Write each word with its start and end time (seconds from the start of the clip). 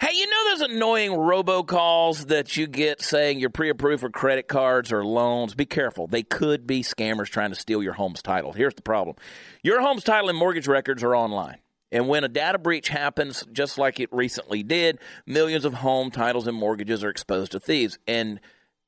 Hey, 0.00 0.16
you 0.16 0.30
know 0.30 0.50
those 0.50 0.70
annoying 0.70 1.10
robocalls 1.10 2.28
that 2.28 2.56
you 2.56 2.66
get 2.66 3.02
saying 3.02 3.38
you're 3.38 3.50
pre-approved 3.50 4.00
for 4.00 4.08
credit 4.08 4.48
cards 4.48 4.92
or 4.92 5.04
loans? 5.04 5.54
Be 5.54 5.66
careful. 5.66 6.06
They 6.06 6.22
could 6.22 6.66
be 6.66 6.82
scammers 6.82 7.26
trying 7.26 7.50
to 7.50 7.54
steal 7.54 7.82
your 7.82 7.92
home's 7.92 8.22
title. 8.22 8.54
Here's 8.54 8.72
the 8.72 8.80
problem. 8.80 9.16
Your 9.62 9.82
home's 9.82 10.02
title 10.02 10.30
and 10.30 10.38
mortgage 10.38 10.66
records 10.66 11.02
are 11.02 11.14
online. 11.14 11.58
And 11.92 12.08
when 12.08 12.24
a 12.24 12.28
data 12.28 12.58
breach 12.58 12.88
happens, 12.88 13.44
just 13.52 13.76
like 13.76 14.00
it 14.00 14.08
recently 14.10 14.62
did, 14.62 14.98
millions 15.26 15.66
of 15.66 15.74
home 15.74 16.10
titles 16.10 16.46
and 16.46 16.56
mortgages 16.56 17.04
are 17.04 17.10
exposed 17.10 17.52
to 17.52 17.60
thieves. 17.60 17.98
And 18.06 18.40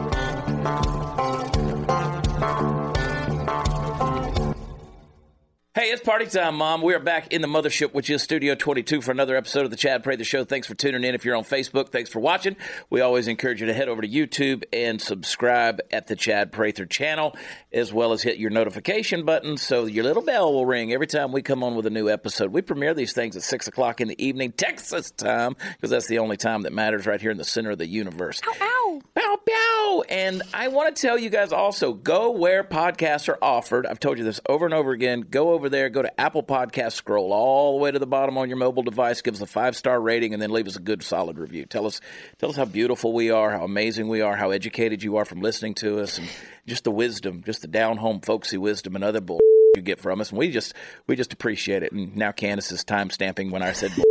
Hey, 5.75 5.85
it's 5.85 6.03
party 6.03 6.27
time, 6.27 6.57
Mom. 6.57 6.83
We 6.83 6.93
are 6.93 7.01
back 7.01 7.33
in 7.33 7.41
the 7.41 7.49
mothership, 7.49 7.95
which 7.95 8.11
is 8.11 8.21
Studio 8.21 8.55
22, 8.55 9.01
for 9.01 9.11
another 9.11 9.37
episode 9.37 9.65
of 9.65 9.71
the 9.71 9.77
Chad 9.79 10.05
Prather 10.05 10.23
Show. 10.23 10.45
Thanks 10.45 10.67
for 10.67 10.75
tuning 10.75 11.03
in. 11.03 11.15
If 11.15 11.25
you're 11.25 11.35
on 11.35 11.45
Facebook, 11.45 11.89
thanks 11.89 12.11
for 12.11 12.21
watching. 12.21 12.57
We 12.91 13.01
always 13.01 13.27
encourage 13.27 13.63
you 13.63 13.67
to 13.69 13.73
head 13.73 13.89
over 13.89 14.03
to 14.03 14.07
YouTube 14.07 14.65
and 14.71 15.01
subscribe 15.01 15.81
at 15.91 16.09
the 16.09 16.15
Chad 16.15 16.53
Prather 16.53 16.85
channel, 16.85 17.35
as 17.73 17.91
well 17.91 18.13
as 18.13 18.21
hit 18.21 18.37
your 18.37 18.51
notification 18.51 19.25
button 19.25 19.57
so 19.57 19.87
your 19.87 20.05
little 20.05 20.23
bell 20.23 20.53
will 20.53 20.67
ring 20.67 20.93
every 20.93 21.07
time 21.07 21.33
we 21.33 21.41
come 21.41 21.65
on 21.65 21.75
with 21.75 21.87
a 21.87 21.91
new 21.91 22.11
episode. 22.11 22.53
We 22.53 22.61
premiere 22.61 22.93
these 22.93 23.15
things 23.15 23.35
at 23.35 23.43
6 23.43 23.67
o'clock 23.67 24.03
in 24.03 24.09
the 24.09 24.23
evening, 24.23 24.53
Texas 24.53 25.11
time, 25.11 25.57
because 25.77 25.89
that's 25.89 26.07
the 26.07 26.19
only 26.19 26.37
time 26.37 26.65
that 26.65 26.75
matters 26.75 27.07
right 27.07 27.19
here 27.19 27.31
in 27.31 27.39
the 27.39 27.45
center 27.45 27.71
of 27.71 27.79
the 27.79 27.87
universe. 27.87 28.43
Ow, 28.47 28.53
ow. 28.61 29.01
Bow, 29.15 29.39
bow. 29.47 30.05
And 30.09 30.43
I 30.53 30.69
want 30.69 30.95
to 30.95 31.01
tell 31.01 31.19
you 31.19 31.31
guys 31.31 31.53
also 31.53 31.93
go 31.95 32.31
where 32.31 32.63
podcasts 32.63 33.29
are 33.29 33.39
offered. 33.43 33.87
I've 33.87 34.01
told 34.01 34.19
you 34.19 34.25
this 34.25 34.41
over 34.49 34.67
and 34.67 34.75
over 34.75 34.93
again. 34.93 35.23
Go 35.23 35.53
over 35.53 35.62
there, 35.69 35.89
go 35.91 36.03
to 36.03 36.21
Apple 36.21 36.43
Podcast, 36.43 36.93
scroll 36.93 37.33
all 37.33 37.79
the 37.79 37.83
way 37.83 37.91
to 37.91 37.99
the 37.99 38.07
bottom 38.07 38.39
on 38.39 38.49
your 38.49 38.59
mobile 38.59 38.83
device, 38.83 39.23
give 39.23 39.35
us 39.35 39.41
a 39.41 39.47
five 39.47 39.77
star 39.77 40.01
rating, 40.01 40.33
and 40.33 40.43
then 40.43 40.51
leave 40.51 40.67
us 40.67 40.77
a 40.77 40.81
good 40.81 41.03
solid 41.03 41.39
review. 41.39 41.65
Tell 41.67 41.87
us 41.87 42.01
tell 42.39 42.51
us 42.51 42.57
how 42.57 42.65
beautiful 42.65 43.13
we 43.13 43.31
are, 43.31 43.51
how 43.51 43.65
amazing 43.65 44.09
we 44.09 44.21
are, 44.21 44.37
how 44.37 44.51
educated 44.51 45.03
you 45.03 45.17
are 45.17 45.25
from 45.25 45.41
listening 45.41 45.75
to 45.77 46.01
us, 46.01 46.19
and 46.19 46.29
just 46.67 46.85
the 46.85 46.91
wisdom, 46.91 47.43
just 47.45 47.63
the 47.63 47.69
down 47.69 47.97
home 47.97 48.21
folksy 48.21 48.59
wisdom 48.59 48.95
and 48.95 49.05
other 49.05 49.21
bull 49.21 49.41
you 49.75 49.83
get 49.83 49.99
from 50.01 50.21
us. 50.21 50.31
And 50.31 50.39
we 50.39 50.51
just 50.51 50.75
we 51.07 51.17
just 51.17 51.33
appreciate 51.33 51.83
it. 51.83 51.93
And 51.93 52.17
now 52.17 52.33
Candace 52.33 52.73
is 52.73 52.85
time 52.85 53.11
stamping 53.11 53.51
when 53.51 53.63
I 53.63 53.73
said. 53.73 53.93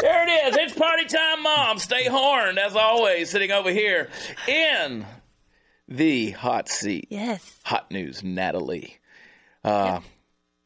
There 0.00 0.28
it 0.28 0.48
is. 0.48 0.56
It's 0.58 0.74
party 0.78 1.06
time, 1.06 1.42
Mom. 1.42 1.78
Stay 1.78 2.06
horned, 2.06 2.58
as 2.58 2.76
always, 2.76 3.30
sitting 3.30 3.50
over 3.50 3.70
here 3.70 4.10
in 4.46 5.06
the 5.88 6.32
hot 6.32 6.68
seat. 6.68 7.06
Yes. 7.08 7.58
Hot 7.64 7.90
news, 7.90 8.22
Natalie. 8.22 8.98
Uh, 9.62 10.00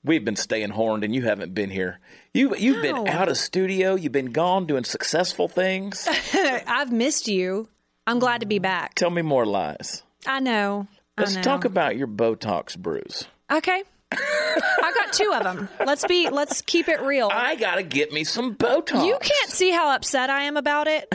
We've 0.08 0.24
been 0.24 0.36
staying 0.36 0.70
horned, 0.70 1.04
and 1.04 1.14
you 1.14 1.20
haven't 1.20 1.52
been 1.52 1.68
here. 1.68 2.00
You 2.32 2.56
you've 2.56 2.80
been 2.80 3.06
out 3.08 3.28
of 3.28 3.36
studio. 3.36 3.94
You've 3.94 4.10
been 4.10 4.32
gone 4.32 4.64
doing 4.64 4.84
successful 4.84 5.48
things. 5.48 6.08
I've 6.34 6.90
missed 6.90 7.28
you. 7.28 7.68
I'm 8.06 8.18
glad 8.18 8.40
to 8.40 8.46
be 8.46 8.58
back. 8.58 8.94
Tell 8.94 9.10
me 9.10 9.20
more 9.20 9.44
lies. 9.44 10.02
I 10.26 10.40
know. 10.40 10.88
Let's 11.18 11.34
know. 11.34 11.42
talk 11.42 11.66
about 11.66 11.98
your 11.98 12.06
Botox 12.06 12.74
bruise. 12.74 13.26
Okay. 13.52 13.82
I 14.10 14.92
got 14.94 15.12
two 15.12 15.30
of 15.34 15.42
them. 15.42 15.68
Let's 15.84 16.06
be. 16.06 16.30
Let's 16.30 16.62
keep 16.62 16.88
it 16.88 17.02
real. 17.02 17.28
I 17.30 17.56
gotta 17.56 17.82
get 17.82 18.10
me 18.10 18.24
some 18.24 18.54
Botox. 18.54 19.06
You 19.06 19.18
can't 19.20 19.50
see 19.50 19.72
how 19.72 19.94
upset 19.94 20.30
I 20.30 20.44
am 20.44 20.56
about 20.56 20.86
it, 20.88 21.12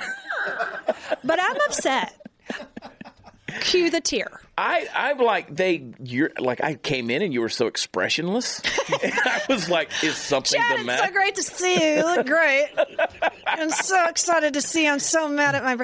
but 1.23 1.39
I'm 1.41 1.57
upset. 1.65 2.13
Cue 3.61 3.89
the 3.89 4.01
tear. 4.01 4.41
I 4.57 4.87
I'm 4.93 5.17
like 5.17 5.55
they. 5.55 5.91
You're 5.99 6.31
like 6.37 6.63
I 6.63 6.75
came 6.75 7.09
in 7.09 7.21
and 7.21 7.33
you 7.33 7.41
were 7.41 7.49
so 7.49 7.67
expressionless. 7.67 8.61
and 9.03 9.13
I 9.13 9.41
was 9.49 9.69
like, 9.69 9.89
is 10.03 10.15
something 10.15 10.59
Chad, 10.59 10.85
the 10.85 10.91
it's 10.91 11.01
so 11.01 11.11
great 11.11 11.35
to 11.35 11.43
see 11.43 11.73
you. 11.73 11.97
You 11.97 12.03
look 12.03 12.25
great. 12.25 12.67
I'm 13.47 13.69
so 13.69 14.05
excited 14.07 14.53
to 14.53 14.61
see 14.61 14.85
you. 14.85 14.91
I'm 14.91 14.99
so 14.99 15.27
mad 15.27 15.55
at 15.55 15.63
my. 15.63 15.83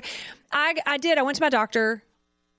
I 0.51 0.75
I 0.85 0.97
did. 0.97 1.17
I 1.17 1.23
went 1.23 1.37
to 1.37 1.43
my 1.43 1.49
doctor, 1.49 2.03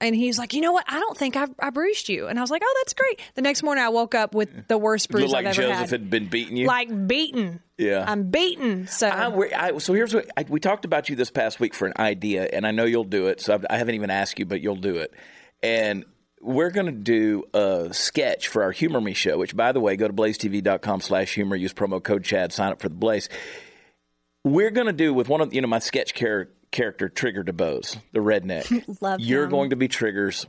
and 0.00 0.14
he's 0.14 0.38
like, 0.38 0.54
"You 0.54 0.60
know 0.60 0.72
what? 0.72 0.84
I 0.88 0.98
don't 0.98 1.16
think 1.16 1.36
I, 1.36 1.46
I 1.58 1.70
bruised 1.70 2.08
you." 2.08 2.26
And 2.26 2.38
I 2.38 2.42
was 2.42 2.50
like, 2.50 2.62
"Oh, 2.64 2.74
that's 2.80 2.94
great." 2.94 3.20
The 3.34 3.42
next 3.42 3.62
morning, 3.62 3.84
I 3.84 3.88
woke 3.90 4.14
up 4.14 4.34
with 4.34 4.68
the 4.68 4.78
worst 4.78 5.10
bruise 5.10 5.30
like 5.30 5.46
I've 5.46 5.58
ever 5.58 5.68
Joseph 5.68 5.78
had. 5.78 5.90
had 5.90 6.10
been 6.10 6.26
beating 6.26 6.56
you. 6.56 6.66
Like 6.66 7.06
beaten. 7.06 7.60
Yeah. 7.78 8.04
I'm 8.06 8.30
beaten. 8.30 8.86
So 8.86 9.08
I, 9.08 9.68
I, 9.68 9.78
so 9.78 9.94
here's 9.94 10.14
what 10.14 10.30
I, 10.36 10.44
we 10.48 10.60
talked 10.60 10.84
about 10.84 11.08
you 11.08 11.16
this 11.16 11.30
past 11.30 11.60
week 11.60 11.74
for 11.74 11.86
an 11.86 11.94
idea, 11.98 12.48
and 12.52 12.66
I 12.66 12.70
know 12.70 12.84
you'll 12.84 13.04
do 13.04 13.28
it. 13.28 13.40
So 13.40 13.54
I've, 13.54 13.64
I 13.70 13.78
haven't 13.78 13.94
even 13.94 14.10
asked 14.10 14.38
you, 14.38 14.46
but 14.46 14.60
you'll 14.60 14.76
do 14.76 14.96
it. 14.96 15.12
And 15.62 16.04
we're 16.42 16.70
going 16.70 16.86
to 16.86 16.92
do 16.92 17.44
a 17.52 17.88
sketch 17.92 18.48
for 18.48 18.62
our 18.62 18.72
Humor 18.72 19.00
Me 19.00 19.12
show. 19.12 19.36
Which, 19.38 19.54
by 19.54 19.72
the 19.72 19.80
way, 19.80 19.96
go 19.96 20.06
to 20.08 20.14
blazetv.com/slash 20.14 21.34
humor. 21.34 21.56
Use 21.56 21.72
promo 21.74 22.02
code 22.02 22.24
Chad. 22.24 22.52
Sign 22.52 22.72
up 22.72 22.80
for 22.80 22.88
the 22.88 22.94
Blaze. 22.94 23.28
We're 24.44 24.70
going 24.70 24.86
to 24.86 24.92
do 24.94 25.12
with 25.12 25.28
one 25.28 25.42
of 25.42 25.52
you 25.52 25.60
know 25.60 25.68
my 25.68 25.80
sketch 25.80 26.14
char- 26.14 26.48
character 26.70 27.08
Trigger 27.08 27.44
DeBose, 27.44 27.98
the 28.12 28.20
redneck. 28.20 28.84
Love 29.00 29.20
You're 29.20 29.44
him. 29.44 29.50
going 29.50 29.70
to 29.70 29.76
be 29.76 29.88
Trigger's 29.88 30.46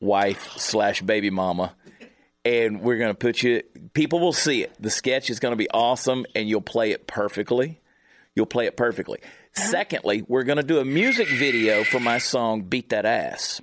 wife 0.00 0.52
slash 0.56 1.02
baby 1.02 1.30
mama. 1.30 1.74
And 2.44 2.80
we're 2.80 2.96
going 2.96 3.10
to 3.10 3.18
put 3.18 3.42
you, 3.42 3.62
people 3.92 4.20
will 4.20 4.32
see 4.32 4.62
it. 4.62 4.72
The 4.80 4.90
sketch 4.90 5.28
is 5.28 5.38
going 5.40 5.52
to 5.52 5.56
be 5.56 5.68
awesome 5.70 6.24
and 6.34 6.48
you'll 6.48 6.60
play 6.60 6.92
it 6.92 7.06
perfectly. 7.06 7.80
You'll 8.34 8.46
play 8.46 8.66
it 8.66 8.76
perfectly. 8.76 9.18
Uh-huh. 9.22 9.66
Secondly, 9.66 10.24
we're 10.26 10.44
going 10.44 10.56
to 10.56 10.62
do 10.62 10.78
a 10.78 10.84
music 10.84 11.28
video 11.28 11.84
for 11.84 12.00
my 12.00 12.18
song 12.18 12.62
Beat 12.62 12.90
That 12.90 13.04
Ass. 13.04 13.60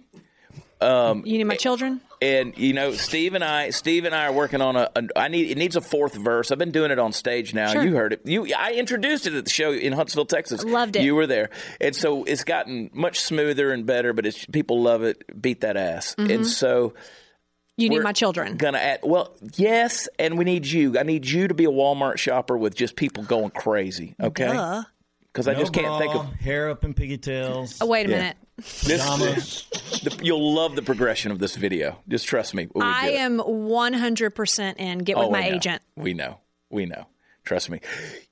Um, 0.82 1.26
you 1.26 1.38
need 1.38 1.46
my 1.46 1.56
eh, 1.56 1.58
children. 1.58 2.02
And 2.26 2.58
you 2.58 2.74
know, 2.74 2.94
Steve 2.94 3.36
and 3.36 3.44
I, 3.44 3.70
Steve 3.70 4.06
and 4.06 4.16
I 4.16 4.26
are 4.26 4.32
working 4.32 4.60
on 4.62 4.76
a. 4.76 4.90
a 4.96 5.04
I 5.16 5.28
need 5.28 5.52
it 5.52 5.58
needs 5.58 5.76
a 5.76 5.82
fourth 5.82 6.16
verse. 6.16 6.52
I've 6.52 6.58
been 6.58 6.72
doing 6.72 6.90
it 6.90 6.98
on 6.98 7.12
stage 7.14 7.54
now. 7.54 7.72
Sure. 7.72 7.84
You 7.84 7.96
heard 7.96 8.14
it. 8.14 8.22
You, 8.26 8.52
I 8.58 8.72
introduced 8.74 9.28
it 9.28 9.34
at 9.34 9.44
the 9.46 9.52
show 9.52 9.72
in 9.72 9.94
Huntsville, 9.94 10.26
Texas. 10.26 10.64
Loved 10.64 10.96
it. 10.96 11.04
You 11.04 11.14
were 11.14 11.28
there, 11.28 11.50
and 11.80 11.96
so 11.96 12.24
it's 12.24 12.44
gotten 12.44 12.90
much 12.94 13.20
smoother 13.20 13.72
and 13.72 13.86
better. 13.86 14.12
But 14.14 14.26
it's 14.26 14.44
people 14.46 14.82
love 14.82 15.04
it. 15.04 15.40
Beat 15.40 15.62
that 15.62 15.78
ass, 15.78 16.16
Mm-hmm. 16.18 16.32
and 16.32 16.48
so 16.48 16.94
You 17.78 17.90
need 17.90 17.98
we're 17.98 18.04
my 18.04 18.14
children. 18.14 18.58
Gonna 18.58 18.78
add. 18.80 19.02
Well, 19.04 19.36
yes, 19.56 20.08
and 20.18 20.38
we 20.38 20.46
need 20.46 20.66
you. 20.66 20.98
I 20.98 21.04
need 21.04 21.28
you 21.28 21.48
to 21.48 21.54
be 21.54 21.66
a 21.66 21.70
Walmart 21.72 22.18
shopper 22.18 22.58
with 22.58 22.74
just 22.76 22.96
people 22.96 23.24
going 23.24 23.52
crazy. 23.52 24.16
Okay, 24.20 24.46
Duh. 24.48 24.84
because 25.32 25.48
I 25.48 25.54
No 25.54 25.60
just 25.60 25.74
can't 25.74 25.86
bra, 25.88 26.00
think 26.00 26.16
of 26.16 26.34
hair 26.36 26.70
up 26.72 26.84
in 26.86 26.94
pigtails. 26.94 27.78
Oh, 27.82 27.86
wait 27.86 28.08
a 28.08 28.10
Yeah. 28.10 28.18
minute. 28.18 28.38
This. 28.58 29.64
the, 30.04 30.18
you'll 30.22 30.54
love 30.54 30.76
the 30.76 30.82
progression 30.82 31.32
of 31.32 31.40
this 31.40 31.56
video. 31.56 32.00
Just 32.08 32.28
trust 32.28 32.54
me. 32.54 32.68
we 32.74 32.82
I 32.82 33.08
am 33.10 33.40
100% 33.40 34.76
in. 34.78 35.00
Get 35.00 35.18
with 35.18 35.28
Oh, 35.28 35.32
my 35.32 35.42
we 35.50 35.56
agent. 35.56 35.82
We 35.96 36.14
know. 36.14 36.40
We 36.70 36.86
know. 36.86 37.08
Trust 37.44 37.70
me. 37.70 37.80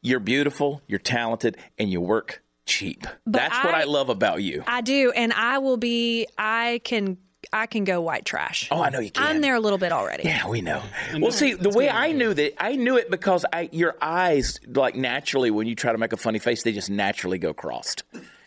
You're 0.01 0.19
beautiful, 0.19 0.81
you're 0.87 0.99
talented, 0.99 1.57
and 1.77 1.89
you 1.91 2.01
work 2.01 2.41
cheap. 2.65 3.05
That's 3.27 3.55
what 3.63 3.75
I- 3.75 3.81
I 3.81 3.83
love 3.83 4.09
about 4.09 4.41
you. 4.41 4.63
I 4.65 4.81
do, 4.81 5.11
and 5.11 5.31
I 5.33 5.59
will 5.59 5.77
be. 5.77 6.27
I 6.37 6.81
can. 6.83 7.17
I 7.51 7.65
can 7.67 7.83
go 7.83 7.99
white 7.99 8.23
trash. 8.23 8.69
Oh, 8.71 8.81
I 8.81 8.89
know 8.89 8.99
you 9.01 9.11
can. 9.11 9.21
I'm 9.21 9.41
there 9.41 9.53
a 9.53 9.59
little 9.59 9.77
bit 9.77 9.91
already. 9.91 10.23
Yeah, 10.23 10.47
we 10.47 10.61
know. 10.61 10.81
Well, 11.19 11.33
see, 11.33 11.53
the 11.53 11.69
way 11.69 11.89
I 11.89 12.13
knew 12.13 12.33
that, 12.33 12.53
I 12.63 12.77
knew 12.77 12.95
it 12.95 13.11
because 13.11 13.45
I, 13.51 13.67
your 13.73 13.97
eyes, 14.01 14.61
like 14.65 14.95
naturally, 14.95 15.51
when 15.51 15.67
you 15.67 15.75
try 15.75 15.91
to 15.91 15.97
make 15.97 16.13
a 16.13 16.17
funny 16.17 16.39
face, 16.39 16.63
they 16.63 16.71
just 16.71 16.89
naturally 16.89 17.37
go 17.39 17.53
crossed, 17.53 18.03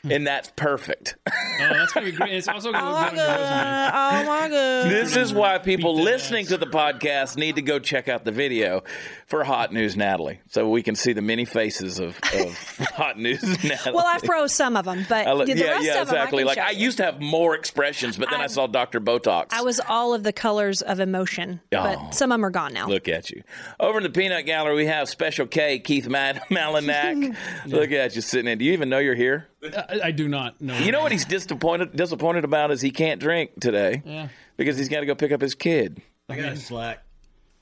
Hmm. 0.07 0.13
and 0.13 0.27
that's 0.27 0.53
perfect. 0.57 1.17
Oh, 1.27 1.33
that's 1.59 1.93
gonna 1.93 2.07
be 2.07 2.13
great. 2.13 2.33
It's 2.35 2.49
also 2.49 2.73
gonna 2.73 2.85
Oh 2.87 2.91
look 2.93 3.01
my 3.01 3.11
good 3.11 3.19
on 3.21 3.27
your 3.27 3.37
resume. 3.39 3.51
god! 3.51 3.93
Oh 3.95 4.27
my 4.27 4.49
god! 4.49 4.91
This 4.91 5.17
is 5.17 5.35
why 5.35 5.59
people 5.59 5.95
Beat 5.97 6.05
that 6.05 6.11
listening 6.13 6.43
ass. 6.45 6.49
to 6.51 6.57
the 6.59 6.67
podcast 6.67 7.37
need 7.37 7.57
to 7.57 7.63
go 7.63 7.79
check 7.79 8.09
out 8.09 8.25
the 8.25 8.33
video 8.33 8.83
for 9.27 9.43
Hot 9.45 9.73
News 9.73 9.97
Natalie, 9.97 10.41
so 10.49 10.69
we 10.69 10.83
can 10.83 10.95
see 10.95 11.13
the 11.13 11.23
many 11.23 11.45
faces 11.45 11.99
of, 11.99 12.19
of 12.35 12.77
Hot 12.95 13.19
News 13.19 13.43
Natalie. 13.65 13.95
Well, 13.97 14.07
I 14.07 14.19
froze 14.19 14.53
some 14.53 14.77
of 14.77 14.85
them, 14.85 15.05
but 15.09 15.27
I 15.27 15.33
lo- 15.33 15.45
the 15.45 15.57
yeah, 15.57 15.65
rest 15.71 15.85
yeah, 15.85 16.01
of 16.03 16.09
them 16.09 16.17
exactly. 16.17 16.39
I 16.39 16.41
can 16.43 16.47
like 16.47 16.55
show 16.59 16.63
I 16.63 16.71
you. 16.71 16.85
used 16.85 16.97
to 16.99 17.05
have 17.05 17.21
more 17.21 17.55
expressions, 17.55 18.17
but 18.17 18.31
then 18.31 18.41
I, 18.41 18.45
I- 18.45 18.49
saw 18.49 18.67
Doctor 18.67 19.01
Botox. 19.01 19.47
I 19.51 19.63
was 19.63 19.81
all 19.89 20.15
of 20.15 20.23
the 20.23 20.33
colors 20.33 20.83
of 20.83 21.01
emotion, 21.01 21.61
Oh. 21.73 21.83
but 21.83 22.15
some 22.15 22.31
of 22.31 22.37
them 22.37 22.45
are 22.45 22.51
gone 22.51 22.73
now. 22.73 22.87
Look 22.87 23.09
at 23.09 23.31
you. 23.31 23.43
Over 23.81 23.99
in 23.99 24.05
the 24.05 24.11
peanut 24.11 24.47
gallery, 24.47 24.77
we 24.77 24.87
have 24.87 25.09
Special 25.09 25.47
K, 25.47 25.79
Keith 25.81 26.09
Mad- 26.09 26.43
Malinak. 26.51 27.35
Look 27.67 27.91
at 27.93 28.15
you 28.15 28.21
sitting 28.21 28.51
in. 28.51 28.59
Do 28.59 28.65
you 28.65 28.73
even 28.73 28.89
know 28.89 28.99
you're 28.99 29.15
here? 29.15 29.49
I, 29.75 30.01
I 30.05 30.11
do 30.11 30.29
not 30.29 30.61
know. 30.61 30.77
You 30.79 30.93
know 30.93 31.01
what 31.03 31.13
he's 31.13 31.25
disappointed 31.25 31.95
disappointed 31.97 32.45
about 32.45 32.71
is 32.71 32.81
he 32.81 32.91
can't 32.91 33.21
drink 33.21 33.51
today 33.61 34.03
Yeah. 34.05 34.29
because 34.57 34.77
he's 34.79 34.89
got 34.89 35.01
to 35.01 35.07
go 35.07 35.15
pick 35.15 35.33
up 35.33 35.41
his 35.41 35.55
kid. 35.55 36.03
I 36.29 36.37
got 36.37 36.59
slack. 36.59 37.03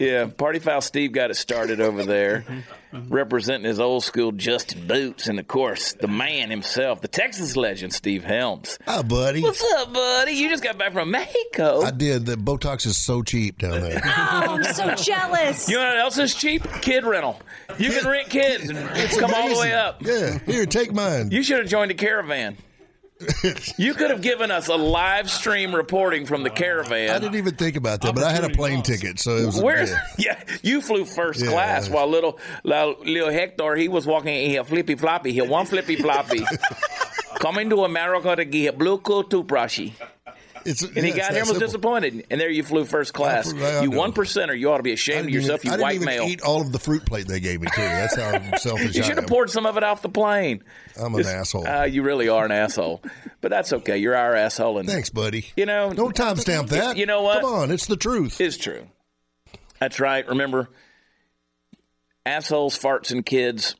Yeah, 0.05 0.27
Party 0.27 0.59
Foul 0.59 0.81
Steve 0.81 1.13
got 1.13 1.31
it 1.31 1.35
started 1.35 1.81
over 1.81 2.05
there, 2.05 2.45
representing 2.93 3.65
his 3.65 3.81
old 3.81 4.05
school 4.05 4.33
Justin 4.33 4.87
Boots, 4.87 5.27
and 5.27 5.39
of 5.41 5.49
course 5.49 5.95
the 5.95 6.09
man 6.09 6.51
himself, 6.51 7.01
the 7.01 7.09
Texas 7.09 7.57
legend 7.57 7.93
Steve 7.93 8.23
Helms. 8.25 8.79
Hi, 8.87 9.03
buddy. 9.03 9.43
What's 9.43 9.65
up, 9.75 9.93
buddy? 9.93 10.33
You 10.33 10.49
just 10.49 10.63
got 10.63 10.79
back 10.79 10.93
from 10.93 11.11
Mexico. 11.11 11.83
I 11.83 11.91
did. 11.91 12.27
The 12.27 12.37
Botox 12.37 12.87
is 12.87 12.97
so 12.97 13.23
cheap 13.23 13.59
down 13.59 13.81
there. 13.81 14.01
Oh, 14.05 14.59
I'm 14.61 14.65
so 14.65 14.95
jealous. 14.95 15.69
You 15.69 15.77
know 15.77 15.87
what 15.89 15.99
else 15.99 16.19
is 16.19 16.35
cheap? 16.35 16.63
Kid 16.83 17.05
rental. 17.05 17.41
You 17.79 17.91
can 17.91 18.07
rent 18.07 18.29
kids 18.29 18.69
and 18.69 18.79
it's 18.97 19.19
come 19.19 19.33
all 19.35 19.49
the 19.49 19.59
way 19.59 19.73
up. 19.73 20.03
Yeah, 20.03 20.39
here, 20.47 20.67
take 20.67 20.93
mine. 20.93 21.31
You 21.31 21.43
should 21.43 21.59
have 21.59 21.69
joined 21.69 21.91
a 21.91 21.95
caravan. 21.95 22.57
You 23.77 23.95
could 23.95 24.11
have 24.11 24.23
given 24.23 24.51
us 24.51 24.69
a 24.69 24.77
live 24.77 25.31
stream 25.31 25.75
reporting 25.75 26.27
from 26.27 26.43
the 26.43 26.51
uh, 26.51 26.55
caravan. 26.55 27.11
I 27.11 27.19
didn't 27.19 27.37
even 27.37 27.55
think 27.55 27.77
about 27.77 28.01
that, 28.03 28.15
but 28.15 28.25
I 28.25 28.33
had 28.33 28.45
a 28.45 28.51
plane 28.51 28.79
cost. 28.79 28.87
ticket, 28.87 29.19
so 29.21 29.37
it 29.37 29.47
was. 29.47 29.61
Where? 29.61 29.87
yeah. 29.87 29.99
Yeah, 30.19 30.43
you 30.63 30.81
flew 30.81 31.05
first 31.05 31.41
Yeah. 31.43 31.51
class 31.51 31.89
while 31.89 32.07
little 32.09 32.39
little, 32.63 32.97
little 33.05 33.31
Hector 33.31 33.77
he 33.77 33.89
was 33.89 34.07
walking 34.07 34.35
in 34.35 34.51
here 34.51 34.65
flippy 34.65 34.95
floppy. 34.95 35.33
He 35.33 35.41
one 35.43 35.67
flippy 35.67 35.97
floppy. 35.97 36.45
Coming 37.41 37.69
to 37.71 37.85
America 37.85 38.35
to 38.37 38.45
get 38.45 38.75
a 38.75 38.77
blue 38.77 38.99
cool 38.99 39.25
toothbrushy. 39.25 39.93
It's, 40.65 40.83
And 40.83 40.97
he 40.97 41.11
got 41.11 41.19
it's 41.19 41.29
here 41.31 41.41
and 41.41 41.49
was 41.49 41.59
disappointed. 41.59 42.27
And 42.31 42.41
there 42.41 42.49
you 42.51 42.63
flew 42.63 42.85
first 42.85 43.13
class. 43.13 43.53
I 43.53 43.83
you 43.83 43.91
one 43.91 44.13
percenter. 44.13 44.59
You 44.59 44.71
ought 44.73 44.79
to 44.79 44.83
be 44.83 44.93
ashamed 44.93 45.21
of 45.21 45.25
didn't 45.27 45.31
even- 45.35 45.43
yourself, 45.43 45.65
you 45.65 45.71
I 45.71 45.75
didn't 45.75 45.83
white 45.83 46.01
male. 46.01 46.25
eat 46.25 46.43
all 46.43 46.61
of 46.63 46.73
the 46.73 46.79
fruit 46.79 47.05
plate 47.05 47.27
they 47.29 47.41
gave 47.41 47.61
me 47.61 47.69
too. 47.75 47.81
That's 47.83 48.17
how 48.17 48.57
selfish 48.57 48.95
You 48.97 49.03
should 49.03 49.17
have 49.19 49.27
poured 49.27 49.51
some 49.51 49.67
of 49.67 49.77
it 49.77 49.85
off 49.85 50.03
the 50.03 50.09
plane. 50.09 50.63
I'm 51.01 51.15
an 51.15 51.27
asshole. 51.27 51.67
Uh, 51.67 51.85
you 51.85 52.03
really 52.03 52.29
are 52.29 52.45
an 52.45 52.53
asshole. 52.53 53.03
But 53.41 53.51
that's 53.51 53.73
okay. 53.73 53.99
You're 53.99 54.17
our 54.17 54.35
asshole. 54.35 54.79
And 54.79 54.89
Thanks, 54.89 55.11
buddy. 55.11 55.47
You 55.57 55.67
know, 55.67 55.93
Don't 55.93 56.15
timestamp 56.17 56.69
that. 56.71 56.97
You 56.97 57.07
know 57.07 57.23
what? 57.23 57.43
Come 57.43 57.53
on, 57.53 57.71
it's 57.71 57.87
the 57.87 57.97
truth. 57.97 58.41
is 58.41 58.57
true. 58.57 58.87
That's 59.81 60.01
right. 60.01 60.27
Remember, 60.29 60.71
assholes, 62.25 62.79
farts, 62.79 63.11
and 63.11 63.25
kids. 63.25 63.77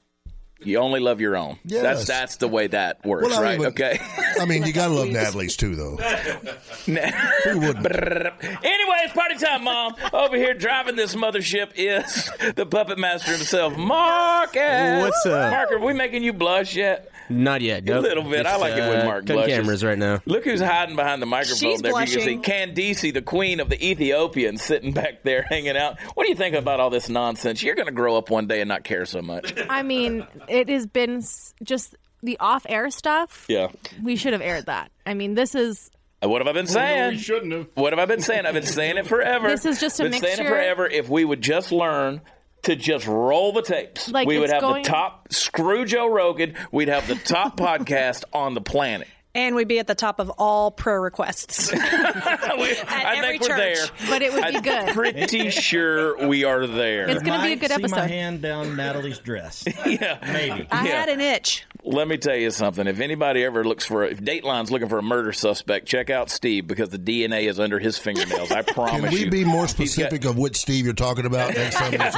You 0.65 0.79
only 0.79 1.01
love 1.01 1.21
your 1.21 1.37
own. 1.37 1.59
Yes. 1.65 1.83
That's 1.83 2.05
that's 2.07 2.37
the 2.37 2.49
way 2.49 2.67
that 2.69 3.05
works, 3.05 3.29
Well, 3.29 3.43
right? 3.43 3.59
mean, 3.59 3.71
but- 3.75 3.81
okay. 3.81 3.99
I 4.41 4.45
mean, 4.47 4.65
you 4.65 4.73
gotta 4.73 4.93
love 4.95 5.09
Natalie's 5.11 5.57
too, 5.57 5.77
though. 5.77 5.97
Who 6.87 7.59
wouldn't? 7.61 7.87
anyway, 7.87 8.97
it's 9.05 9.13
party 9.15 9.37
time, 9.37 9.65
Mom. 9.65 9.95
Over 10.13 10.37
here 10.37 10.55
driving 10.55 10.97
this 10.97 11.15
mothership 11.15 11.73
is 11.77 12.31
the 12.55 12.67
puppet 12.67 12.99
master 12.99 13.33
himself, 13.33 13.77
Marcus. 13.77 15.03
What's 15.03 15.27
up? 15.27 15.51
Mark, 15.51 15.71
are 15.73 15.79
we 15.79 15.93
making 15.93 16.23
you 16.25 16.33
blush 16.33 16.75
yet? 16.77 17.11
Not 17.29 17.61
yet. 17.63 17.85
Nope. 17.85 17.99
A 18.05 18.09
little 18.09 18.23
bit. 18.25 18.47
I 18.47 18.57
like 18.57 18.75
it 18.77 18.81
when 18.89 19.01
uh, 19.01 19.05
Mark 19.05 19.25
blushes. 19.25 19.53
cameras 19.57 19.85
right 19.85 19.99
now. 19.99 20.21
Look 20.27 20.45
who's 20.45 20.61
hiding 20.61 20.97
behind 20.97 21.23
the 21.23 21.27
microphone 21.27 21.57
She's 21.73 21.81
there. 21.83 21.91
You 21.91 21.95
blushing. 21.97 22.43
can 22.43 22.75
see 22.75 22.93
Candice, 22.93 23.13
the 23.15 23.23
queen 23.23 23.61
of 23.61 23.69
the 23.69 23.83
Ethiopians, 23.85 24.63
sitting 24.63 24.93
back 24.93 25.23
there 25.23 25.43
hanging 25.49 25.77
out. 25.77 25.99
What 26.15 26.25
do 26.25 26.31
you 26.31 26.37
think 26.37 26.55
about 26.55 26.81
all 26.81 26.91
this 26.91 27.09
nonsense? 27.09 27.63
You're 27.63 27.75
going 27.77 27.87
to 27.87 27.93
grow 27.93 28.17
up 28.17 28.31
one 28.31 28.47
day 28.47 28.61
and 28.61 28.69
not 28.69 28.85
care 28.85 29.07
so 29.07 29.23
much. 29.23 29.55
I 29.69 29.83
mean, 29.83 30.27
it 30.49 30.69
has 30.69 30.87
been 30.87 31.23
just 31.63 31.97
the 32.23 32.39
off-air 32.41 32.91
stuff. 32.91 33.47
Yeah. 33.49 33.69
We 34.03 34.17
should 34.17 34.33
have 34.33 34.43
aired 34.43 34.67
that. 34.67 34.91
I 35.07 35.15
mean, 35.15 35.35
this 35.35 35.55
is 35.55 35.91
What 36.21 36.41
have 36.41 36.49
I 36.49 36.53
been 36.53 36.67
saying? 36.67 37.11
we 37.13 37.19
shouldn't 37.19 37.53
have. 37.53 37.67
What 37.75 37.93
have 37.93 37.99
I 38.01 38.07
been 38.07 38.21
saying? 38.23 38.47
I've 38.47 38.55
been 38.55 38.63
saying 38.65 38.97
it 38.97 39.07
forever. 39.07 39.49
This 39.49 39.67
is 39.67 39.81
just 39.81 40.01
a 40.01 40.05
been 40.05 40.13
saying 40.13 40.25
it 40.25 40.27
mixture- 40.39 40.49
forever. 40.49 40.87
If 40.87 41.09
we 41.09 41.25
would 41.25 41.43
just 41.43 41.71
learn 41.73 42.21
to 42.65 42.77
just 42.77 43.07
roll 43.07 43.53
the 43.53 43.63
tapes, 43.63 44.09
Like, 44.11 44.27
we 44.29 44.39
would 44.39 44.51
have 44.51 44.61
going- 44.61 44.83
the 44.83 44.89
top. 44.89 45.33
Screw 45.33 45.85
Joe 45.85 46.07
Rogan. 46.09 46.55
We'd 46.73 46.89
have 46.89 47.07
the 47.07 47.15
top 47.17 47.57
podcast 47.59 48.25
on 48.33 48.55
the 48.55 48.61
planet. 48.61 49.09
And 49.37 49.57
we'd 49.57 49.67
be 49.67 49.81
at 49.81 49.89
the 49.89 49.97
top 49.97 50.21
of 50.21 50.31
all 50.39 50.71
prayer 50.71 51.01
requests. 51.01 51.73
We- 51.73 51.81
I 51.81 53.15
every 53.17 53.39
think 53.39 53.43
we're 53.43 53.57
there. 53.57 53.75
church. 53.75 53.91
but 54.09 54.23
it 54.23 54.33
would 54.33 54.45
be 54.45 54.57
I'm 54.57 54.63
good. 54.63 54.89
pretty 54.95 55.51
sure 55.51 56.29
we 56.29 56.45
are 56.45 56.67
there. 56.69 57.09
It's 57.11 57.21
gonna 57.23 57.43
be 57.43 57.49
a 57.49 57.57
Might 57.57 57.61
good 57.61 57.71
see 57.73 57.79
my 57.83 57.89
episode. 57.89 58.11
hand 58.11 58.43
down 58.43 58.77
Natalie's 58.77 59.19
dress. 59.19 59.65
yeah. 59.87 60.19
Maybe. 60.33 60.69
I 60.71 60.87
Yeah. 60.87 61.01
had 61.01 61.09
an 61.09 61.21
itch. 61.21 61.65
Let 61.87 62.09
me 62.09 62.17
tell 62.17 62.35
you 62.37 62.51
something. 62.51 62.87
If 62.87 63.01
anybody 63.01 63.45
ever 63.45 63.63
looks 63.63 63.85
for, 63.85 64.05
if 64.05 64.19
Dateline's 64.19 64.71
looking 64.71 64.89
for 64.89 64.99
a 64.99 65.03
murder 65.03 65.35
suspect, 65.35 65.87
check 65.87 66.09
out 66.09 66.31
Steve 66.31 66.67
because 66.67 66.89
the 66.89 66.99
DNA 66.99 67.47
is 67.49 67.61
under 67.61 67.79
his 67.79 67.99
fingernails. 67.99 68.51
I 68.51 68.63
promise 68.67 69.03
Can 69.03 69.13
we 69.13 69.25
you. 69.25 69.31
be 69.31 69.45
more 69.45 69.67
He's 69.67 69.75
got- 69.75 69.87
specific 69.89 70.25
of 70.25 70.39
which 70.39 70.57
Steve 70.57 70.87
you're 70.87 70.95
talking 70.95 71.27
about 71.27 71.55
next 71.55 71.77
time? 71.77 71.93
it's- 71.95 72.17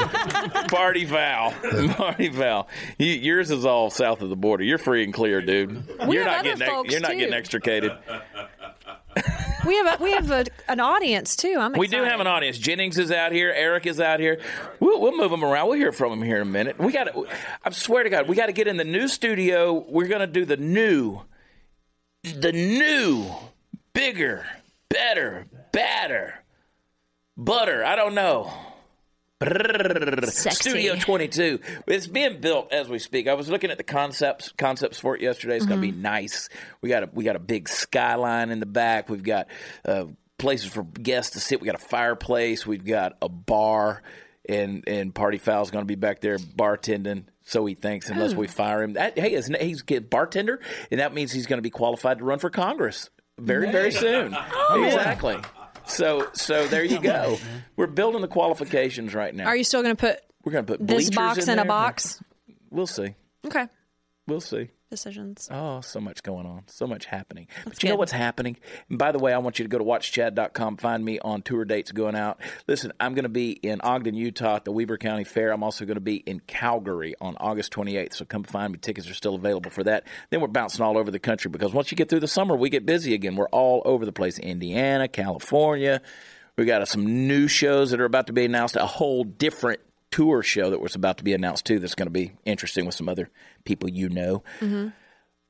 Party 0.70 1.04
foul, 1.04 1.50
party 1.94 2.30
foul. 2.30 2.68
You, 2.98 3.06
yours 3.12 3.50
is 3.50 3.64
all 3.64 3.90
south 3.90 4.22
of 4.22 4.28
the 4.30 4.36
border. 4.36 4.62
You're 4.62 4.78
free 4.78 5.02
and 5.02 5.12
clear, 5.12 5.40
dude. 5.42 5.84
We 6.06 6.14
you're 6.14 6.24
not 6.24 6.44
getting 6.44 6.62
ex- 6.62 6.70
folks, 6.70 6.92
you're 6.92 7.00
not 7.00 7.10
too. 7.12 7.18
getting 7.18 7.34
extricated. 7.34 7.92
We 9.66 9.76
have 9.76 10.00
a, 10.00 10.02
we 10.02 10.12
have 10.12 10.30
a, 10.30 10.44
an 10.68 10.80
audience 10.80 11.34
too. 11.36 11.56
I'm 11.58 11.72
We 11.72 11.88
do 11.88 12.02
have 12.02 12.20
an 12.20 12.26
audience. 12.26 12.58
Jennings 12.58 12.98
is 12.98 13.10
out 13.10 13.32
here. 13.32 13.52
Eric 13.54 13.86
is 13.86 14.00
out 14.00 14.20
here. 14.20 14.40
We'll, 14.80 15.00
we'll 15.00 15.16
move 15.16 15.30
them 15.30 15.44
around. 15.44 15.68
We'll 15.68 15.78
hear 15.78 15.92
from 15.92 16.10
them 16.10 16.22
here 16.22 16.36
in 16.36 16.42
a 16.42 16.50
minute. 16.50 16.78
We 16.78 16.92
got. 16.92 17.08
I 17.64 17.70
swear 17.70 18.04
to 18.04 18.10
God, 18.10 18.28
we 18.28 18.36
got 18.36 18.46
to 18.46 18.52
get 18.52 18.68
in 18.68 18.76
the 18.76 18.84
new 18.84 19.08
studio. 19.08 19.84
We're 19.88 20.08
going 20.08 20.20
to 20.20 20.26
do 20.26 20.44
the 20.44 20.56
new, 20.56 21.20
the 22.22 22.52
new, 22.52 23.26
bigger, 23.92 24.46
better, 24.88 25.46
badder, 25.72 26.34
butter. 27.36 27.84
I 27.84 27.96
don't 27.96 28.14
know. 28.14 28.52
Sexy. 29.40 30.70
Studio 30.70 30.96
22. 30.96 31.60
It's 31.86 32.06
being 32.06 32.40
built 32.40 32.72
as 32.72 32.88
we 32.88 32.98
speak. 32.98 33.28
I 33.28 33.34
was 33.34 33.48
looking 33.48 33.70
at 33.70 33.76
the 33.76 33.84
concepts 33.84 34.52
concepts 34.56 34.98
for 34.98 35.14
it 35.14 35.20
yesterday. 35.20 35.56
It's 35.56 35.66
going 35.66 35.80
to 35.80 35.86
be 35.86 35.92
nice. 35.92 36.48
We 36.80 36.88
got 36.88 37.02
a 37.02 37.10
we 37.12 37.24
got 37.24 37.36
a 37.36 37.40
big 37.40 37.68
skyline 37.68 38.50
in 38.50 38.60
the 38.60 38.66
back. 38.66 39.10
We've 39.10 39.22
got 39.22 39.48
uh, 39.84 40.06
places 40.38 40.72
for 40.72 40.84
guests 40.84 41.32
to 41.32 41.40
sit. 41.40 41.60
We 41.60 41.66
got 41.66 41.74
a 41.74 41.86
fireplace. 41.86 42.66
We've 42.66 42.84
got 42.84 43.16
a 43.20 43.28
bar, 43.28 44.02
and 44.48 44.84
and 44.86 45.14
Party 45.14 45.38
Foul's 45.38 45.70
going 45.70 45.84
to 45.84 45.86
be 45.86 45.96
back 45.96 46.20
there 46.20 46.38
bartending. 46.38 47.24
So 47.42 47.64
he 47.66 47.74
thinks, 47.74 48.08
unless 48.08 48.34
we 48.34 48.48
fire 48.48 48.82
him. 48.82 48.94
That, 48.94 49.16
hey, 49.18 49.34
isn't 49.34 49.60
he's 49.60 49.84
a 49.88 49.98
bartender, 50.00 50.60
and 50.90 50.98
that 50.98 51.14
means 51.14 51.30
he's 51.30 51.46
going 51.46 51.58
to 51.58 51.62
be 51.62 51.70
qualified 51.70 52.18
to 52.18 52.24
run 52.24 52.38
for 52.38 52.50
Congress 52.50 53.10
very 53.38 53.70
very 53.70 53.92
soon. 53.92 54.34
exactly. 54.70 55.36
So 55.86 56.28
so 56.32 56.66
there 56.66 56.84
you 56.84 57.00
go. 57.02 57.38
We're 57.76 57.86
building 57.86 58.20
the 58.20 58.28
qualifications 58.28 59.14
right 59.14 59.34
now. 59.34 59.46
Are 59.46 59.56
you 59.56 59.64
still 59.64 59.82
going 59.82 59.96
to 59.96 60.00
put 60.00 60.20
We're 60.44 60.52
going 60.52 60.66
to 60.66 60.72
put 60.76 60.86
this 60.86 61.10
box 61.10 61.44
in, 61.44 61.50
in, 61.50 61.58
a 61.58 61.64
box? 61.64 62.22
We'll 62.70 62.86
see. 62.86 63.14
Okay. 63.44 63.66
We'll 64.26 64.40
see. 64.40 64.70
Decisions. 64.90 65.48
Oh, 65.52 65.80
so 65.80 66.00
much 66.00 66.22
going 66.22 66.46
on. 66.46 66.62
So 66.66 66.86
much 66.86 67.06
happening. 67.06 67.46
but 67.64 67.82
you 67.82 67.88
know 67.88 67.96
what's 67.96 68.12
happening? 68.12 68.56
And 68.88 68.98
by 68.98 69.10
the 69.12 69.18
way, 69.18 69.32
I 69.32 69.38
want 69.38 69.58
you 69.58 69.64
to 69.64 69.68
go 69.68 69.78
to 69.78 69.84
watchchad.com, 69.84 70.76
find 70.76 71.04
me 71.04 71.18
on 71.20 71.42
tour 71.42 71.64
dates 71.64 71.92
going 71.92 72.14
out. 72.14 72.40
Listen, 72.68 72.92
I'm 73.00 73.14
going 73.14 73.24
to 73.24 73.28
be 73.28 73.52
in 73.52 73.80
Ogden, 73.80 74.14
Utah 74.14 74.56
at 74.56 74.64
the 74.64 74.72
Weber 74.72 74.96
County 74.96 75.24
Fair. 75.24 75.52
I'm 75.52 75.62
also 75.64 75.84
going 75.84 75.96
to 75.96 76.00
be 76.00 76.16
in 76.16 76.40
Calgary 76.40 77.14
on 77.20 77.36
August 77.38 77.72
28th. 77.72 78.14
So 78.14 78.24
come 78.24 78.44
find 78.44 78.72
me. 78.72 78.78
Tickets 78.78 79.08
are 79.08 79.14
still 79.14 79.36
available 79.36 79.70
for 79.70 79.84
that. 79.84 80.04
Then 80.30 80.40
we're 80.40 80.48
bouncing 80.48 80.84
all 80.84 80.98
over 80.98 81.10
the 81.10 81.18
country 81.18 81.50
because 81.50 81.72
once 81.72 81.90
you 81.90 81.96
get 81.96 82.08
through 82.08 82.20
the 82.20 82.28
summer, 82.28 82.56
we 82.56 82.68
get 82.68 82.86
busy 82.86 83.14
again. 83.14 83.36
We're 83.36 83.48
all 83.48 83.82
over 83.84 84.04
the 84.04 84.12
place 84.12 84.38
Indiana, 84.38 85.08
California. 85.08 86.00
We 86.56 86.64
got 86.64 86.86
some 86.88 87.28
new 87.28 87.48
shows 87.48 87.90
that 87.90 88.00
are 88.00 88.06
about 88.06 88.28
to 88.28 88.32
be 88.32 88.44
announced, 88.44 88.76
a 88.76 88.86
whole 88.86 89.24
different 89.24 89.80
tour 90.10 90.42
show 90.42 90.70
that 90.70 90.80
was 90.80 90.94
about 90.94 91.18
to 91.18 91.24
be 91.24 91.32
announced 91.32 91.66
too 91.66 91.78
that's 91.78 91.94
going 91.94 92.06
to 92.06 92.10
be 92.10 92.32
interesting 92.44 92.86
with 92.86 92.94
some 92.94 93.08
other 93.08 93.28
people 93.64 93.88
you 93.88 94.08
know. 94.08 94.42
Mm-hmm. 94.60 94.88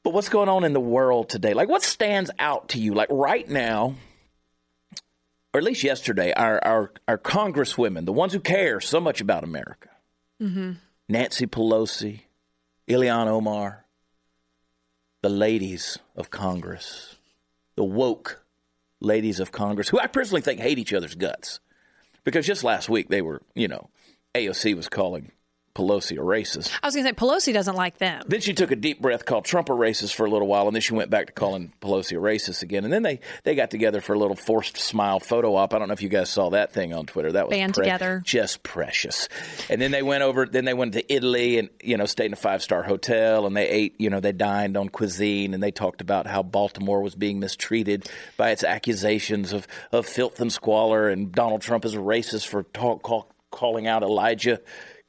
But 0.02 0.12
what's 0.12 0.28
going 0.28 0.48
on 0.48 0.64
in 0.64 0.72
the 0.72 0.80
world 0.80 1.28
today? 1.28 1.52
Like, 1.52 1.68
what 1.68 1.82
stands 1.82 2.30
out 2.38 2.68
to 2.70 2.78
you? 2.78 2.94
Like, 2.94 3.08
right 3.10 3.48
now, 3.48 3.96
or 5.52 5.58
at 5.58 5.64
least 5.64 5.82
yesterday, 5.82 6.32
our, 6.32 6.64
our, 6.64 6.92
our 7.08 7.18
congresswomen, 7.18 8.04
the 8.04 8.12
ones 8.12 8.32
who 8.32 8.40
care 8.40 8.80
so 8.80 9.00
much 9.00 9.20
about 9.20 9.42
America, 9.42 9.88
mm-hmm. 10.40 10.72
Nancy 11.08 11.46
Pelosi, 11.46 12.20
Ilhan 12.88 13.26
Omar, 13.26 13.84
the 15.22 15.28
ladies 15.28 15.98
of 16.14 16.30
Congress, 16.30 17.16
the 17.74 17.82
woke 17.82 18.44
ladies 19.00 19.40
of 19.40 19.50
Congress, 19.50 19.88
who 19.88 19.98
I 19.98 20.06
personally 20.06 20.40
think 20.40 20.60
hate 20.60 20.78
each 20.78 20.92
other's 20.92 21.14
guts. 21.14 21.58
Because 22.22 22.46
just 22.46 22.62
last 22.62 22.88
week, 22.88 23.08
they 23.08 23.22
were, 23.22 23.42
you 23.54 23.66
know, 23.66 23.88
AOC 24.36 24.76
was 24.76 24.88
calling 24.88 25.32
Pelosi 25.76 26.12
a 26.12 26.22
racist. 26.22 26.72
I 26.82 26.86
was 26.86 26.94
going 26.94 27.04
to 27.04 27.10
say 27.10 27.14
Pelosi 27.14 27.52
doesn't 27.52 27.76
like 27.76 27.98
them. 27.98 28.22
Then 28.26 28.40
she 28.40 28.54
took 28.54 28.70
a 28.70 28.76
deep 28.76 29.02
breath, 29.02 29.26
called 29.26 29.44
Trump 29.44 29.68
a 29.68 29.72
racist 29.72 30.14
for 30.14 30.24
a 30.24 30.30
little 30.30 30.48
while, 30.48 30.66
and 30.66 30.74
then 30.74 30.80
she 30.80 30.94
went 30.94 31.10
back 31.10 31.26
to 31.26 31.32
calling 31.34 31.70
Pelosi 31.82 32.12
a 32.12 32.20
racist 32.20 32.62
again. 32.62 32.84
And 32.84 32.92
then 32.92 33.02
they, 33.02 33.20
they 33.44 33.54
got 33.54 33.70
together 33.70 34.00
for 34.00 34.14
a 34.14 34.18
little 34.18 34.36
forced 34.36 34.78
smile 34.78 35.20
photo 35.20 35.54
op. 35.54 35.74
I 35.74 35.78
don't 35.78 35.88
know 35.88 35.92
if 35.92 36.00
you 36.00 36.08
guys 36.08 36.30
saw 36.30 36.48
that 36.50 36.72
thing 36.72 36.94
on 36.94 37.04
Twitter. 37.04 37.32
That 37.32 37.48
was 37.48 37.58
Band 37.58 37.74
together. 37.74 38.22
just 38.24 38.62
precious. 38.62 39.28
And 39.68 39.78
then 39.78 39.90
they 39.90 40.02
went 40.02 40.22
over. 40.22 40.46
Then 40.46 40.64
they 40.64 40.72
went 40.72 40.94
to 40.94 41.12
Italy 41.12 41.58
and 41.58 41.68
you 41.82 41.98
know 41.98 42.06
stayed 42.06 42.26
in 42.26 42.32
a 42.32 42.36
five 42.36 42.62
star 42.62 42.82
hotel 42.82 43.46
and 43.46 43.54
they 43.54 43.68
ate. 43.68 44.00
You 44.00 44.08
know 44.08 44.20
they 44.20 44.32
dined 44.32 44.78
on 44.78 44.88
cuisine 44.88 45.52
and 45.52 45.62
they 45.62 45.72
talked 45.72 46.00
about 46.00 46.26
how 46.26 46.42
Baltimore 46.42 47.02
was 47.02 47.14
being 47.14 47.38
mistreated 47.38 48.08
by 48.38 48.50
its 48.50 48.64
accusations 48.64 49.52
of 49.52 49.66
of 49.92 50.06
filth 50.06 50.40
and 50.40 50.50
squalor 50.50 51.10
and 51.10 51.32
Donald 51.32 51.60
Trump 51.60 51.84
is 51.84 51.92
a 51.92 51.98
racist 51.98 52.46
for 52.46 52.62
talk, 52.62 53.02
call, 53.02 53.30
calling 53.50 53.86
out 53.86 54.02
Elijah 54.02 54.60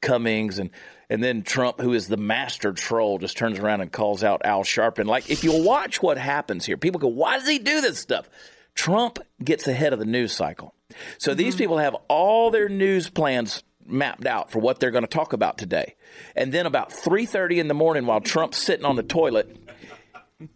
Cummings 0.02 0.60
and 0.60 0.70
and 1.10 1.24
then 1.24 1.42
Trump, 1.42 1.80
who 1.80 1.94
is 1.94 2.08
the 2.08 2.18
master 2.18 2.74
troll, 2.74 3.18
just 3.18 3.38
turns 3.38 3.60
around 3.60 3.80
and 3.80 3.92
calls 3.92 4.26
out 4.26 4.42
Al 4.44 4.64
Sharpton. 4.64 5.06
Like 5.06 5.30
if 5.30 5.44
you 5.44 5.64
watch 5.64 6.02
what 6.02 6.18
happens 6.18 6.66
here, 6.66 6.78
people 6.78 7.00
go, 7.00 7.08
"Why 7.08 7.40
does 7.40 7.48
he 7.48 7.60
do 7.60 7.82
this 7.82 7.98
stuff?" 8.00 8.30
Trump 8.76 9.20
gets 9.44 9.68
ahead 9.68 9.94
of 9.94 10.00
the 10.00 10.06
news 10.06 10.34
cycle. 10.34 10.74
So 11.18 11.34
these 11.34 11.54
mm-hmm. 11.54 11.60
people 11.60 11.78
have 11.78 11.96
all 12.08 12.52
their 12.52 12.70
news 12.70 13.10
plans 13.10 13.64
mapped 13.86 14.26
out 14.26 14.52
for 14.52 14.60
what 14.60 14.80
they're 14.80 14.92
going 14.92 15.04
to 15.04 15.08
talk 15.10 15.34
about 15.34 15.58
today. 15.58 15.96
And 16.36 16.54
then 16.54 16.66
about 16.66 16.92
3:30 16.92 17.60
in 17.60 17.68
the 17.68 17.74
morning 17.74 18.06
while 18.06 18.22
Trump's 18.22 18.58
sitting 18.58 18.86
on 18.86 18.96
the 18.96 19.04
toilet, 19.04 19.56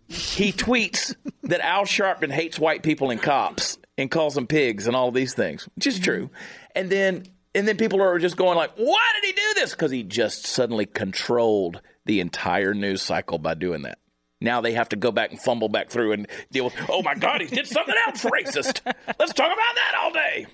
he 0.08 0.52
tweets 0.52 1.16
that 1.44 1.62
Al 1.62 1.86
Sharpton 1.86 2.32
hates 2.32 2.60
white 2.60 2.84
people 2.84 3.10
and 3.10 3.22
cops 3.22 3.78
and 3.98 4.12
calls 4.12 4.36
them 4.36 4.48
pigs 4.48 4.88
and 4.88 4.96
all 4.96 5.12
these 5.12 5.34
things, 5.34 5.68
which 5.76 5.88
is 5.88 5.96
mm-hmm. 5.96 6.04
true. 6.04 6.30
And 6.76 6.90
then 6.90 7.24
and 7.56 7.68
then 7.68 7.78
people 7.78 8.02
are 8.02 8.20
just 8.20 8.38
going 8.38 8.58
like, 8.58 8.72
"Why 8.76 9.06
did 9.16 9.28
he 9.28 9.34
do 9.34 9.54
this?" 9.56 9.72
Because 9.72 9.92
he 9.92 10.04
just 10.04 10.46
suddenly 10.46 10.86
controlled 10.86 11.82
the 12.06 12.20
entire 12.20 12.74
news 12.74 13.02
cycle 13.02 13.38
by 13.38 13.54
doing 13.54 13.84
that. 13.84 14.00
Now 14.40 14.62
they 14.62 14.74
have 14.74 14.90
to 14.90 14.96
go 14.96 15.12
back 15.12 15.32
and 15.32 15.40
fumble 15.40 15.70
back 15.70 15.90
through 15.90 16.14
and 16.14 16.28
deal 16.52 16.66
with, 16.66 16.74
"Oh 16.90 17.02
my 17.04 17.16
God, 17.16 17.42
he 17.42 17.48
did 17.48 17.68
something 17.68 17.96
else 18.08 18.24
racist." 18.24 18.82
Let's 19.20 19.34
talk 19.34 19.54
about 19.54 19.76
that 19.76 19.94
all 20.02 20.12
day. 20.12 20.48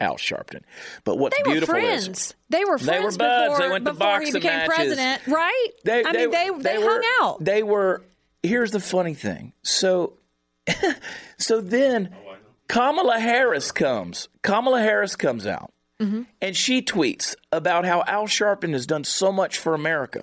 Al 0.00 0.16
Sharpton. 0.16 0.62
But 1.04 1.18
what's 1.18 1.36
They 1.36 1.42
were 1.42 1.52
beautiful 1.52 1.74
friends. 1.74 2.08
is 2.08 2.34
They 2.50 2.64
were 2.64 2.78
friends. 2.78 2.86
They 2.86 2.98
were 2.98 3.12
friends 3.12 3.16
buds. 3.16 3.48
before, 3.50 3.58
They 3.66 3.72
went 3.72 3.84
to 3.84 3.92
before 3.94 4.20
he 4.20 4.32
became 4.32 4.52
matches. 4.52 4.74
president, 4.74 5.26
right? 5.26 5.68
They, 5.84 6.04
I 6.04 6.12
mean, 6.12 6.30
they 6.30 6.50
they, 6.56 6.78
were, 6.78 6.84
hung 6.84 7.04
out. 7.20 7.44
They 7.44 7.62
were. 7.62 8.02
Here's 8.42 8.70
the 8.70 8.80
funny 8.80 9.14
thing. 9.14 9.52
So, 9.62 10.14
so 11.38 11.60
then 11.60 12.14
oh, 12.14 12.36
Kamala 12.68 13.18
Harris 13.18 13.72
comes. 13.72 14.28
Kamala 14.42 14.80
Harris 14.80 15.16
comes 15.16 15.46
out, 15.46 15.72
Mm-hmm. 16.00 16.22
and 16.40 16.56
she 16.56 16.80
tweets 16.82 17.34
about 17.50 17.84
how 17.84 18.04
Al 18.06 18.26
Sharpton 18.28 18.72
has 18.72 18.86
done 18.86 19.02
so 19.04 19.32
much 19.32 19.58
for 19.58 19.74
America, 19.74 20.22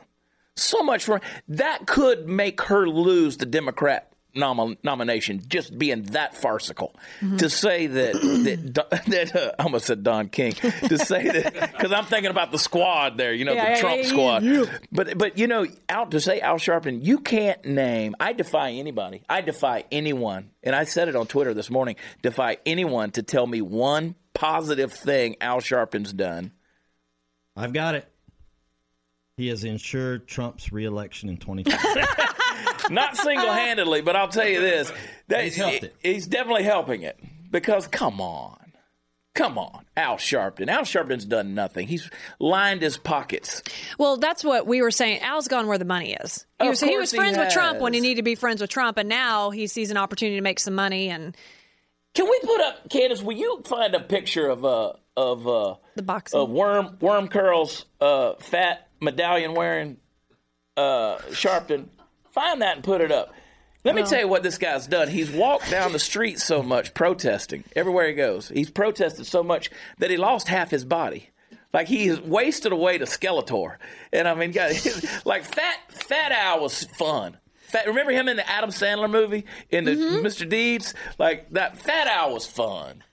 so 0.55 0.81
much 0.83 1.03
for 1.03 1.19
that 1.49 1.85
could 1.85 2.27
make 2.29 2.61
her 2.61 2.87
lose 2.87 3.35
the 3.37 3.45
Democrat 3.45 4.09
nom- 4.33 4.77
nomination. 4.83 5.41
Just 5.47 5.77
being 5.77 6.03
that 6.13 6.33
farcical 6.35 6.95
Mm-hmm. 7.19 7.37
to 7.37 7.49
say 7.49 7.87
that 7.87 8.13
that 8.13 9.03
that 9.07 9.35
uh, 9.35 9.51
I 9.59 9.63
almost 9.63 9.85
said 9.85 10.01
Don 10.03 10.29
King 10.29 10.53
to 10.53 10.97
say 10.97 11.27
that 11.29 11.53
because 11.73 11.91
I'm 11.91 12.05
thinking 12.05 12.31
about 12.31 12.51
the 12.53 12.59
squad 12.59 13.17
there, 13.17 13.33
you 13.33 13.43
know, 13.43 13.51
Yeah, 13.53 13.75
the 13.75 13.81
Trump 13.81 13.97
yeah, 13.97 14.07
squad. 14.07 14.43
yeah. 14.43 14.63
But 14.93 15.17
but 15.17 15.37
you 15.37 15.47
know, 15.47 15.65
out 15.89 16.11
to 16.11 16.21
say 16.21 16.39
Al 16.39 16.55
Sharpton, 16.55 17.03
you 17.03 17.19
can't 17.19 17.65
name. 17.65 18.15
I 18.19 18.31
defy 18.31 18.71
anybody. 18.71 19.23
I 19.29 19.41
defy 19.41 19.83
anyone, 19.91 20.51
and 20.63 20.73
I 20.73 20.85
said 20.85 21.09
it 21.09 21.17
on 21.17 21.27
Twitter 21.27 21.53
this 21.53 21.69
morning. 21.69 21.97
Defy 22.21 22.59
anyone 22.65 23.11
to 23.11 23.23
tell 23.23 23.45
me 23.45 23.61
one 23.61 24.15
positive 24.35 24.93
thing 24.93 25.37
Al 25.41 25.59
Sharpton's 25.59 26.13
done. 26.13 26.51
I've 27.55 27.73
got 27.73 27.95
it. 27.95 28.07
He 29.37 29.47
has 29.47 29.63
ensured 29.63 30.27
Trump's 30.27 30.71
reelection 30.71 31.29
in 31.29 31.37
2020. 31.37 32.01
Not 32.93 33.17
single 33.17 33.51
handedly, 33.51 34.01
but 34.01 34.15
I'll 34.15 34.27
tell 34.27 34.47
you 34.47 34.61
this: 34.61 34.91
that 35.27 35.43
He's 35.43 35.55
helped 35.55 35.83
it. 35.83 35.95
He's 36.01 36.27
definitely 36.27 36.63
helping 36.63 37.01
it 37.01 37.19
because 37.51 37.87
come 37.87 38.21
on. 38.21 38.59
Come 39.33 39.57
on, 39.57 39.85
Al 39.97 40.15
Sharpton. 40.15 40.69
Al 40.69 40.83
Sharpton's 40.83 41.25
done 41.25 41.55
nothing. 41.55 41.89
He's 41.89 42.09
lined 42.39 42.81
his 42.81 42.97
pockets. 42.97 43.61
Well, 43.99 44.15
that's 44.15 44.45
what 44.45 44.65
we 44.65 44.81
were 44.81 44.91
saying. 44.91 45.19
Al's 45.19 45.49
gone 45.49 45.67
where 45.67 45.77
the 45.77 45.83
money 45.83 46.13
is. 46.13 46.45
He 46.57 46.65
Of 46.65 46.69
was, 46.69 46.79
he 46.79 46.87
course 46.87 46.99
was 47.01 47.11
he 47.11 47.17
friends 47.17 47.37
with 47.37 47.51
Trump 47.51 47.79
when 47.81 47.93
he 47.93 47.99
needed 47.99 48.17
to 48.17 48.23
be 48.23 48.35
friends 48.35 48.61
with 48.61 48.69
Trump, 48.69 48.97
and 48.97 49.09
now 49.09 49.49
he 49.49 49.67
sees 49.67 49.91
an 49.91 49.97
opportunity 49.97 50.37
to 50.37 50.41
make 50.41 50.61
some 50.61 50.73
money. 50.73 51.09
And 51.09 51.35
Can 52.15 52.25
we 52.29 52.39
put 52.43 52.61
up, 52.61 52.89
Candace? 52.89 53.21
Will 53.21 53.37
you 53.37 53.61
find 53.65 53.93
a 53.93 53.99
picture 53.99 54.47
of 54.47 54.65
uh 54.65 54.93
of 55.15 55.47
uh 55.47 55.75
The 55.95 56.03
box 56.03 56.33
of 56.33 56.49
worm 56.49 56.97
worm 57.01 57.27
curls, 57.27 57.85
uh, 58.01 58.33
fat 58.35 58.87
medallion 59.01 59.53
wearing 59.53 59.97
uh 60.77 61.17
Sharpton? 61.31 61.89
Find 62.31 62.61
that 62.61 62.75
and 62.77 62.83
put 62.83 63.01
it 63.01 63.11
up. 63.11 63.33
Let 63.83 63.93
me 63.93 64.01
tell 64.01 64.19
you 64.19 64.27
what 64.27 64.41
this 64.41 64.57
guy's 64.57 64.87
done. 64.87 65.09
He's 65.09 65.29
walked 65.29 65.69
down 65.69 65.91
the 65.91 65.99
street 65.99 66.39
so 66.39 66.63
much 66.63 66.95
protesting 66.95 67.63
everywhere 67.75 68.07
he 68.07 68.15
goes. 68.15 68.49
He's 68.49 68.71
protested 68.71 69.27
so 69.27 69.43
much 69.43 69.69
that 69.99 70.09
he 70.09 70.17
lost 70.17 70.47
half 70.47 70.71
his 70.71 70.83
body. 70.83 71.29
Like 71.71 71.87
he's 71.87 72.19
wasted 72.19 72.71
away 72.71 72.97
to 72.97 73.05
Skeletor. 73.05 73.75
And 74.11 74.27
I 74.27 74.33
mean, 74.33 74.51
God, 74.51 74.71
like 75.25 75.43
Fat 75.43 75.77
Fat 75.89 76.31
Al 76.31 76.61
was 76.61 76.85
fun. 76.97 77.37
Fat, 77.75 77.87
remember 77.87 78.11
him 78.11 78.27
in 78.27 78.37
the 78.37 78.49
Adam 78.49 78.69
Sandler 78.69 79.09
movie 79.09 79.45
in 79.69 79.83
the 79.85 79.91
Mm-hmm. 79.91 80.25
Mr. 80.25 80.47
Deeds? 80.47 80.93
Like 81.17 81.49
that 81.51 81.77
Fat 81.77 82.07
Al 82.07 82.33
was 82.33 82.45
fun. 82.45 83.03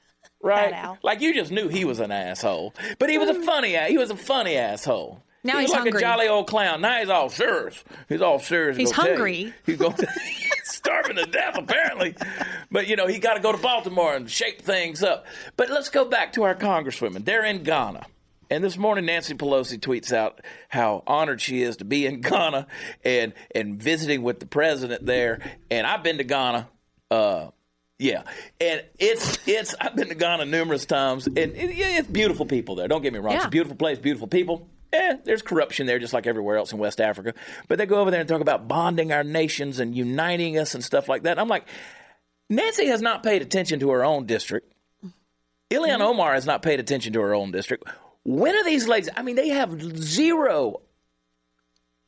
Right? 0.43 0.97
Like 1.03 1.21
you 1.21 1.35
just 1.35 1.53
knew 1.53 1.69
he 1.69 1.85
was 1.85 2.01
an 2.01 2.11
asshole. 2.11 2.75
But 2.99 3.11
he 3.11 3.19
was 3.19 3.29
a 3.29 3.43
funny 3.43 3.77
he 3.89 3.97
was 3.99 4.11
a 4.11 4.17
funny 4.17 4.57
asshole. 4.57 5.23
Now 5.45 5.55
he 5.57 5.63
he's 5.63 5.71
like 5.71 5.81
hungry. 5.83 5.99
a 5.99 6.01
jolly 6.01 6.29
old 6.29 6.47
clown. 6.49 6.81
Now 6.81 6.99
he's 7.01 7.09
all 7.09 7.29
serious. 7.29 7.83
He's 8.09 8.23
all 8.23 8.39
serious. 8.39 8.77
He's 8.77 8.93
gonna 8.93 9.03
tell 9.03 9.07
you. 9.07 9.15
hungry. 9.45 9.55
He's 9.67 9.77
going 9.77 9.95
starving 10.65 11.17
to 11.17 11.25
death 11.27 11.57
apparently. 11.59 12.15
But 12.71 12.87
you 12.89 12.97
know, 12.97 13.07
he 13.07 13.19
got 13.19 13.35
to 13.35 13.41
go 13.41 13.53
to 13.53 13.59
Baltimore 13.59 14.15
and 14.15 14.29
shake 14.31 14.63
things 14.63 15.03
up. 15.03 15.27
But 15.57 15.71
let's 15.71 15.89
go 15.91 16.05
back 16.05 16.33
to 16.35 16.43
our 16.45 16.55
congresswomen. 16.55 17.25
They're 17.25 17.45
in 17.45 17.63
Ghana. 17.63 18.07
And 18.53 18.63
this 18.63 18.77
morning, 18.77 19.07
Nancy 19.07 19.33
Pelosi 19.33 19.79
tweets 19.79 20.13
out 20.13 20.43
how 20.69 21.03
honored 21.07 21.41
she 21.41 21.63
is 21.63 21.79
to 21.79 21.87
be 21.87 22.05
in 22.05 22.21
Ghana 22.21 22.67
and 23.03 23.33
and 23.55 23.83
visiting 23.83 24.23
with 24.23 24.41
the 24.41 24.47
president 24.47 25.07
there. 25.07 25.41
And 25.71 25.87
I've 25.87 26.03
been 26.03 26.19
to 26.19 26.25
Ghana. 26.25 26.69
Uh, 27.11 27.47
yeah, 27.99 28.25
and 28.61 28.85
it's 28.99 29.39
it's 29.49 29.75
I've 29.81 29.97
been 29.97 30.09
to 30.09 30.15
Ghana 30.15 30.45
numerous 30.45 30.85
times, 30.85 31.27
and 31.27 31.39
it, 31.39 31.57
it's 31.57 32.09
beautiful 32.09 32.45
people 32.45 32.75
there. 32.75 32.89
Don't 32.89 33.01
get 33.01 33.15
me 33.15 33.21
wrong; 33.21 33.37
it's 33.37 33.47
a 33.47 33.49
beautiful 33.49 33.77
place, 33.77 33.99
beautiful 33.99 34.29
people. 34.29 34.69
Eh, 34.93 35.17
there's 35.25 35.41
corruption 35.41 35.87
there, 35.87 35.99
just 35.99 36.13
like 36.13 36.27
everywhere 36.27 36.59
else 36.59 36.73
in 36.73 36.79
West 36.79 37.01
Africa. 37.01 37.33
But 37.69 37.79
they 37.79 37.87
go 37.87 38.01
over 38.01 38.11
there 38.11 38.21
and 38.21 38.29
talk 38.29 38.43
about 38.43 38.69
bonding 38.69 39.13
our 39.13 39.25
nations 39.25 39.81
and 39.81 39.97
uniting 39.97 40.59
us 40.59 40.75
and 40.75 40.85
stuff 40.85 41.09
like 41.09 41.23
that. 41.23 41.39
I'm 41.39 41.49
like, 41.49 41.65
Nancy 42.51 42.89
has 42.89 43.01
not 43.01 43.23
paid 43.23 43.41
attention 43.41 43.81
to 43.81 43.89
her 43.93 44.05
own 44.05 44.27
district. 44.27 44.71
Ilhan 45.71 46.01
Omar 46.01 46.35
has 46.35 46.45
not 46.45 46.61
paid 46.61 46.81
attention 46.81 47.15
to 47.15 47.21
her 47.23 47.35
own 47.35 47.51
district. 47.51 47.89
When 48.25 48.55
are 48.55 48.65
these 48.65 48.87
ladies? 48.87 49.09
I 49.17 49.23
mean, 49.23 49.37
they 49.37 49.49
have 49.49 49.81
zero, 49.97 50.81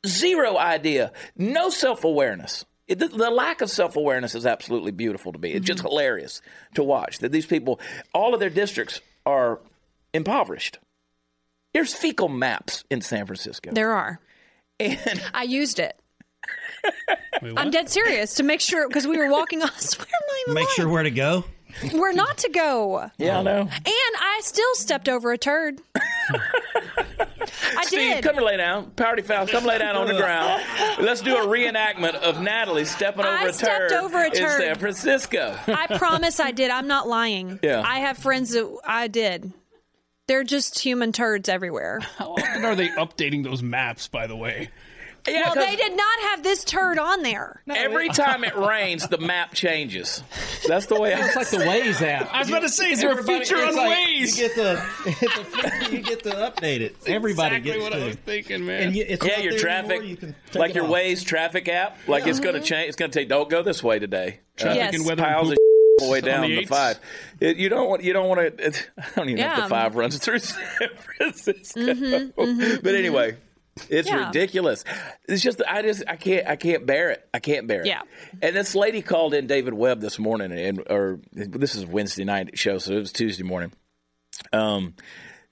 zero 0.05 0.57
idea, 0.57 1.11
no 1.35 1.69
self 1.69 2.03
awareness. 2.03 2.65
The, 2.87 3.07
the 3.07 3.31
lack 3.31 3.61
of 3.61 3.69
self 3.69 3.95
awareness 3.95 4.35
is 4.35 4.45
absolutely 4.45 4.91
beautiful 4.91 5.33
to 5.33 5.39
me. 5.39 5.51
It's 5.51 5.65
just 5.65 5.79
mm-hmm. 5.79 5.89
hilarious 5.89 6.41
to 6.75 6.83
watch 6.83 7.19
that 7.19 7.31
these 7.31 7.45
people, 7.45 7.79
all 8.13 8.33
of 8.33 8.39
their 8.39 8.49
districts 8.49 9.01
are 9.25 9.59
impoverished. 10.13 10.79
There's 11.73 11.93
fecal 11.93 12.29
maps 12.29 12.85
in 12.89 13.01
San 13.01 13.25
Francisco. 13.25 13.71
there 13.73 13.91
are. 13.91 14.19
and 14.79 15.21
I 15.33 15.43
used 15.43 15.79
it. 15.79 15.99
Wait, 17.41 17.53
I'm 17.57 17.71
dead 17.71 17.89
serious 17.89 18.35
to 18.35 18.43
make 18.43 18.61
sure 18.61 18.87
because 18.87 19.07
we 19.07 19.17
were 19.17 19.29
walking. 19.29 19.61
I 19.63 19.69
swear, 19.77 20.07
I'm 20.07 20.27
not 20.27 20.37
even 20.45 20.53
Make 20.53 20.69
sure 20.69 20.87
where 20.87 21.03
to 21.03 21.11
go. 21.11 21.43
Where 21.93 22.13
not 22.13 22.37
to 22.39 22.49
go. 22.49 23.09
yeah, 23.17 23.39
I 23.39 23.41
know. 23.43 23.59
And 23.61 23.69
I 23.85 24.39
still 24.43 24.75
stepped 24.75 25.09
over 25.09 25.31
a 25.31 25.37
turd. 25.37 25.79
I 27.77 27.83
Steve, 27.85 27.99
did. 28.15 28.23
come 28.23 28.37
and 28.37 28.45
lay 28.45 28.57
down. 28.57 28.91
Party 28.91 29.21
foul, 29.21 29.47
come 29.47 29.65
lay 29.65 29.77
down 29.77 29.95
on 29.95 30.07
the 30.07 30.15
ground. 30.17 30.63
Let's 30.99 31.21
do 31.21 31.35
a 31.35 31.45
reenactment 31.45 32.15
of 32.15 32.41
Natalie 32.41 32.85
stepping 32.85 33.25
over 33.25 33.29
I 33.29 33.43
a 33.43 33.51
turd 33.51 33.51
I 33.51 33.51
stepped 33.51 33.91
over 33.91 34.17
a 34.21 34.25
in 34.27 34.31
turd. 34.33 34.61
San 34.61 34.75
Francisco. 34.75 35.57
I 35.67 35.87
promise 35.97 36.39
I 36.39 36.51
did. 36.51 36.71
I'm 36.71 36.87
not 36.87 37.07
lying. 37.07 37.59
Yeah. 37.61 37.83
I 37.85 37.99
have 37.99 38.17
friends 38.17 38.51
that 38.51 38.77
I 38.85 39.07
did. 39.07 39.53
They're 40.27 40.43
just 40.43 40.79
human 40.79 41.11
turds 41.11 41.47
everywhere. 41.49 41.99
How 42.17 42.31
often 42.33 42.65
are 42.65 42.75
they 42.75 42.87
updating 42.89 43.43
those 43.43 43.61
maps? 43.61 44.07
By 44.07 44.25
the 44.27 44.35
way, 44.35 44.69
Yeah, 45.27 45.45
Well, 45.45 45.55
'cause 45.55 45.65
they 45.65 45.75
did 45.75 45.95
not 45.97 46.19
have 46.21 46.43
this 46.43 46.63
turd 46.63 46.99
on 46.99 47.23
there. 47.23 47.61
every 47.69 48.09
time 48.09 48.43
it 48.43 48.55
rains, 48.55 49.07
the 49.07 49.17
map 49.17 49.53
changes. 49.53 50.23
That's 50.67 50.85
the 50.85 50.99
way 50.99 51.13
I. 51.13 51.25
It's 51.25 51.35
like 51.35 51.49
the 51.49 51.57
Waze 51.57 52.01
app. 52.01 52.29
I 52.33 52.39
was 52.39 52.49
about 52.49 52.61
to 52.61 52.69
say, 52.69 52.91
is 52.91 53.01
there 53.01 53.11
a 53.17 53.23
feature 53.23 53.57
it's 53.57 53.75
on 53.75 53.75
like 53.75 53.97
Waze? 53.97 54.19
You 54.19 54.47
get 54.47 54.55
the, 54.55 54.85
the 55.03 55.89
you 55.91 56.01
get 56.01 56.23
to 56.23 56.29
update 56.29 56.81
it. 56.81 56.95
Everybody 57.07 57.55
exactly 57.55 57.71
gets 57.71 57.83
what 57.83 57.93
to. 57.93 58.03
I 58.03 58.07
was 58.07 58.15
thinking, 58.17 58.65
man. 58.65 58.83
And 58.83 58.95
you, 58.95 59.05
it's 59.07 59.25
Yeah, 59.25 59.39
your 59.39 59.57
traffic, 59.57 59.99
anymore, 60.01 60.35
you 60.53 60.59
like 60.59 60.75
your 60.75 60.85
off. 60.85 60.91
Waze 60.91 61.25
traffic 61.25 61.67
app, 61.69 61.97
like 62.07 62.27
it's 62.27 62.39
going 62.39 62.53
to 62.53 62.59
mm-hmm. 62.59 62.65
change. 62.65 62.87
It's 62.89 62.97
going 62.97 63.11
to 63.11 63.19
take. 63.19 63.29
Don't 63.29 63.49
go 63.49 63.63
this 63.63 63.83
way 63.83 63.99
today. 63.99 64.39
Uh, 64.59 64.61
traffic 64.61 64.77
Yes. 64.77 64.95
and 64.95 65.05
weather 65.05 65.23
piles 65.23 65.49
and 65.49 65.53
of 65.53 65.57
all 66.01 66.07
the 66.07 66.11
way 66.11 66.21
down 66.21 66.41
the 66.41 66.55
the 66.55 66.65
five. 66.65 66.99
It, 67.39 67.57
you 67.57 67.69
don't 67.69 67.89
want. 67.89 68.03
You 68.03 68.13
don't 68.13 68.27
want 68.27 68.57
to. 68.57 68.67
I 68.97 69.03
don't 69.15 69.29
even 69.29 69.41
know 69.41 69.53
if 69.53 69.63
the 69.63 69.69
five 69.69 69.95
runs 69.95 70.17
through 70.17 70.39
San 70.39 70.89
Francisco. 70.97 71.79
Mm-hmm, 71.79 72.39
mm-hmm. 72.39 72.75
but 72.83 72.95
anyway, 72.95 73.37
It's 73.89 74.07
Yeah. 74.09 74.27
ridiculous. 74.27 74.83
It's 75.27 75.43
just 75.43 75.61
I 75.67 75.81
just 75.81 76.03
I 76.07 76.15
can't 76.15 76.47
I 76.47 76.55
can't 76.55 76.85
bear 76.85 77.11
it. 77.11 77.27
I 77.33 77.39
can't 77.39 77.67
bear 77.67 77.81
it. 77.81 77.87
Yeah. 77.87 78.01
And 78.41 78.55
this 78.55 78.73
lady 78.73 79.01
called 79.01 79.33
in 79.33 79.47
David 79.47 79.73
Webb 79.73 79.99
this 79.99 80.17
morning, 80.17 80.51
and 80.53 80.81
or 80.89 81.19
this 81.33 81.75
is 81.75 81.85
Wednesday 81.85 82.23
night 82.23 82.57
show, 82.57 82.77
so 82.77 82.93
it 82.93 82.99
was 82.99 83.11
Tuesday 83.11 83.43
morning. 83.43 83.73
Um, 84.53 84.95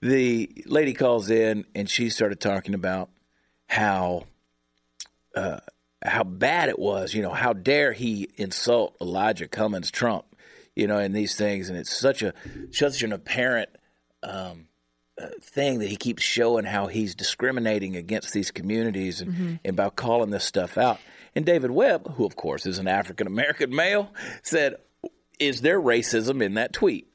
the 0.01 0.63
lady 0.65 0.93
calls 0.93 1.29
in 1.29 1.65
and 1.75 1.89
she 1.89 2.09
started 2.09 2.39
talking 2.39 2.73
about 2.73 3.09
how 3.67 4.23
uh, 5.35 5.59
how 6.03 6.23
bad 6.23 6.69
it 6.69 6.79
was. 6.79 7.13
You 7.13 7.23
know, 7.23 7.31
how 7.33 7.51
dare 7.53 7.91
he 7.91 8.29
insult 8.37 8.95
Elijah 9.01 9.47
Cummings 9.47 9.91
Trump? 9.91 10.25
You 10.75 10.87
know, 10.87 10.97
and 10.97 11.13
these 11.13 11.35
things, 11.35 11.69
and 11.69 11.77
it's 11.77 11.95
such 11.95 12.21
a 12.23 12.33
such 12.71 13.03
an 13.03 13.11
apparent 13.13 13.69
um, 14.23 14.67
thing 15.41 15.79
that 15.79 15.89
he 15.89 15.95
keeps 15.95 16.23
showing 16.23 16.65
how 16.65 16.87
he's 16.87 17.15
discriminating 17.15 17.95
against 17.95 18.33
these 18.33 18.51
communities 18.51 19.21
and, 19.21 19.31
mm-hmm. 19.33 19.55
and 19.63 19.75
by 19.75 19.89
calling 19.89 20.31
this 20.31 20.43
stuff 20.43 20.77
out. 20.77 20.99
And 21.35 21.45
David 21.45 21.71
Webb, 21.71 22.15
who 22.15 22.25
of 22.25 22.35
course 22.35 22.65
is 22.65 22.79
an 22.79 22.87
African 22.87 23.27
American 23.27 23.73
male, 23.75 24.11
said, 24.41 24.75
"Is 25.39 25.61
there 25.61 25.81
racism 25.81 26.41
in 26.41 26.55
that 26.55 26.73
tweet? 26.73 27.07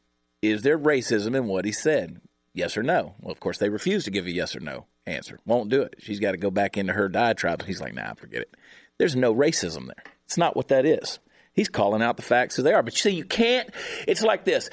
Is 0.42 0.62
there 0.62 0.78
racism 0.78 1.36
in 1.36 1.46
what 1.46 1.64
he 1.64 1.72
said? 1.72 2.20
Yes 2.52 2.76
or 2.76 2.82
no?" 2.82 3.14
Well, 3.20 3.32
of 3.32 3.40
course 3.40 3.58
they 3.58 3.68
refuse 3.68 4.04
to 4.04 4.10
give 4.10 4.26
a 4.26 4.32
yes 4.32 4.54
or 4.54 4.60
no 4.60 4.86
answer. 5.06 5.38
Won't 5.46 5.70
do 5.70 5.82
it. 5.82 5.96
She's 5.98 6.20
got 6.20 6.32
to 6.32 6.38
go 6.38 6.50
back 6.50 6.76
into 6.76 6.92
her 6.92 7.08
diatribe. 7.08 7.64
He's 7.64 7.80
like, 7.80 7.94
"Nah, 7.94 8.14
forget 8.14 8.42
it. 8.42 8.54
There's 8.98 9.16
no 9.16 9.34
racism 9.34 9.86
there. 9.86 10.04
It's 10.24 10.38
not 10.38 10.56
what 10.56 10.68
that 10.68 10.86
is." 10.86 11.18
He's 11.52 11.68
calling 11.68 12.02
out 12.02 12.16
the 12.16 12.22
facts 12.22 12.56
as 12.58 12.64
they 12.64 12.72
are. 12.72 12.84
But 12.84 12.94
you 12.94 13.00
see, 13.00 13.16
you 13.16 13.24
can't. 13.24 13.68
It's 14.06 14.22
like 14.22 14.44
this. 14.44 14.70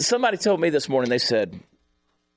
Somebody 0.00 0.36
told 0.36 0.60
me 0.60 0.70
this 0.70 0.88
morning. 0.88 1.08
They 1.08 1.18
said, 1.18 1.60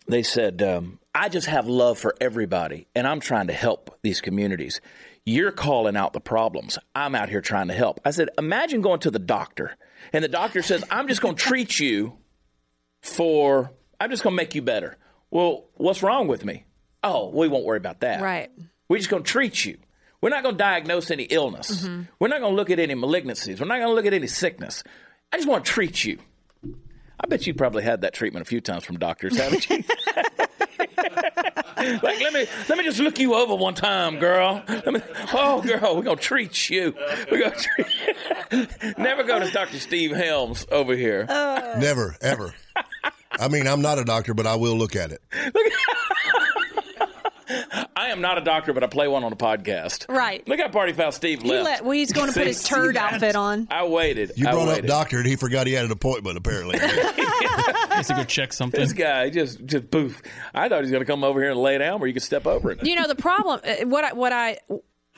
they 0.08 0.24
said, 0.24 0.62
um, 0.62 1.00
I 1.14 1.30
just 1.30 1.48
have 1.48 1.68
love 1.68 1.98
for 1.98 2.16
everybody, 2.22 2.88
and 2.96 3.08
I'm 3.08 3.20
trying 3.20 3.48
to 3.48 3.54
help 3.54 3.98
these 4.04 4.22
communities. 4.22 4.82
You're 5.26 5.52
calling 5.52 5.98
out 5.98 6.14
the 6.14 6.22
problems. 6.22 6.80
I'm 6.96 7.16
out 7.16 7.30
here 7.30 7.42
trying 7.42 7.68
to 7.68 7.74
help. 7.74 8.00
I 8.06 8.12
said, 8.12 8.30
imagine 8.38 8.82
going 8.82 9.02
to 9.02 9.12
the 9.12 9.20
doctor, 9.20 9.76
and 10.14 10.24
the 10.24 10.30
doctor 10.30 10.62
says, 10.62 10.84
I'm 10.90 11.08
just 11.08 11.22
going 11.22 11.36
to 11.36 11.44
treat 11.44 11.80
you 11.80 12.18
for, 13.02 13.72
I'm 14.00 14.10
just 14.10 14.24
going 14.24 14.34
to 14.34 14.38
make 14.38 14.56
you 14.56 14.62
better. 14.62 14.98
Well, 15.30 15.66
what's 15.74 16.02
wrong 16.04 16.28
with 16.28 16.46
me? 16.46 16.64
Oh, 17.04 17.30
we 17.30 17.48
won't 17.48 17.66
worry 17.66 17.78
about 17.78 18.02
that. 18.02 18.22
Right. 18.22 18.50
We're 18.90 18.98
just 18.98 19.10
going 19.10 19.24
to 19.24 19.30
treat 19.30 19.66
you. 19.66 19.78
We're 20.22 20.30
not 20.30 20.44
going 20.44 20.56
to 20.56 20.64
diagnose 20.64 21.12
any 21.12 21.24
illness. 21.24 21.88
We're 22.20 22.28
not 22.28 22.40
going 22.40 22.54
to 22.54 22.56
look 22.56 22.70
at 22.70 22.80
any 22.80 22.96
malignancies. 22.96 23.60
We're 23.60 23.68
not 23.68 23.78
going 23.78 23.90
to 23.90 23.94
look 23.94 24.06
at 24.06 24.14
any 24.14 24.28
sickness. 24.28 24.84
I 25.32 25.38
just 25.38 25.48
want 25.48 25.66
to 25.66 25.72
treat 25.72 26.04
you. 26.04 26.18
I 27.20 27.28
bet 27.28 27.48
you 27.48 27.54
probably 27.54 27.84
had 27.84 28.02
that 28.02 28.14
treatment 28.14 28.46
a 28.46 28.50
few 28.50 28.62
times 28.62 28.84
from 28.84 28.98
doctors, 28.98 29.38
haven't 29.38 29.70
you? 29.70 29.84
like 31.78 32.20
let 32.20 32.34
me 32.34 32.46
let 32.70 32.78
me 32.78 32.84
just 32.84 33.00
look 33.00 33.20
you 33.20 33.34
over 33.34 33.56
one 33.56 33.74
time, 33.74 34.20
girl. 34.20 34.64
Let 34.68 34.94
me, 34.94 35.02
oh, 35.34 35.62
girl, 35.62 35.96
we're 35.96 36.04
gonna 36.04 36.18
treat 36.18 36.70
you. 36.70 36.96
We're 37.32 37.40
gonna 37.40 37.56
treat, 37.56 37.88
you. 38.52 38.68
never 38.98 39.24
go 39.24 39.40
to 39.40 39.50
Doctor 39.52 39.80
Steve 39.80 40.12
Helms 40.12 40.66
over 40.72 40.96
here. 40.96 41.26
Never, 41.28 42.16
ever. 42.22 42.54
I 43.32 43.48
mean, 43.48 43.68
I'm 43.68 43.82
not 43.82 44.00
a 44.00 44.04
doctor, 44.04 44.34
but 44.34 44.48
I 44.48 44.56
will 44.56 44.76
look 44.76 44.96
at 44.96 45.12
it. 45.12 45.22
I 47.96 48.08
am 48.10 48.22
not 48.22 48.38
a 48.38 48.42
doctor, 48.42 48.74
but 48.74 48.84
I 48.84 48.88
play 48.88 49.08
one 49.08 49.24
on 49.24 49.32
a 49.32 49.36
podcast. 49.36 50.06
Right. 50.14 50.46
Look 50.48 50.60
how 50.60 50.68
Party 50.70 50.94
Foul 50.94 51.12
Steve 51.12 51.42
He 51.42 51.50
left. 51.50 51.64
let, 51.66 51.84
well, 51.84 51.92
he's 51.94 52.12
going 52.14 52.28
to 52.28 52.34
put 52.38 52.48
his 52.48 52.64
turd 52.64 52.98
outfit 52.98 53.36
on. 53.36 53.68
I 53.72 53.86
waited. 53.86 54.34
You 54.36 54.48
I 54.48 54.52
brought 54.52 54.68
up 54.80 54.86
doctor, 54.86 55.18
and 55.18 55.26
he 55.28 55.36
forgot 55.36 55.68
he 55.68 55.74
had 55.74 55.86
an 55.86 55.92
appointment. 55.92 56.38
Apparently, 56.38 56.78
he 56.80 56.86
Has 56.86 58.08
to 58.08 58.16
go 58.16 58.24
check 58.24 58.54
something. 58.54 58.80
This 58.80 58.94
guy 58.94 59.30
just 59.30 59.66
just 59.66 59.90
poof. 59.92 60.22
I 60.54 60.70
thought 60.70 60.78
he 60.80 60.82
was 60.82 60.92
going 60.92 61.04
to 61.04 61.12
come 61.12 61.24
over 61.24 61.42
here 61.42 61.52
and 61.52 61.60
lay 61.60 61.78
down 61.78 62.00
where 62.00 62.08
you 62.08 62.14
could 62.14 62.24
step 62.24 62.46
over 62.46 62.72
it. 62.72 62.86
You 62.86 62.96
know 62.96 63.08
the 63.08 63.16
problem. 63.16 63.62
uh, 63.64 63.86
What 63.86 64.04
I, 64.04 64.14
what 64.14 64.32
I 64.34 64.58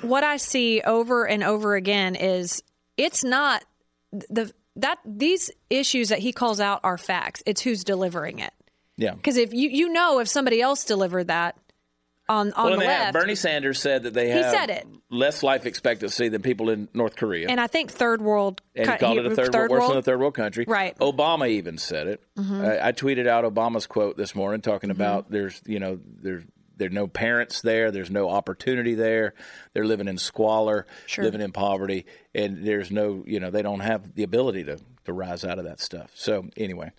what 0.02 0.24
I 0.24 0.38
see 0.38 0.82
over 0.82 1.28
and 1.28 1.44
over 1.44 1.76
again 1.76 2.16
is 2.16 2.64
it's 2.98 3.24
not 3.24 3.64
the 4.12 4.52
that 4.76 5.00
these 5.06 5.52
issues 5.70 6.10
that 6.10 6.20
he 6.20 6.32
calls 6.32 6.60
out 6.60 6.80
are 6.84 6.98
facts. 6.98 7.44
It's 7.46 7.62
who's 7.62 7.84
delivering 7.84 8.40
it. 8.40 8.54
Yeah. 8.98 9.14
Because 9.16 9.38
if 9.38 9.54
you 9.54 9.70
you 9.70 9.90
know 9.90 10.20
if 10.20 10.28
somebody 10.28 10.62
else 10.62 10.84
delivered 10.86 11.28
that 11.28 11.58
on 12.30 12.54
on 12.54 12.70
Well, 12.70 12.80
the 12.80 12.86
left, 12.86 13.14
Bernie 13.14 13.36
Sanders 13.36 13.80
said 13.80 14.04
that 14.04 14.14
they 14.14 14.30
have 14.30 14.52
said 14.52 14.70
it. 14.70 14.88
less 15.10 15.44
life 15.44 15.66
expectancy 15.66 16.30
than 16.30 16.42
people 16.42 16.70
in 16.70 16.88
North 16.94 17.16
Korea. 17.16 17.48
and 17.50 17.60
I 17.60 17.68
think 17.68 17.92
third 17.92 18.22
world 18.22 18.62
and 18.76 18.90
he 18.90 18.98
called 18.98 19.18
it 19.18 19.26
a 19.26 19.36
third, 19.36 19.54
world, 19.54 19.72
worse 19.72 19.88
than 19.90 19.98
a 19.98 20.02
third 20.02 20.20
world 20.20 20.36
country. 20.36 20.66
Right. 20.68 20.96
Mm-hmm. 20.98 21.20
Obama 21.20 21.50
even 21.50 21.78
said 21.78 22.08
it. 22.08 22.24
I, 22.38 22.90
I 22.90 22.92
tweeted 22.94 23.28
out 23.28 23.44
Obama's 23.44 23.88
quote 23.88 24.16
this 24.16 24.34
morning, 24.36 24.62
talking 24.62 24.92
about 24.92 25.30
there's 25.32 25.62
you 25.66 25.80
know 25.80 26.00
there's 26.22 26.44
there's 26.78 26.94
no 26.94 27.08
parents 27.08 27.62
there, 27.62 27.92
there's 27.92 28.10
no 28.12 28.30
opportunity 28.30 28.94
there, 28.96 29.34
they're 29.74 29.84
living 29.86 30.08
in 30.08 30.18
squalor, 30.18 30.86
Sure. 31.08 31.26
living 31.26 31.42
in 31.42 31.52
poverty, 31.52 32.06
and 32.34 32.66
there's 32.66 32.90
no 32.92 33.24
you 33.28 33.40
know 33.42 33.50
they 33.50 33.62
don't 33.64 33.82
have 33.82 34.16
the 34.16 34.24
ability 34.24 34.64
to 34.66 34.78
to 35.06 35.12
rise 35.14 35.44
out 35.44 35.58
of 35.60 35.66
that 35.66 35.80
stuff. 35.82 36.12
So 36.14 36.46
anyway. 36.56 36.92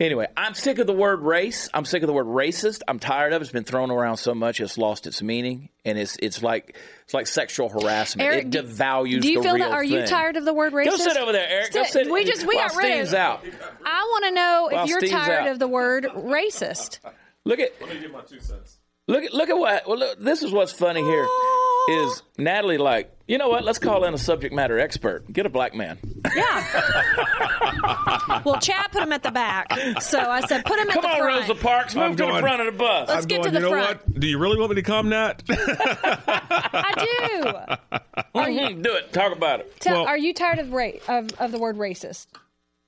Anyway, 0.00 0.26
I'm 0.36 0.54
sick 0.54 0.78
of 0.80 0.88
the 0.88 0.92
word 0.92 1.20
race. 1.20 1.68
I'm 1.72 1.84
sick 1.84 2.02
of 2.02 2.08
the 2.08 2.12
word 2.12 2.26
racist. 2.26 2.80
I'm 2.88 2.98
tired 2.98 3.32
of 3.32 3.40
it. 3.40 3.44
It's 3.44 3.52
been 3.52 3.62
thrown 3.62 3.92
around 3.92 4.16
so 4.16 4.34
much 4.34 4.60
it's 4.60 4.76
lost 4.76 5.06
its 5.06 5.22
meaning, 5.22 5.68
and 5.84 5.96
it's 5.96 6.16
it's 6.20 6.42
like 6.42 6.76
it's 7.04 7.14
like 7.14 7.28
sexual 7.28 7.68
harassment. 7.68 8.26
Eric, 8.26 8.44
it 8.46 8.50
do- 8.50 8.62
devalues 8.64 9.20
Do 9.22 9.30
you 9.30 9.38
the 9.38 9.44
feel 9.44 9.54
real 9.54 9.68
that? 9.68 9.72
Are 9.74 9.84
you 9.84 10.04
tired 10.04 10.36
of 10.36 10.44
the 10.44 10.52
word 10.52 10.72
racist? 10.72 10.86
Go 10.86 10.96
sit 10.96 11.16
over 11.16 11.30
there, 11.30 11.46
Eric. 11.48 11.72
Go 11.72 11.84
sit. 11.84 12.10
we 12.10 12.24
just 12.24 12.44
we 12.44 12.56
while 12.56 12.68
got 12.70 12.76
rid 12.76 12.92
Steve's 12.92 13.12
of. 13.12 13.18
out. 13.20 13.44
I 13.86 14.08
want 14.10 14.24
to 14.24 14.30
know 14.32 14.68
While 14.72 14.82
if 14.84 14.90
you're 14.90 14.98
Steve's 14.98 15.12
tired 15.12 15.42
out. 15.46 15.48
of 15.52 15.58
the 15.60 15.68
word 15.68 16.04
racist. 16.12 16.98
Look 17.44 17.60
at. 17.60 17.70
Let 17.80 17.90
me 17.94 18.00
get 18.00 18.10
my 18.12 18.22
two 18.22 18.40
cents. 18.40 18.78
Look 19.06 19.22
at 19.22 19.32
look 19.32 19.48
at 19.48 19.56
what. 19.56 19.86
Well, 19.86 19.98
look, 19.98 20.18
this 20.18 20.42
is 20.42 20.50
what's 20.50 20.72
funny 20.72 21.02
here. 21.02 21.24
Oh, 21.24 21.63
Is 21.88 22.22
Natalie 22.38 22.78
like? 22.78 23.10
You 23.28 23.38
know 23.38 23.48
what? 23.48 23.64
Let's 23.64 23.78
call 23.78 24.04
in 24.04 24.14
a 24.14 24.18
subject 24.18 24.54
matter 24.54 24.78
expert. 24.78 25.30
Get 25.32 25.46
a 25.46 25.48
black 25.48 25.74
man. 25.74 25.98
Yeah. 26.34 28.42
well, 28.44 28.60
Chad 28.60 28.90
put 28.92 29.02
him 29.02 29.12
at 29.12 29.22
the 29.22 29.30
back, 29.30 29.72
so 30.00 30.18
I 30.18 30.40
said 30.46 30.64
put 30.64 30.78
him 30.78 30.88
at 30.90 30.94
Come 30.94 31.02
the 31.02 31.08
on, 31.08 31.18
front. 31.18 31.48
Rosa 31.48 31.54
Parks. 31.62 31.94
Move 31.94 32.04
I'm 32.04 32.16
to 32.16 32.26
the 32.26 32.38
front 32.40 32.60
of 32.60 32.66
the 32.66 32.72
bus. 32.78 33.08
Let's 33.08 33.26
get 33.26 33.42
to 33.44 33.50
the 33.50 33.56
you 33.58 33.62
know 33.62 33.70
front. 33.70 34.06
what? 34.08 34.20
Do 34.20 34.26
you 34.26 34.38
really 34.38 34.58
want 34.58 34.70
me 34.70 34.76
to 34.76 34.82
come, 34.82 35.08
Nat? 35.08 35.42
I 35.48 37.38
do. 37.42 37.98
Mhm, 38.34 38.82
Do 38.82 38.92
it. 38.94 39.12
Talk 39.12 39.32
about 39.32 39.60
it. 39.60 39.80
Tell, 39.80 39.94
Well- 40.02 40.06
are 40.06 40.18
you 40.18 40.34
tired 40.34 40.58
of, 40.58 40.72
ra- 40.72 40.90
of 41.08 41.30
of 41.38 41.52
the 41.52 41.58
word 41.58 41.76
racist? 41.76 42.26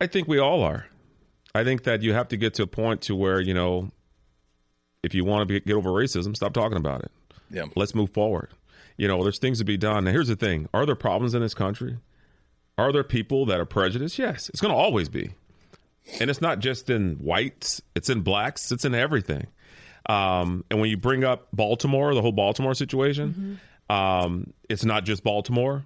I 0.00 0.06
think 0.06 0.28
we 0.28 0.38
all 0.38 0.62
are. 0.62 0.86
I 1.54 1.64
think 1.64 1.84
that 1.84 2.02
you 2.02 2.12
have 2.12 2.28
to 2.28 2.36
get 2.36 2.54
to 2.54 2.64
a 2.64 2.66
point 2.66 3.00
to 3.02 3.16
where 3.16 3.40
you 3.40 3.54
know, 3.54 3.90
if 5.02 5.14
you 5.14 5.24
want 5.24 5.42
to 5.42 5.46
be, 5.46 5.60
get 5.60 5.74
over 5.74 5.90
racism, 5.90 6.36
stop 6.36 6.52
talking 6.52 6.76
about 6.76 7.02
it. 7.04 7.10
Yeah. 7.50 7.64
Let's 7.74 7.94
move 7.94 8.10
forward. 8.10 8.50
You 8.96 9.08
know, 9.08 9.22
there's 9.22 9.38
things 9.38 9.58
to 9.58 9.64
be 9.64 9.76
done. 9.76 10.04
Now, 10.04 10.10
here's 10.12 10.28
the 10.28 10.36
thing: 10.36 10.68
Are 10.72 10.86
there 10.86 10.94
problems 10.94 11.34
in 11.34 11.42
this 11.42 11.54
country? 11.54 11.98
Are 12.78 12.92
there 12.92 13.04
people 13.04 13.46
that 13.46 13.58
are 13.58 13.64
prejudiced? 13.64 14.18
Yes, 14.18 14.48
it's 14.48 14.60
going 14.60 14.72
to 14.72 14.78
always 14.78 15.08
be, 15.08 15.30
and 16.20 16.30
it's 16.30 16.40
not 16.40 16.58
just 16.58 16.90
in 16.90 17.16
whites; 17.16 17.80
it's 17.94 18.08
in 18.10 18.20
blacks; 18.22 18.70
it's 18.72 18.84
in 18.84 18.94
everything. 18.94 19.46
Um, 20.08 20.64
and 20.70 20.80
when 20.80 20.88
you 20.88 20.96
bring 20.96 21.24
up 21.24 21.48
Baltimore, 21.52 22.14
the 22.14 22.22
whole 22.22 22.32
Baltimore 22.32 22.74
situation, 22.74 23.58
um, 23.90 24.52
it's 24.68 24.84
not 24.84 25.04
just 25.04 25.24
Baltimore. 25.24 25.84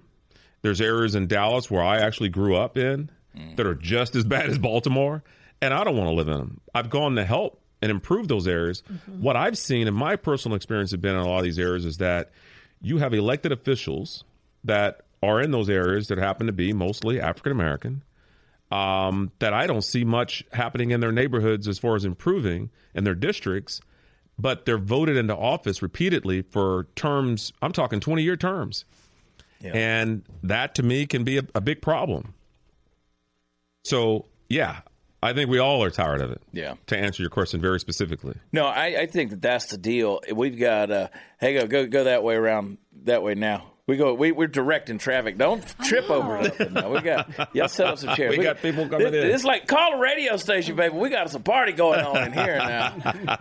There's 0.61 0.79
areas 0.79 1.15
in 1.15 1.25
Dallas 1.27 1.71
where 1.71 1.81
I 1.81 1.97
actually 1.97 2.29
grew 2.29 2.55
up 2.55 2.77
in 2.77 3.09
that 3.55 3.65
are 3.65 3.73
just 3.75 4.15
as 4.15 4.23
bad 4.25 4.49
as 4.49 4.59
Baltimore, 4.59 5.23
and 5.61 5.73
I 5.73 5.83
don't 5.83 5.97
want 5.97 6.09
to 6.09 6.13
live 6.13 6.27
in 6.27 6.37
them. 6.37 6.61
I've 6.75 6.89
gone 6.89 7.15
to 7.15 7.25
help 7.25 7.61
and 7.81 7.89
improve 7.89 8.27
those 8.27 8.47
areas. 8.47 8.83
What 9.07 9.35
I've 9.35 9.57
seen 9.57 9.87
in 9.87 9.93
my 9.95 10.17
personal 10.17 10.55
experience 10.55 10.91
have 10.91 11.01
been 11.01 11.15
in 11.15 11.21
a 11.21 11.27
lot 11.27 11.39
of 11.39 11.43
these 11.45 11.57
areas 11.57 11.83
is 11.85 11.97
that 11.97 12.31
you 12.81 12.97
have 12.97 13.13
elected 13.13 13.51
officials 13.51 14.23
that 14.63 15.01
are 15.23 15.41
in 15.41 15.51
those 15.51 15.69
areas 15.69 16.07
that 16.07 16.17
happen 16.17 16.47
to 16.47 16.53
be 16.53 16.73
mostly 16.73 17.19
African 17.19 17.51
American. 17.51 18.03
Um, 18.71 19.31
that 19.39 19.53
I 19.53 19.67
don't 19.67 19.83
see 19.83 20.05
much 20.05 20.45
happening 20.53 20.91
in 20.91 21.01
their 21.01 21.11
neighborhoods 21.11 21.67
as 21.67 21.77
far 21.77 21.95
as 21.95 22.05
improving 22.05 22.69
in 22.95 23.03
their 23.03 23.15
districts, 23.15 23.81
but 24.39 24.65
they're 24.65 24.77
voted 24.77 25.17
into 25.17 25.35
office 25.35 25.81
repeatedly 25.81 26.41
for 26.41 26.87
terms. 26.95 27.51
I'm 27.61 27.73
talking 27.73 27.99
20 27.99 28.23
year 28.23 28.37
terms. 28.37 28.85
And 29.73 30.23
that 30.43 30.75
to 30.75 30.83
me 30.83 31.05
can 31.05 31.23
be 31.25 31.37
a, 31.37 31.43
a 31.53 31.61
big 31.61 31.81
problem. 31.81 32.33
So, 33.83 34.25
yeah, 34.47 34.81
I 35.23 35.33
think 35.33 35.49
we 35.49 35.59
all 35.59 35.83
are 35.83 35.91
tired 35.91 36.21
of 36.21 36.31
it. 36.31 36.41
Yeah. 36.51 36.75
To 36.87 36.97
answer 36.97 37.21
your 37.21 37.29
question 37.29 37.61
very 37.61 37.79
specifically. 37.79 38.35
No, 38.51 38.65
I, 38.65 39.01
I 39.01 39.05
think 39.05 39.29
that 39.31 39.41
that's 39.41 39.67
the 39.67 39.77
deal. 39.77 40.21
We've 40.33 40.57
got. 40.57 40.89
Uh, 40.89 41.07
hey, 41.39 41.53
go 41.53 41.67
go 41.67 41.87
go 41.87 42.03
that 42.05 42.23
way 42.23 42.35
around 42.35 42.79
that 43.03 43.21
way 43.21 43.35
now. 43.35 43.71
We 43.87 43.97
go. 43.97 44.13
We, 44.13 44.31
we're 44.31 44.47
directing 44.47 44.99
traffic. 44.99 45.37
Don't 45.37 45.63
trip 45.83 46.09
over 46.09 46.41
nothing. 46.41 46.73
Now. 46.73 46.89
We 46.91 47.01
got 47.01 47.53
y'all 47.53 47.67
set 47.67 47.87
up 47.87 47.97
some 47.97 48.15
chairs. 48.15 48.37
We 48.37 48.43
got 48.43 48.61
people 48.61 48.87
coming 48.87 49.11
this, 49.11 49.25
in. 49.25 49.31
It's 49.31 49.43
like 49.43 49.67
call 49.67 49.95
a 49.95 49.99
radio 49.99 50.37
station, 50.37 50.75
baby. 50.75 50.95
We 50.95 51.09
got 51.09 51.29
some 51.29 51.43
party 51.43 51.73
going 51.73 51.99
on 51.99 52.27
in 52.27 52.33
here 52.33 52.57
now. 52.57 52.95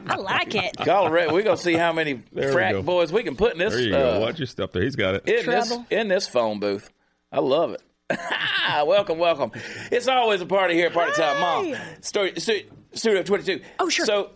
I 0.06 0.16
like 0.16 0.54
it. 0.54 0.76
Call 0.84 1.06
a 1.06 1.10
radio. 1.10 1.32
We're 1.32 1.42
gonna 1.42 1.56
see 1.56 1.74
how 1.74 1.92
many 1.92 2.14
we 2.32 2.50
frat 2.50 2.72
go. 2.72 2.82
boys 2.82 3.12
we 3.12 3.22
can 3.22 3.36
put 3.36 3.52
in 3.52 3.58
this. 3.58 3.74
There 3.74 3.82
you 3.82 3.94
uh, 3.94 4.14
go. 4.14 4.20
Watch 4.20 4.38
your 4.38 4.46
stuff 4.46 4.72
there. 4.72 4.82
He's 4.82 4.96
got 4.96 5.14
it. 5.14 5.28
in 5.28 5.46
this 5.46 5.76
in 5.90 6.08
this 6.08 6.26
phone 6.26 6.58
booth. 6.58 6.90
I 7.30 7.40
love 7.40 7.72
it. 7.72 7.82
welcome, 8.86 9.18
welcome. 9.18 9.52
It's 9.90 10.08
always 10.08 10.40
a 10.40 10.46
party 10.46 10.74
here 10.74 10.86
at 10.86 10.92
Party 10.92 11.12
Time 11.12 11.40
Mom. 11.40 11.74
Story, 12.00 12.32
stu- 12.38 12.64
Studio 12.92 13.22
22. 13.22 13.60
Oh, 13.78 13.88
sure. 13.88 14.06
So, 14.06 14.30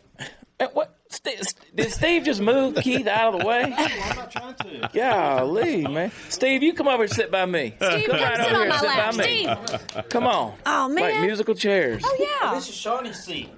uh, 0.60 0.66
what? 0.72 0.96
St- 1.08 1.54
Did 1.74 1.92
Steve 1.92 2.24
just 2.24 2.40
move 2.40 2.74
Keith 2.76 3.06
out 3.06 3.34
of 3.34 3.40
the 3.40 3.46
way? 3.46 3.62
I'm 3.76 4.16
not 4.16 4.30
trying 4.32 4.54
to. 4.54 4.90
Golly, 4.92 5.87
man. 5.87 6.10
Steve, 6.28 6.62
you 6.62 6.72
come 6.74 6.88
over 6.88 7.04
and 7.04 7.12
sit 7.12 7.30
by 7.30 7.46
me. 7.46 7.74
Steve, 7.76 8.06
come 8.08 8.18
come 8.18 8.20
right 8.20 8.37
sit 8.37 8.46
over 8.46 8.54
on 8.56 8.60
here 8.62 8.68
my 8.68 8.74
and 8.74 8.80
sit 8.80 8.87
lap. 8.88 9.16
by 9.16 9.24
me. 9.24 9.76
Steve. 9.92 10.08
Come 10.08 10.26
on. 10.26 10.54
Oh, 10.66 10.88
man. 10.88 11.04
Like 11.04 11.20
musical 11.20 11.54
chairs. 11.54 12.02
Oh 12.04 12.16
yeah. 12.42 12.54
This 12.54 12.68
is 12.68 12.74
Shawnee's 12.74 13.22
seat. 13.22 13.48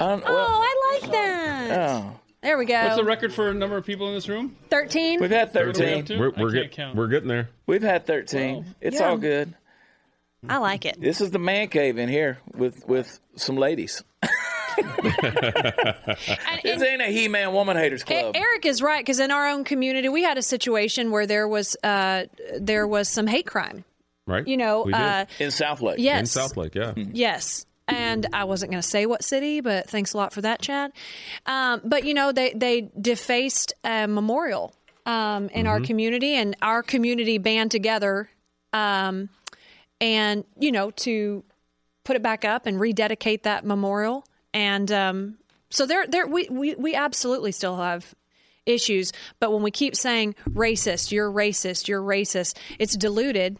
I 0.00 0.14
well, 0.14 0.22
Oh, 0.26 0.62
I 0.64 0.98
like 1.00 1.12
that. 1.12 1.90
oh. 1.90 2.18
There 2.42 2.56
we 2.58 2.64
go. 2.64 2.82
What's 2.82 2.96
the 2.96 3.04
record 3.04 3.32
for 3.32 3.52
number 3.54 3.76
of 3.76 3.84
people 3.86 4.08
in 4.08 4.14
this 4.14 4.28
room? 4.28 4.56
Thirteen. 4.68 5.20
We've 5.20 5.30
had 5.30 5.54
What 5.54 5.62
do 5.62 5.66
we 5.68 5.72
13. 5.74 5.96
have 5.96 6.04
to? 6.06 6.18
We're, 6.18 6.32
I 6.36 6.42
we're, 6.42 6.50
get, 6.66 6.94
we're 6.96 7.06
getting 7.08 7.28
there. 7.28 7.50
We've 7.66 7.82
had 7.82 8.04
13. 8.06 8.74
It's 8.80 8.98
Yeah. 8.98 9.08
all 9.10 9.16
good. 9.16 9.54
I 10.48 10.58
like 10.58 10.84
it. 10.84 11.00
This 11.00 11.20
is 11.20 11.30
the 11.30 11.38
man 11.38 11.68
cave 11.68 11.98
in 11.98 12.08
here 12.08 12.38
with, 12.54 12.86
with 12.88 13.20
some 13.36 13.56
ladies. 13.56 14.02
And- 14.22 14.30
This 16.62 16.82
ain't 16.82 17.02
a 17.02 17.06
He-Man 17.06 17.52
woman 17.52 17.76
haters 17.76 18.04
club. 18.04 18.34
Eric 18.34 18.64
is 18.66 18.80
right 18.82 19.00
because 19.04 19.20
in 19.20 19.30
our 19.30 19.48
own 19.48 19.64
community 19.64 20.08
we 20.08 20.22
had 20.22 20.38
a 20.38 20.42
situation 20.42 21.10
where 21.10 21.26
there 21.26 21.46
was 21.46 21.76
uh, 21.82 22.24
there 22.58 22.86
was 22.86 23.08
some 23.08 23.26
hate 23.26 23.46
crime. 23.46 23.84
Right? 24.26 24.46
You 24.46 24.56
know, 24.56 24.88
uh, 24.90 25.26
in 25.40 25.48
Southlake. 25.48 25.96
Yes, 25.98 26.36
in 26.36 26.42
Southlake, 26.42 26.74
yeah. 26.74 26.92
Yes. 27.12 27.66
And 27.88 28.26
I 28.32 28.44
wasn't 28.44 28.70
going 28.70 28.80
to 28.80 28.88
say 28.88 29.04
what 29.04 29.24
city, 29.24 29.60
but 29.60 29.90
thanks 29.90 30.14
a 30.14 30.16
lot 30.16 30.32
for 30.32 30.40
that, 30.42 30.62
Chad. 30.62 30.92
Um, 31.44 31.80
but 31.84 32.04
you 32.04 32.14
know, 32.14 32.30
they 32.32 32.52
they 32.54 32.88
defaced 33.00 33.74
a 33.84 34.06
memorial 34.06 34.74
um, 35.04 35.48
in 35.48 35.66
our 35.66 35.80
community, 35.80 36.34
and 36.34 36.56
our 36.62 36.82
community 36.84 37.38
band 37.38 37.72
together, 37.72 38.30
um, 38.72 39.28
and 40.02 40.44
you 40.58 40.72
know, 40.72 40.90
to 40.90 41.44
put 42.04 42.16
it 42.16 42.22
back 42.22 42.44
up 42.44 42.66
and 42.66 42.78
rededicate 42.78 43.44
that 43.44 43.64
memorial. 43.64 44.26
And 44.52 44.90
um, 44.92 45.38
so 45.70 45.86
there, 45.86 46.06
there, 46.06 46.26
we, 46.26 46.48
we 46.50 46.74
we 46.74 46.94
absolutely 46.94 47.52
still 47.52 47.76
have 47.76 48.14
issues. 48.66 49.12
But 49.40 49.52
when 49.52 49.62
we 49.62 49.70
keep 49.70 49.96
saying 49.96 50.34
racist, 50.50 51.12
you're 51.12 51.30
racist, 51.30 51.88
you're 51.88 52.02
racist, 52.02 52.58
it's 52.78 52.96
diluted, 52.96 53.58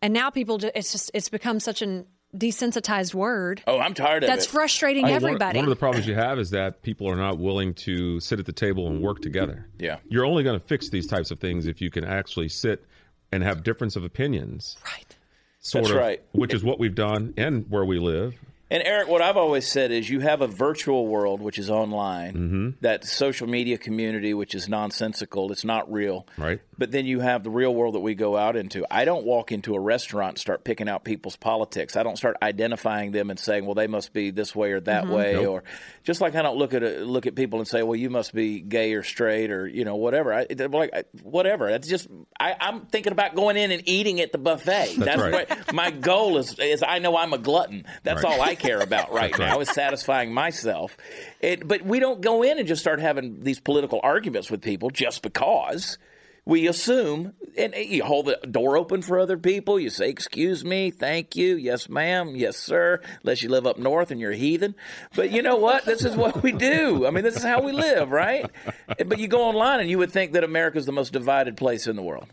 and 0.00 0.14
now 0.14 0.30
people, 0.30 0.60
it's 0.62 0.92
just 0.92 1.10
it's 1.14 1.28
become 1.30 1.58
such 1.58 1.82
an 1.82 2.06
desensitized 2.36 3.14
word. 3.14 3.62
Oh, 3.66 3.78
I'm 3.78 3.94
tired 3.94 4.22
of 4.22 4.28
it. 4.28 4.32
That's 4.32 4.44
it. 4.44 4.50
frustrating 4.50 5.04
Well, 5.04 5.12
one- 5.12 5.24
everybody. 5.24 5.58
One, 5.58 5.64
of 5.64 5.70
the 5.70 5.76
problems 5.76 6.06
you 6.06 6.14
have 6.14 6.38
is 6.38 6.50
that 6.50 6.82
people 6.82 7.08
are 7.10 7.16
not 7.16 7.38
willing 7.38 7.72
to 7.74 8.20
sit 8.20 8.38
at 8.38 8.44
the 8.44 8.52
table 8.52 8.86
and 8.86 9.00
work 9.00 9.20
together. 9.20 9.66
Yeah. 9.78 9.96
You're 10.08 10.26
only 10.26 10.42
going 10.42 10.60
to 10.60 10.66
fix 10.66 10.90
these 10.90 11.06
types 11.06 11.30
of 11.30 11.40
things 11.40 11.66
if 11.66 11.80
you 11.80 11.90
can 11.90 12.04
actually 12.04 12.50
sit 12.50 12.84
and 13.32 13.42
have 13.42 13.62
difference 13.62 13.96
of 13.96 14.04
opinions. 14.04 14.76
right. 14.84 15.16
Sort 15.60 15.84
That's 15.84 15.92
of, 15.92 16.00
right. 16.00 16.22
Which 16.32 16.54
is 16.54 16.62
what 16.62 16.78
we've 16.78 16.94
done 16.94 17.34
and 17.36 17.66
where 17.68 17.84
we 17.84 17.98
live. 17.98 18.34
And 18.70 18.82
Eric, 18.84 19.08
what 19.08 19.22
I've 19.22 19.38
always 19.38 19.66
said 19.66 19.90
is 19.90 20.10
you 20.10 20.20
have 20.20 20.42
a 20.42 20.46
virtual 20.46 21.06
world, 21.06 21.40
which 21.40 21.58
is 21.58 21.70
online, 21.70 22.34
Mm-hmm. 22.34 22.68
that 22.82 23.06
social 23.06 23.46
media 23.46 23.78
community, 23.78 24.34
which 24.34 24.54
is 24.54 24.68
nonsensical, 24.68 25.50
it's 25.50 25.64
not 25.64 25.90
real. 25.90 26.26
Right. 26.36 26.60
But 26.76 26.90
then 26.92 27.06
you 27.06 27.20
have 27.20 27.44
the 27.44 27.50
real 27.50 27.74
world 27.74 27.94
that 27.94 28.00
we 28.00 28.14
go 28.14 28.36
out 28.36 28.56
into. 28.56 28.84
I 28.90 29.06
don't 29.06 29.24
walk 29.24 29.52
into 29.52 29.74
a 29.74 29.80
restaurant 29.80 30.32
and 30.32 30.38
start 30.38 30.64
picking 30.64 30.86
out 30.86 31.02
people's 31.02 31.34
politics. 31.36 31.96
I 31.96 32.02
don't 32.02 32.16
start 32.16 32.36
identifying 32.42 33.12
them 33.12 33.30
and 33.30 33.38
saying, 33.40 33.64
well, 33.64 33.74
they 33.74 33.86
must 33.86 34.12
be 34.12 34.30
this 34.30 34.54
way 34.54 34.72
or 34.72 34.80
that 34.80 35.08
way. 35.08 35.32
Nope. 35.32 35.46
Or 35.48 35.64
just 36.08 36.22
like 36.22 36.34
I 36.34 36.40
don't 36.40 36.56
look 36.56 36.72
at 36.72 36.82
a, 36.82 37.04
look 37.04 37.26
at 37.26 37.34
people 37.34 37.58
and 37.58 37.68
say, 37.68 37.82
well, 37.82 37.94
you 37.94 38.08
must 38.08 38.32
be 38.32 38.60
gay 38.60 38.94
or 38.94 39.02
straight 39.02 39.50
or, 39.50 39.66
you 39.66 39.84
know, 39.84 39.96
whatever. 39.96 40.32
I, 40.32 40.46
like 40.48 40.88
I, 40.94 41.04
whatever. 41.22 41.68
It's 41.68 41.86
just 41.86 42.08
I, 42.40 42.54
I'm 42.58 42.86
thinking 42.86 43.12
about 43.12 43.34
going 43.34 43.58
in 43.58 43.70
and 43.72 43.82
eating 43.86 44.18
at 44.22 44.32
the 44.32 44.38
buffet. 44.38 44.94
That's, 44.96 45.20
right. 45.20 45.50
what 45.50 45.74
my 45.74 45.90
goal 45.90 46.38
is, 46.38 46.58
is 46.58 46.82
I 46.82 46.98
know 46.98 47.14
I'm 47.14 47.34
a 47.34 47.38
glutton. 47.38 47.84
That's 48.04 48.22
Right. 48.24 48.32
all 48.32 48.40
I 48.40 48.54
care 48.54 48.80
about 48.80 49.12
right 49.12 49.32
That's 49.32 49.38
now 49.38 49.52
right. 49.58 49.60
is 49.60 49.68
satisfying 49.68 50.32
myself. 50.32 50.96
It, 51.42 51.68
but 51.68 51.82
we 51.82 52.00
don't 52.00 52.22
go 52.22 52.42
in 52.42 52.58
and 52.58 52.66
just 52.66 52.80
start 52.80 53.00
having 53.00 53.42
these 53.42 53.60
political 53.60 54.00
arguments 54.02 54.50
with 54.50 54.62
people 54.62 54.88
just 54.88 55.20
because. 55.20 55.98
We 56.48 56.66
assume, 56.66 57.34
and 57.58 57.74
you 57.74 58.02
hold 58.02 58.24
the 58.24 58.38
door 58.50 58.78
open 58.78 59.02
for 59.02 59.18
other 59.18 59.36
people. 59.36 59.78
You 59.78 59.90
say, 59.90 60.08
"Excuse 60.08 60.64
me, 60.64 60.90
thank 60.90 61.36
you, 61.36 61.56
yes, 61.56 61.90
ma'am, 61.90 62.34
yes, 62.34 62.56
sir." 62.56 63.02
Unless 63.22 63.42
you 63.42 63.50
live 63.50 63.66
up 63.66 63.78
north 63.78 64.10
and 64.10 64.18
you're 64.18 64.32
heathen, 64.32 64.74
but 65.14 65.30
you 65.30 65.42
know 65.42 65.56
what? 65.56 65.84
This 65.84 66.06
is 66.06 66.16
what 66.16 66.42
we 66.42 66.52
do. 66.52 67.06
I 67.06 67.10
mean, 67.10 67.22
this 67.22 67.36
is 67.36 67.42
how 67.44 67.60
we 67.60 67.72
live, 67.72 68.10
right? 68.10 68.50
But 68.86 69.18
you 69.18 69.28
go 69.28 69.42
online 69.42 69.80
and 69.80 69.90
you 69.90 69.98
would 69.98 70.10
think 70.10 70.32
that 70.32 70.42
America 70.42 70.78
is 70.78 70.86
the 70.86 70.92
most 70.92 71.12
divided 71.12 71.58
place 71.58 71.86
in 71.86 71.96
the 71.96 72.02
world. 72.02 72.28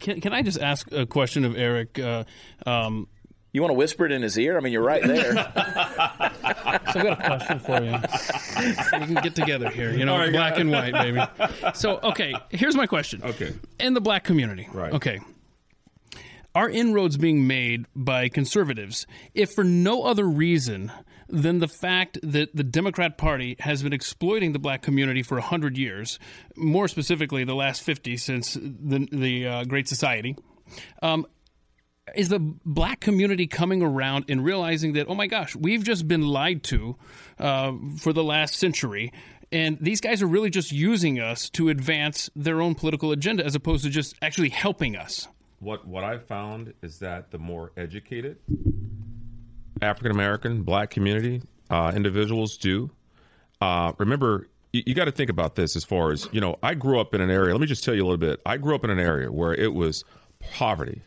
Can, 0.00 0.22
can 0.22 0.32
I 0.32 0.40
just 0.40 0.58
ask 0.58 0.90
a 0.90 1.04
question 1.04 1.44
of 1.44 1.54
Eric? 1.54 1.98
Uh, 1.98 2.24
um, 2.64 3.06
You 3.52 3.60
want 3.60 3.70
to 3.70 3.74
whisper 3.74 4.06
it 4.06 4.12
in 4.12 4.22
his 4.22 4.38
ear? 4.38 4.56
I 4.56 4.60
mean, 4.60 4.72
you're 4.72 4.82
right 4.82 5.02
there. 5.02 5.34
so 5.34 5.42
I've 5.44 6.94
got 6.94 7.12
a 7.12 7.16
question 7.16 7.58
for 7.58 7.82
you. 7.82 9.00
We 9.00 9.06
can 9.06 9.22
get 9.22 9.34
together 9.34 9.68
here, 9.68 9.92
you 9.92 10.06
know, 10.06 10.30
black 10.30 10.58
and 10.58 10.70
white, 10.70 10.94
baby. 10.94 11.22
So, 11.74 11.98
okay, 12.02 12.34
here's 12.48 12.74
my 12.74 12.86
question. 12.86 13.22
Okay. 13.22 13.52
In 13.78 13.92
the 13.92 14.00
black 14.00 14.24
community, 14.24 14.68
Right. 14.72 14.92
Okay. 14.94 15.20
Are 16.54 16.68
inroads 16.68 17.16
being 17.16 17.46
made 17.46 17.86
by 17.96 18.28
conservatives, 18.28 19.06
if 19.34 19.52
for 19.52 19.64
no 19.64 20.02
other 20.02 20.26
reason 20.26 20.92
than 21.28 21.60
the 21.60 21.68
fact 21.68 22.18
that 22.22 22.54
the 22.54 22.62
Democrat 22.62 23.16
Party 23.16 23.56
has 23.60 23.82
been 23.82 23.94
exploiting 23.94 24.52
the 24.52 24.58
black 24.58 24.82
community 24.82 25.22
for 25.22 25.36
100 25.36 25.78
years, 25.78 26.18
more 26.54 26.88
specifically 26.88 27.44
the 27.44 27.54
last 27.54 27.82
50 27.82 28.18
since 28.18 28.54
the, 28.54 29.08
the 29.10 29.46
uh, 29.46 29.64
Great 29.64 29.88
Society? 29.88 30.36
Um, 31.02 31.26
is 32.14 32.28
the 32.28 32.38
black 32.38 33.00
community 33.00 33.46
coming 33.46 33.82
around 33.82 34.24
and 34.28 34.44
realizing 34.44 34.92
that 34.94 35.06
oh 35.08 35.14
my 35.14 35.26
gosh 35.26 35.54
we've 35.56 35.84
just 35.84 36.06
been 36.08 36.22
lied 36.22 36.62
to 36.62 36.96
uh, 37.38 37.72
for 37.98 38.12
the 38.12 38.24
last 38.24 38.54
century 38.54 39.12
and 39.50 39.76
these 39.80 40.00
guys 40.00 40.22
are 40.22 40.26
really 40.26 40.48
just 40.50 40.72
using 40.72 41.20
us 41.20 41.50
to 41.50 41.68
advance 41.68 42.30
their 42.34 42.62
own 42.62 42.74
political 42.74 43.12
agenda 43.12 43.44
as 43.44 43.54
opposed 43.54 43.84
to 43.84 43.90
just 43.90 44.14
actually 44.22 44.48
helping 44.48 44.96
us 44.96 45.28
What 45.60 45.86
what 45.86 46.04
I've 46.04 46.26
found 46.26 46.74
is 46.82 46.98
that 47.00 47.30
the 47.30 47.38
more 47.38 47.72
educated 47.76 48.38
African 49.80 50.12
American, 50.12 50.62
Black 50.62 50.90
community 50.90 51.42
uh, 51.70 51.92
individuals 51.94 52.56
do. 52.56 52.90
Uh, 53.60 53.92
remember, 53.98 54.48
you, 54.72 54.82
you 54.86 54.94
got 54.94 55.06
to 55.06 55.12
think 55.12 55.30
about 55.30 55.54
this 55.56 55.76
as 55.76 55.84
far 55.84 56.12
as 56.12 56.28
you 56.32 56.40
know. 56.40 56.56
I 56.62 56.74
grew 56.74 57.00
up 57.00 57.14
in 57.14 57.20
an 57.20 57.30
area. 57.30 57.52
Let 57.52 57.60
me 57.60 57.66
just 57.66 57.84
tell 57.84 57.94
you 57.94 58.02
a 58.02 58.06
little 58.06 58.16
bit. 58.18 58.40
I 58.46 58.56
grew 58.58 58.74
up 58.74 58.84
in 58.84 58.90
an 58.90 58.98
area 58.98 59.30
where 59.30 59.54
it 59.54 59.74
was 59.74 60.04
poverty, 60.40 61.02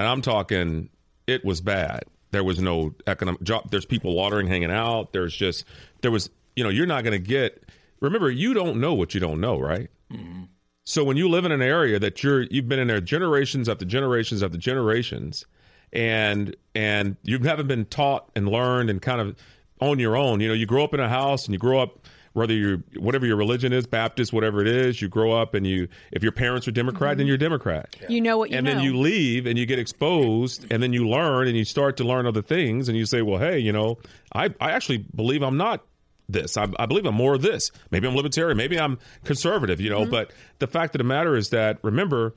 and 0.00 0.08
I'm 0.08 0.22
talking 0.22 0.88
it 1.26 1.44
was 1.44 1.60
bad. 1.60 2.04
There 2.30 2.42
was 2.42 2.58
no 2.58 2.94
economic 3.06 3.42
job. 3.42 3.70
There's 3.70 3.84
people 3.84 4.14
watering, 4.14 4.46
hanging 4.46 4.70
out. 4.70 5.12
There's 5.12 5.34
just 5.34 5.64
there 6.00 6.10
was 6.10 6.30
you 6.56 6.64
know 6.64 6.70
you're 6.70 6.86
not 6.86 7.04
going 7.04 7.12
to 7.12 7.26
get. 7.26 7.68
Remember, 8.00 8.30
you 8.30 8.54
don't 8.54 8.80
know 8.80 8.94
what 8.94 9.12
you 9.12 9.20
don't 9.20 9.40
know, 9.40 9.58
right? 9.58 9.90
Mm-hmm. 10.10 10.44
So 10.84 11.04
when 11.04 11.18
you 11.18 11.28
live 11.28 11.44
in 11.44 11.52
an 11.52 11.60
area 11.60 11.98
that 11.98 12.22
you're 12.22 12.42
you've 12.44 12.66
been 12.66 12.78
in 12.78 12.88
there 12.88 13.00
generations 13.02 13.68
after 13.68 13.84
generations 13.84 14.42
after 14.42 14.56
generations, 14.56 15.44
and 15.92 16.56
and 16.74 17.16
you 17.22 17.38
haven't 17.40 17.66
been 17.66 17.84
taught 17.84 18.30
and 18.34 18.48
learned 18.48 18.88
and 18.88 19.02
kind 19.02 19.20
of 19.20 19.36
on 19.80 19.98
your 19.98 20.16
own. 20.16 20.40
You 20.40 20.48
know, 20.48 20.54
you 20.54 20.64
grow 20.64 20.82
up 20.82 20.94
in 20.94 21.00
a 21.00 21.08
house 21.10 21.44
and 21.44 21.52
you 21.52 21.58
grow 21.58 21.78
up 21.78 22.06
whether 22.32 22.54
you're 22.54 22.78
whatever 22.96 23.26
your 23.26 23.36
religion 23.36 23.72
is, 23.72 23.86
Baptist, 23.86 24.32
whatever 24.32 24.60
it 24.60 24.68
is, 24.68 25.02
you 25.02 25.08
grow 25.08 25.32
up 25.32 25.54
and 25.54 25.66
you 25.66 25.88
if 26.12 26.22
your 26.22 26.32
parents 26.32 26.68
are 26.68 26.72
Democrat, 26.72 27.16
then 27.16 27.24
mm-hmm. 27.24 27.28
you're 27.28 27.38
Democrat. 27.38 27.96
You 28.08 28.20
know 28.20 28.38
what 28.38 28.50
you 28.50 28.56
and 28.56 28.66
know. 28.66 28.74
then 28.74 28.84
you 28.84 28.96
leave 28.96 29.46
and 29.46 29.58
you 29.58 29.66
get 29.66 29.78
exposed 29.78 30.70
and 30.70 30.82
then 30.82 30.92
you 30.92 31.08
learn 31.08 31.48
and 31.48 31.56
you 31.56 31.64
start 31.64 31.96
to 31.98 32.04
learn 32.04 32.26
other 32.26 32.42
things 32.42 32.88
and 32.88 32.96
you 32.96 33.06
say, 33.06 33.22
well, 33.22 33.38
hey, 33.38 33.58
you 33.58 33.72
know, 33.72 33.98
I, 34.32 34.54
I 34.60 34.72
actually 34.72 34.98
believe 34.98 35.42
I'm 35.42 35.56
not 35.56 35.84
this. 36.28 36.56
I, 36.56 36.68
I 36.78 36.86
believe 36.86 37.06
I'm 37.06 37.14
more 37.14 37.34
of 37.34 37.42
this. 37.42 37.72
Maybe 37.90 38.06
I'm 38.06 38.14
libertarian. 38.14 38.56
Maybe 38.56 38.78
I'm 38.78 38.98
conservative, 39.24 39.80
you 39.80 39.90
know. 39.90 40.02
Mm-hmm. 40.02 40.10
But 40.10 40.32
the 40.58 40.66
fact 40.66 40.94
of 40.94 40.98
the 40.98 41.04
matter 41.04 41.36
is 41.36 41.50
that, 41.50 41.78
remember, 41.82 42.34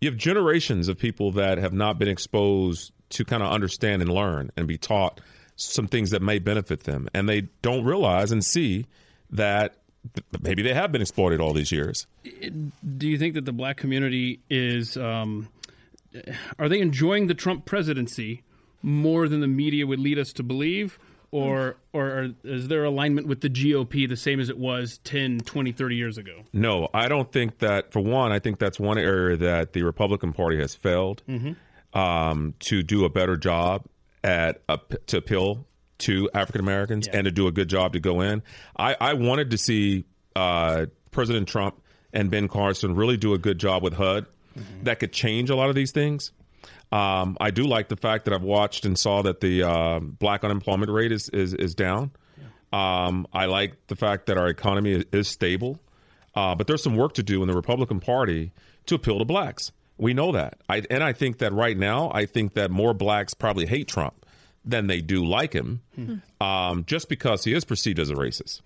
you 0.00 0.08
have 0.08 0.16
generations 0.16 0.88
of 0.88 0.98
people 0.98 1.32
that 1.32 1.58
have 1.58 1.72
not 1.72 1.98
been 1.98 2.08
exposed 2.08 2.92
to 3.10 3.24
kind 3.24 3.42
of 3.42 3.50
understand 3.52 4.02
and 4.02 4.12
learn 4.12 4.50
and 4.56 4.66
be 4.66 4.78
taught 4.78 5.20
some 5.56 5.86
things 5.86 6.10
that 6.10 6.22
may 6.22 6.38
benefit 6.38 6.84
them. 6.84 7.08
And 7.12 7.28
they 7.28 7.42
don't 7.60 7.84
realize 7.84 8.32
and 8.32 8.44
see 8.44 8.86
that 9.32 9.74
maybe 10.40 10.62
they 10.62 10.74
have 10.74 10.92
been 10.92 11.00
exploited 11.00 11.40
all 11.40 11.52
these 11.52 11.72
years. 11.72 12.06
do 12.98 13.08
you 13.08 13.18
think 13.18 13.34
that 13.34 13.44
the 13.44 13.52
black 13.52 13.76
community 13.76 14.40
is 14.50 14.96
um, 14.96 15.48
are 16.58 16.68
they 16.68 16.80
enjoying 16.80 17.26
the 17.26 17.34
trump 17.34 17.64
presidency 17.64 18.42
more 18.82 19.28
than 19.28 19.40
the 19.40 19.46
media 19.46 19.86
would 19.86 20.00
lead 20.00 20.18
us 20.18 20.32
to 20.32 20.42
believe 20.42 20.98
or 21.30 21.76
or 21.94 22.30
is 22.44 22.68
there 22.68 22.84
alignment 22.84 23.26
with 23.26 23.40
the 23.40 23.48
GOP 23.48 24.06
the 24.08 24.16
same 24.16 24.38
as 24.40 24.50
it 24.50 24.58
was 24.58 24.98
10 25.04 25.38
20 25.40 25.72
30 25.72 25.96
years 25.96 26.18
ago 26.18 26.42
No, 26.52 26.88
I 26.92 27.08
don't 27.08 27.30
think 27.32 27.58
that. 27.60 27.90
For 27.92 28.00
one, 28.00 28.32
I 28.32 28.38
think 28.38 28.58
that's 28.58 28.78
one 28.78 28.98
area 28.98 29.36
that 29.38 29.72
the 29.72 29.82
Republican 29.82 30.34
Party 30.34 30.58
has 30.58 30.74
failed 30.74 31.22
um, 31.94 32.54
to 32.60 32.82
do 32.82 33.04
a 33.04 33.08
better 33.08 33.36
job 33.36 33.86
at 34.22 34.60
uh, 34.68 34.76
to 35.06 35.16
appeal 35.18 35.66
to 36.02 36.30
African 36.34 36.60
Americans 36.60 37.08
and 37.08 37.24
to 37.24 37.30
do 37.30 37.46
a 37.46 37.52
good 37.52 37.68
job 37.68 37.94
to 37.94 38.00
go 38.00 38.20
in. 38.20 38.42
I, 38.76 38.96
I 39.00 39.14
wanted 39.14 39.50
to 39.50 39.58
see 39.58 40.04
uh, 40.36 40.86
President 41.10 41.48
Trump 41.48 41.80
and 42.12 42.30
Ben 42.30 42.48
Carson 42.48 42.94
really 42.94 43.16
do 43.16 43.34
a 43.34 43.38
good 43.38 43.58
job 43.58 43.82
with 43.82 43.94
HUD 43.94 44.26
that 44.82 44.98
could 44.98 45.12
change 45.12 45.50
a 45.50 45.56
lot 45.56 45.68
of 45.68 45.74
these 45.74 45.92
things. 45.92 46.32
Um, 46.90 47.38
I 47.40 47.50
do 47.50 47.64
like 47.64 47.88
the 47.88 47.96
fact 47.96 48.26
that 48.26 48.34
I've 48.34 48.42
watched 48.42 48.84
and 48.84 48.98
saw 48.98 49.22
that 49.22 49.40
the 49.40 49.62
uh, 49.62 50.00
black 50.00 50.44
unemployment 50.44 50.90
rate 50.90 51.10
is 51.10 51.28
is, 51.30 51.54
is 51.54 51.74
down. 51.74 52.10
Um, 52.72 53.26
I 53.32 53.46
like 53.46 53.86
the 53.86 53.96
fact 53.96 54.26
that 54.26 54.38
our 54.38 54.48
economy 54.48 54.92
is, 54.92 55.04
is 55.12 55.28
stable, 55.28 55.78
uh, 56.34 56.54
but 56.54 56.66
there's 56.66 56.82
some 56.82 56.96
work 56.96 57.14
to 57.14 57.22
do 57.22 57.42
in 57.42 57.48
the 57.48 57.54
Republican 57.54 58.00
Party 58.00 58.52
to 58.86 58.94
appeal 58.94 59.18
to 59.18 59.24
blacks. 59.24 59.72
We 59.98 60.14
know 60.14 60.32
that, 60.32 60.58
I, 60.68 60.82
and 60.90 61.04
I 61.04 61.12
think 61.12 61.38
that 61.38 61.52
right 61.52 61.76
now, 61.76 62.10
I 62.12 62.24
think 62.24 62.54
that 62.54 62.70
more 62.70 62.94
blacks 62.94 63.34
probably 63.34 63.66
hate 63.66 63.88
Trump 63.88 64.21
than 64.64 64.86
they 64.86 65.00
do 65.00 65.24
like 65.24 65.52
him, 65.52 65.80
um, 66.40 66.84
just 66.86 67.08
because 67.08 67.44
he 67.44 67.52
is 67.54 67.64
perceived 67.64 67.98
as 67.98 68.10
a 68.10 68.14
racist, 68.14 68.60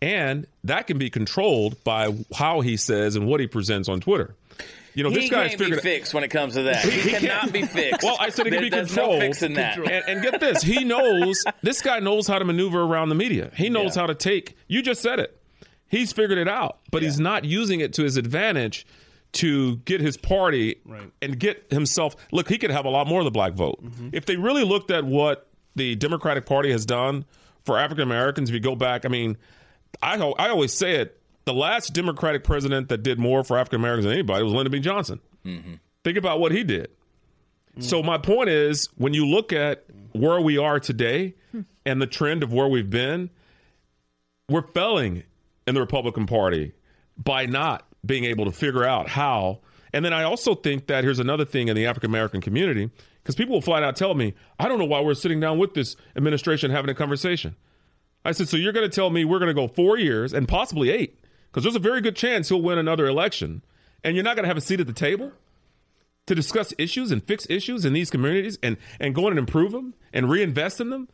and 0.00 0.46
that 0.64 0.86
can 0.86 0.98
be 0.98 1.10
controlled 1.10 1.82
by 1.84 2.14
how 2.34 2.60
he 2.60 2.76
says 2.76 3.16
and 3.16 3.26
what 3.26 3.40
he 3.40 3.46
presents 3.46 3.88
on 3.88 4.00
Twitter. 4.00 4.34
You 4.94 5.04
know, 5.04 5.08
he 5.08 5.16
this 5.16 5.30
guy's 5.30 5.48
can't 5.50 5.58
be 5.58 5.64
figured. 5.64 5.80
fixed 5.82 6.12
when 6.12 6.22
it 6.22 6.28
comes 6.28 6.52
to 6.54 6.64
that. 6.64 6.84
He, 6.84 7.10
cannot 7.12 7.50
be 7.50 7.62
fixed. 7.66 8.02
Well, 8.02 8.16
I 8.20 8.28
said 8.28 8.46
it 8.46 8.50
can 8.50 8.60
There- 8.60 8.60
be 8.60 8.68
there's 8.68 8.88
controlled. 8.88 9.20
No 9.20 9.26
fixing 9.26 9.54
that. 9.54 9.78
And, 9.78 9.88
and 10.06 10.22
get 10.22 10.38
this, 10.38 10.62
he 10.62 10.84
knows 10.84 11.42
this 11.62 11.80
guy 11.80 11.98
knows 12.00 12.26
how 12.26 12.38
to 12.38 12.44
maneuver 12.44 12.82
around 12.82 13.08
the 13.08 13.14
media. 13.14 13.50
He 13.56 13.70
knows 13.70 13.96
Yeah. 13.96 14.02
how 14.02 14.06
to 14.08 14.14
take. 14.14 14.54
You 14.68 14.82
just 14.82 15.00
said 15.00 15.18
it. 15.18 15.34
He's 15.88 16.12
figured 16.12 16.36
it 16.38 16.48
out, 16.48 16.78
but 16.90 17.02
he's 17.02 17.18
not 17.18 17.44
using 17.46 17.80
it 17.80 17.94
to 17.94 18.02
his 18.02 18.16
advantage 18.18 18.86
to 19.32 19.76
get 19.78 20.00
his 20.00 20.16
party 20.16 20.76
Right. 20.84 21.10
and 21.20 21.38
get 21.38 21.66
himself. 21.70 22.16
Look, 22.32 22.48
he 22.48 22.58
could 22.58 22.70
have 22.70 22.84
a 22.84 22.90
lot 22.90 23.06
more 23.06 23.20
of 23.20 23.24
the 23.24 23.30
black 23.30 23.54
vote 23.54 23.82
mm-hmm. 23.82 24.10
if 24.12 24.26
they 24.26 24.36
really 24.36 24.64
looked 24.64 24.90
at 24.90 25.04
what 25.04 25.48
the 25.74 25.96
Democratic 25.96 26.46
Party 26.46 26.70
has 26.70 26.84
done 26.84 27.24
for 27.64 27.78
African 27.78 28.02
Americans. 28.02 28.50
If 28.50 28.54
you 28.54 28.60
go 28.60 28.76
back, 28.76 29.04
I 29.04 29.08
mean, 29.08 29.38
I 30.02 30.16
I 30.16 30.48
always 30.48 30.72
say 30.72 30.96
it. 30.96 31.18
The 31.44 31.54
last 31.54 31.92
Democratic 31.92 32.44
president 32.44 32.88
that 32.90 33.02
did 33.02 33.18
more 33.18 33.42
for 33.42 33.58
African 33.58 33.80
Americans 33.80 34.04
than 34.04 34.12
anybody 34.12 34.44
was 34.44 34.52
Lyndon 34.52 34.70
B. 34.70 34.78
Johnson. 34.78 35.20
Mm-hmm. 35.44 35.74
Think 36.04 36.16
about 36.16 36.38
what 36.38 36.52
he 36.52 36.62
did. 36.62 36.88
Mm. 37.76 37.82
So 37.82 38.02
my 38.02 38.18
point 38.18 38.48
is, 38.48 38.88
when 38.96 39.12
you 39.12 39.26
look 39.26 39.52
at 39.52 39.84
where 40.12 40.40
we 40.40 40.58
are 40.58 40.78
today 40.78 41.34
hmm. 41.50 41.62
and 41.86 42.00
the 42.02 42.06
trend 42.06 42.42
of 42.42 42.52
where 42.52 42.68
we've 42.68 42.90
been, 42.90 43.30
we're 44.48 44.66
failing 44.68 45.24
in 45.66 45.74
the 45.74 45.80
Republican 45.80 46.26
Party 46.26 46.72
by 47.16 47.46
not 47.46 47.86
being 48.04 48.24
able 48.24 48.44
to 48.44 48.52
figure 48.52 48.84
out 48.84 49.08
how. 49.08 49.60
And 49.92 50.04
then 50.04 50.12
I 50.12 50.22
also 50.22 50.54
think 50.54 50.86
that 50.86 51.04
here's 51.04 51.18
another 51.18 51.44
thing 51.44 51.68
in 51.68 51.76
the 51.76 51.86
African 51.86 52.10
American 52.10 52.40
community 52.40 52.90
because 53.22 53.34
people 53.34 53.54
will 53.54 53.62
flat 53.62 53.82
out 53.82 53.96
tell 53.96 54.14
me, 54.14 54.34
I 54.58 54.68
don't 54.68 54.78
know 54.78 54.84
why 54.84 55.00
we're 55.00 55.14
sitting 55.14 55.40
down 55.40 55.58
with 55.58 55.74
this 55.74 55.96
administration 56.16 56.70
having 56.70 56.90
a 56.90 56.94
conversation. 56.94 57.56
I 58.24 58.32
said, 58.32 58.48
so 58.48 58.56
you're 58.56 58.72
going 58.72 58.88
to 58.88 58.94
tell 58.94 59.10
me 59.10 59.24
we're 59.24 59.38
going 59.38 59.48
to 59.48 59.54
go 59.54 59.68
four 59.68 59.98
years 59.98 60.32
and 60.32 60.46
possibly 60.48 60.90
eight 60.90 61.18
because 61.50 61.64
there's 61.64 61.76
a 61.76 61.80
very 61.80 62.00
good 62.00 62.16
chance 62.16 62.48
he'll 62.48 62.62
win 62.62 62.78
another 62.78 63.06
election, 63.06 63.62
and 64.02 64.16
you're 64.16 64.24
not 64.24 64.36
going 64.36 64.44
to 64.44 64.48
have 64.48 64.56
a 64.56 64.62
seat 64.62 64.80
at 64.80 64.86
the 64.86 64.92
table 64.92 65.32
to 66.26 66.34
discuss 66.34 66.72
issues 66.78 67.10
and 67.10 67.22
fix 67.24 67.46
issues 67.50 67.84
in 67.84 67.92
these 67.92 68.10
communities 68.10 68.58
and 68.62 68.76
and 69.00 69.14
go 69.14 69.22
in 69.22 69.32
and 69.32 69.38
improve 69.38 69.72
them 69.72 69.94
and 70.12 70.30
reinvest 70.30 70.80
in 70.80 70.90
them. 70.90 71.08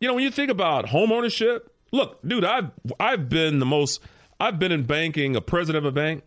You 0.00 0.08
know, 0.08 0.14
when 0.14 0.24
you 0.24 0.30
think 0.30 0.50
about 0.50 0.88
home 0.88 1.12
ownership, 1.12 1.72
look, 1.92 2.20
dude, 2.26 2.44
I've 2.44 2.70
I've 2.98 3.28
been 3.28 3.58
the 3.58 3.66
most 3.66 4.00
I've 4.40 4.58
been 4.58 4.72
in 4.72 4.84
banking, 4.84 5.36
a 5.36 5.40
president 5.40 5.84
of 5.86 5.90
a 5.90 5.94
bank. 5.94 6.24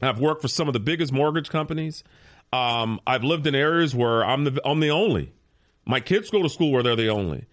I've 0.00 0.20
worked 0.20 0.42
for 0.42 0.48
some 0.48 0.68
of 0.68 0.72
the 0.74 0.80
biggest 0.80 1.12
mortgage 1.12 1.50
companies. 1.50 2.04
Um, 2.52 3.00
I've 3.06 3.24
lived 3.24 3.46
in 3.46 3.54
areas 3.54 3.94
where 3.94 4.24
I'm 4.24 4.44
the 4.44 4.60
I'm 4.64 4.80
the 4.80 4.90
only. 4.90 5.32
My 5.84 6.00
kids 6.00 6.30
go 6.30 6.42
to 6.42 6.48
school 6.48 6.70
where 6.72 6.82
they're 6.82 6.96
the 6.96 7.08
only. 7.08 7.46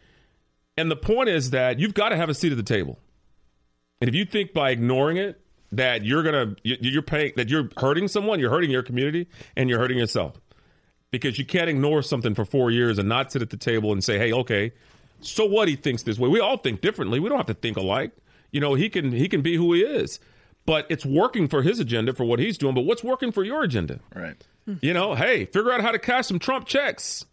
And 0.77 0.91
the 0.91 0.95
point 0.95 1.29
is 1.29 1.51
that 1.51 1.79
you've 1.79 1.93
got 1.93 2.09
to 2.09 2.17
have 2.17 2.29
a 2.29 2.33
seat 2.33 2.51
at 2.51 2.57
the 2.57 2.63
table. 2.63 2.99
And 4.01 4.09
if 4.09 4.15
you 4.15 4.25
think 4.25 4.53
by 4.53 4.71
ignoring 4.71 5.17
it 5.17 5.39
that 5.71 6.05
you're 6.05 6.23
gonna 6.23 6.55
you- 6.63 6.77
you're 6.81 7.01
paying 7.01 7.33
that 7.35 7.49
you're 7.49 7.69
hurting 7.77 8.07
someone, 8.07 8.39
you're 8.39 8.49
hurting 8.51 8.71
your 8.71 8.83
community, 8.83 9.27
and 9.55 9.69
you're 9.69 9.79
hurting 9.79 9.97
yourself 9.97 10.39
because 11.11 11.37
you 11.39 11.45
can't 11.45 11.69
ignore 11.69 12.01
something 12.01 12.35
for 12.35 12.45
four 12.45 12.71
years 12.71 12.97
and 12.99 13.09
not 13.09 13.31
sit 13.31 13.41
at 13.41 13.49
the 13.49 13.57
table 13.57 13.91
and 13.91 14.03
say, 14.03 14.17
"Hey, 14.17 14.31
okay, 14.31 14.71
so 15.21 15.45
what? 15.45 15.67
He 15.67 15.75
thinks 15.75 16.03
this 16.03 16.19
way. 16.19 16.29
We 16.29 16.39
all 16.39 16.57
think 16.57 16.81
differently. 16.81 17.19
We 17.19 17.29
don't 17.29 17.37
have 17.37 17.47
to 17.47 17.53
think 17.53 17.77
alike. 17.77 18.11
You 18.55 18.61
know, 18.61 18.73
he 18.73 18.87
can 18.89 19.11
he 19.11 19.27
can 19.27 19.41
be 19.41 19.57
who 19.57 19.73
he 19.73 19.81
is, 19.81 20.17
but 20.65 20.85
it's 20.89 21.05
working 21.05 21.49
for 21.49 21.61
his 21.61 21.81
agenda 21.81 22.13
for 22.13 22.23
what 22.23 22.39
he's 22.39 22.57
doing. 22.57 22.73
But 22.73 22.85
what's 22.85 23.03
working 23.03 23.33
for 23.33 23.43
your 23.43 23.63
agenda? 23.63 23.99
Right. 24.15 24.37
You 24.79 24.93
know, 24.93 25.13
hey, 25.13 25.43
figure 25.43 25.73
out 25.73 25.81
how 25.81 25.91
to 25.91 25.99
cash 25.99 26.27
some 26.27 26.39
Trump 26.39 26.65
checks. 26.65 27.25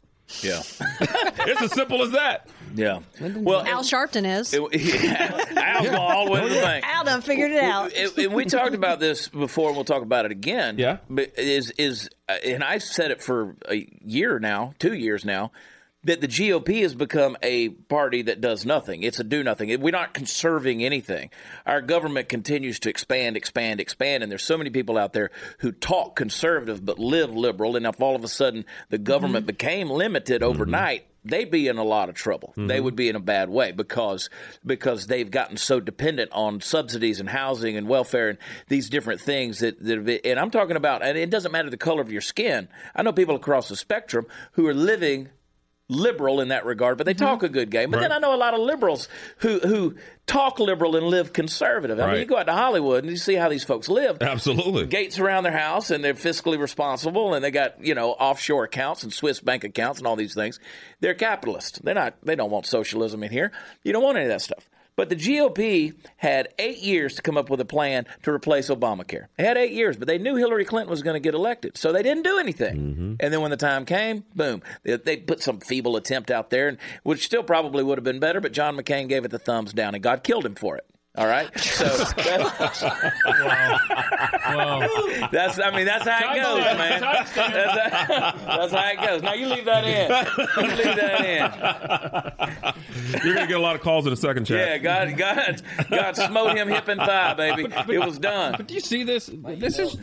Yeah. 0.43 0.63
It's 1.45 1.61
as 1.63 1.73
simple 1.73 2.03
as 2.03 2.11
that. 2.13 2.49
Yeah. 2.75 3.01
Well, 3.21 3.67
Al 3.67 3.83
Sharpton 3.83 4.25
is. 4.41 4.53
it, 4.55 4.63
yeah, 5.05 5.45
Al's 5.57 5.89
all 5.89 6.25
the 6.27 6.31
way 6.33 6.41
to 6.43 6.49
the 6.49 6.61
bank. 6.61 6.85
Al 6.87 7.05
done 7.05 7.21
figured 7.21 7.51
it 7.53 7.63
out. 7.63 7.93
And- 7.97 8.17
and 8.19 8.33
we 8.33 8.45
talked 8.45 8.75
about 8.75 8.99
this 9.01 9.29
before, 9.29 9.69
and 9.69 9.77
we'll 9.77 9.85
talk 9.85 10.03
about 10.03 10.25
it 10.25 10.31
again. 10.33 10.79
Yeah. 10.79 10.99
but 11.11 11.37
is 11.39 11.71
is 11.79 12.09
uh, 12.29 12.33
and 12.45 12.63
I've 12.65 12.83
said 12.83 13.11
it 13.13 13.23
for 13.23 13.57
a 13.69 13.89
year 14.05 14.39
now, 14.39 14.75
two 14.79 14.95
years 14.95 15.25
now, 15.25 15.53
that 16.05 16.21
the 16.21 16.29
GOP 16.29 16.83
has 16.83 16.95
become 16.95 17.37
a 17.43 17.69
party 17.69 18.23
that 18.23 18.41
does 18.41 18.67
nothing. 18.67 19.03
It's 19.03 19.21
a 19.21 19.25
do 19.25 19.43
nothing. 19.43 19.81
We're 19.81 19.93
not 19.93 20.15
conserving 20.15 20.85
anything. 20.85 21.31
Our 21.65 21.81
government 21.81 22.29
continues 22.29 22.81
to 22.81 22.91
expand, 22.91 23.37
expand, 23.37 23.81
expand, 23.81 24.23
and 24.23 24.31
there's 24.31 24.45
so 24.45 24.59
many 24.59 24.71
people 24.71 24.99
out 24.99 25.12
there 25.12 25.31
who 25.59 25.71
talk 25.71 26.17
conservative 26.17 26.85
but 26.85 26.99
live 26.99 27.33
liberal. 27.33 27.77
And 27.77 27.87
if 27.87 28.01
all 28.01 28.17
of 28.17 28.25
a 28.25 28.29
sudden 28.29 28.65
the 28.88 28.99
government 28.99 29.43
mm-hmm. 29.43 29.55
became 29.55 29.91
limited 29.91 30.43
mm-hmm. 30.43 30.51
overnight, 30.51 31.07
they'd 31.25 31.53
be 31.53 31.69
in 31.69 31.79
a 31.79 31.85
lot 31.85 32.09
of 32.09 32.17
trouble. 32.17 32.53
They 32.57 32.62
mm-hmm. 32.62 32.85
would 32.85 32.97
be 32.97 33.09
in 33.09 33.15
a 33.15 33.21
bad 33.21 33.49
way 33.49 33.71
because 33.71 34.29
because 34.67 35.07
they've 35.07 35.31
gotten 35.31 35.57
so 35.57 35.79
dependent 35.79 36.33
on 36.33 36.61
subsidies 36.61 37.21
and 37.21 37.29
housing 37.29 37.77
and 37.77 37.87
welfare 37.87 38.31
and 38.31 38.38
these 38.69 38.91
different 38.91 39.21
things 39.21 39.61
that, 39.61 39.81
that 39.85 40.27
and 40.27 40.41
I'm 40.41 40.51
talking 40.51 40.77
about 40.77 41.05
and 41.05 41.17
it 41.17 41.31
doesn't 41.31 41.53
matter 41.53 41.71
the 41.71 41.77
color 41.77 42.03
of 42.03 42.11
your 42.11 42.23
skin. 42.23 42.69
I 42.95 43.03
know 43.03 43.12
people 43.12 43.37
across 43.37 43.69
the 43.69 43.77
spectrum 43.77 44.27
who 44.53 44.67
are 44.67 44.75
living 44.75 45.29
liberal 45.93 46.41
in 46.41 46.49
that 46.49 46.65
regard, 46.65 46.99
but 46.99 47.05
they 47.05 47.15
mm-hmm. 47.15 47.25
talk 47.25 47.43
a 47.43 47.49
good 47.49 47.71
game. 47.71 47.91
But 47.91 48.01
then 48.01 48.13
I 48.13 48.19
know 48.19 48.35
a 48.35 48.37
lot 48.37 48.55
of 48.55 48.61
liberals 48.61 49.09
who 49.39 49.59
who 49.61 49.97
talk 50.27 50.59
liberal 50.59 50.97
and 50.97 51.07
live 51.07 51.33
conservative. 51.33 51.99
I 52.01 52.11
mean, 52.11 52.21
you 52.21 52.27
go 52.27 52.37
out 52.37 52.47
to 52.47 52.53
Hollywood 52.53 53.05
and 53.05 53.11
you 53.11 53.17
see 53.17 53.35
how 53.35 53.49
these 53.49 53.65
folks 53.65 53.89
live 53.89 54.19
Absolutely. 54.21 54.87
gates 54.87 55.19
around 55.19 55.45
their 55.45 55.57
house 55.57 55.91
and 55.91 56.03
they're 56.03 56.15
fiscally 56.15 56.59
responsible 56.59 57.35
and 57.35 57.45
they 57.45 57.51
got 57.51 57.85
you 57.85 57.95
know 57.95 58.11
offshore 58.13 58.65
accounts 58.65 59.03
and 59.03 59.13
Swiss 59.13 59.41
bank 59.41 59.65
accounts 59.65 59.99
and 59.99 60.07
all 60.07 60.17
these 60.17 60.35
things. 60.35 60.59
They're 61.01 61.15
capitalists. 61.15 61.79
They're 61.81 61.95
not. 61.95 62.15
They 62.23 62.37
don't 62.37 62.51
want 62.51 62.67
socialism 62.67 63.23
in 63.23 63.31
here. 63.31 63.53
You 63.83 63.93
don't 63.93 64.03
want 64.03 64.17
any 64.17 64.27
of 64.27 64.31
that 64.33 64.43
stuff. 64.43 64.69
But 64.97 65.09
the 65.09 65.17
GOP 65.17 65.95
had 66.17 66.49
eight 66.59 66.79
years 66.79 67.15
to 67.15 67.23
come 67.23 67.39
up 67.39 67.49
with 67.49 67.61
a 67.61 67.65
plan 67.65 68.07
to 68.23 68.31
replace 68.31 68.69
Obamacare. 68.69 69.27
They 69.37 69.45
had 69.45 69.57
eight 69.57 69.73
years, 69.73 69.97
but 69.97 70.07
they 70.07 70.19
knew 70.19 70.37
Hillary 70.37 70.65
Clinton 70.65 70.91
was 70.91 71.03
going 71.03 71.15
to 71.15 71.21
get 71.21 71.35
elected, 71.35 71.79
so 71.79 71.93
they 71.93 72.03
didn't 72.03 72.25
do 72.25 72.39
anything. 72.39 72.77
Mm-hmm. 72.77 73.15
And 73.21 73.33
then 73.33 73.41
when 73.41 73.51
the 73.51 73.57
time 73.57 73.85
came, 73.85 74.25
boom, 74.35 74.63
they, 74.83 74.97
they 74.97 75.17
put 75.17 75.43
some 75.43 75.61
feeble 75.61 75.97
attempt 75.97 76.31
out 76.31 76.51
there, 76.51 76.69
and 76.69 76.79
which 77.03 77.25
still 77.25 77.43
probably 77.43 77.83
would 77.83 77.99
have 77.99 78.05
been 78.05 78.21
better. 78.21 78.41
But 78.41 78.53
John 78.53 78.77
McCain 78.77 79.09
gave 79.09 79.25
it 79.25 79.31
the 79.31 79.39
thumbs 79.39 79.73
down, 79.73 79.95
and 79.95 80.03
God 80.03 80.23
killed 80.23 80.45
him 80.45 80.55
for 80.55 80.77
it. 80.77 80.87
All 81.14 81.27
right, 81.27 81.46
so 81.59 81.85
that's, 82.16 82.81
that's 85.31 85.61
I 85.61 85.70
mean 85.77 85.85
that's 85.85 86.09
how 86.09 86.33
it 86.33 86.40
goes, 86.40 86.64
man. 86.64 87.01
That's 87.03 87.31
how, 87.33 88.33
that's 88.57 88.72
how 88.72 88.90
it 88.90 89.01
goes. 89.07 89.22
Now 89.22 89.35
you 89.35 89.46
leave 89.48 89.66
that 89.66 89.85
in. 89.85 90.11
You 90.57 90.70
leave 90.75 90.96
that 90.96 91.20
in. 91.27 93.22
You're 93.25 93.35
going 93.35 93.46
to 93.46 93.53
get 93.53 93.59
a 93.59 93.62
lot 93.62 93.77
of 93.77 93.83
calls 93.83 94.07
in 94.07 94.12
a 94.14 94.16
second, 94.16 94.44
in. 94.44 94.46
chat. 94.46 94.68
Yeah, 94.68 94.79
God, 94.79 95.14
God, 95.18 95.62
God 95.90 96.16
smote 96.16 96.57
him 96.57 96.68
hip 96.68 96.88
and 96.88 96.98
thigh, 96.98 97.35
baby. 97.35 97.66
It 97.92 97.98
was 97.98 98.18
done. 98.18 98.55
But 98.57 98.68
do 98.68 98.72
you 98.72 98.81
see 98.81 99.05
this? 99.05 99.31
This 99.33 99.79
is 99.79 99.98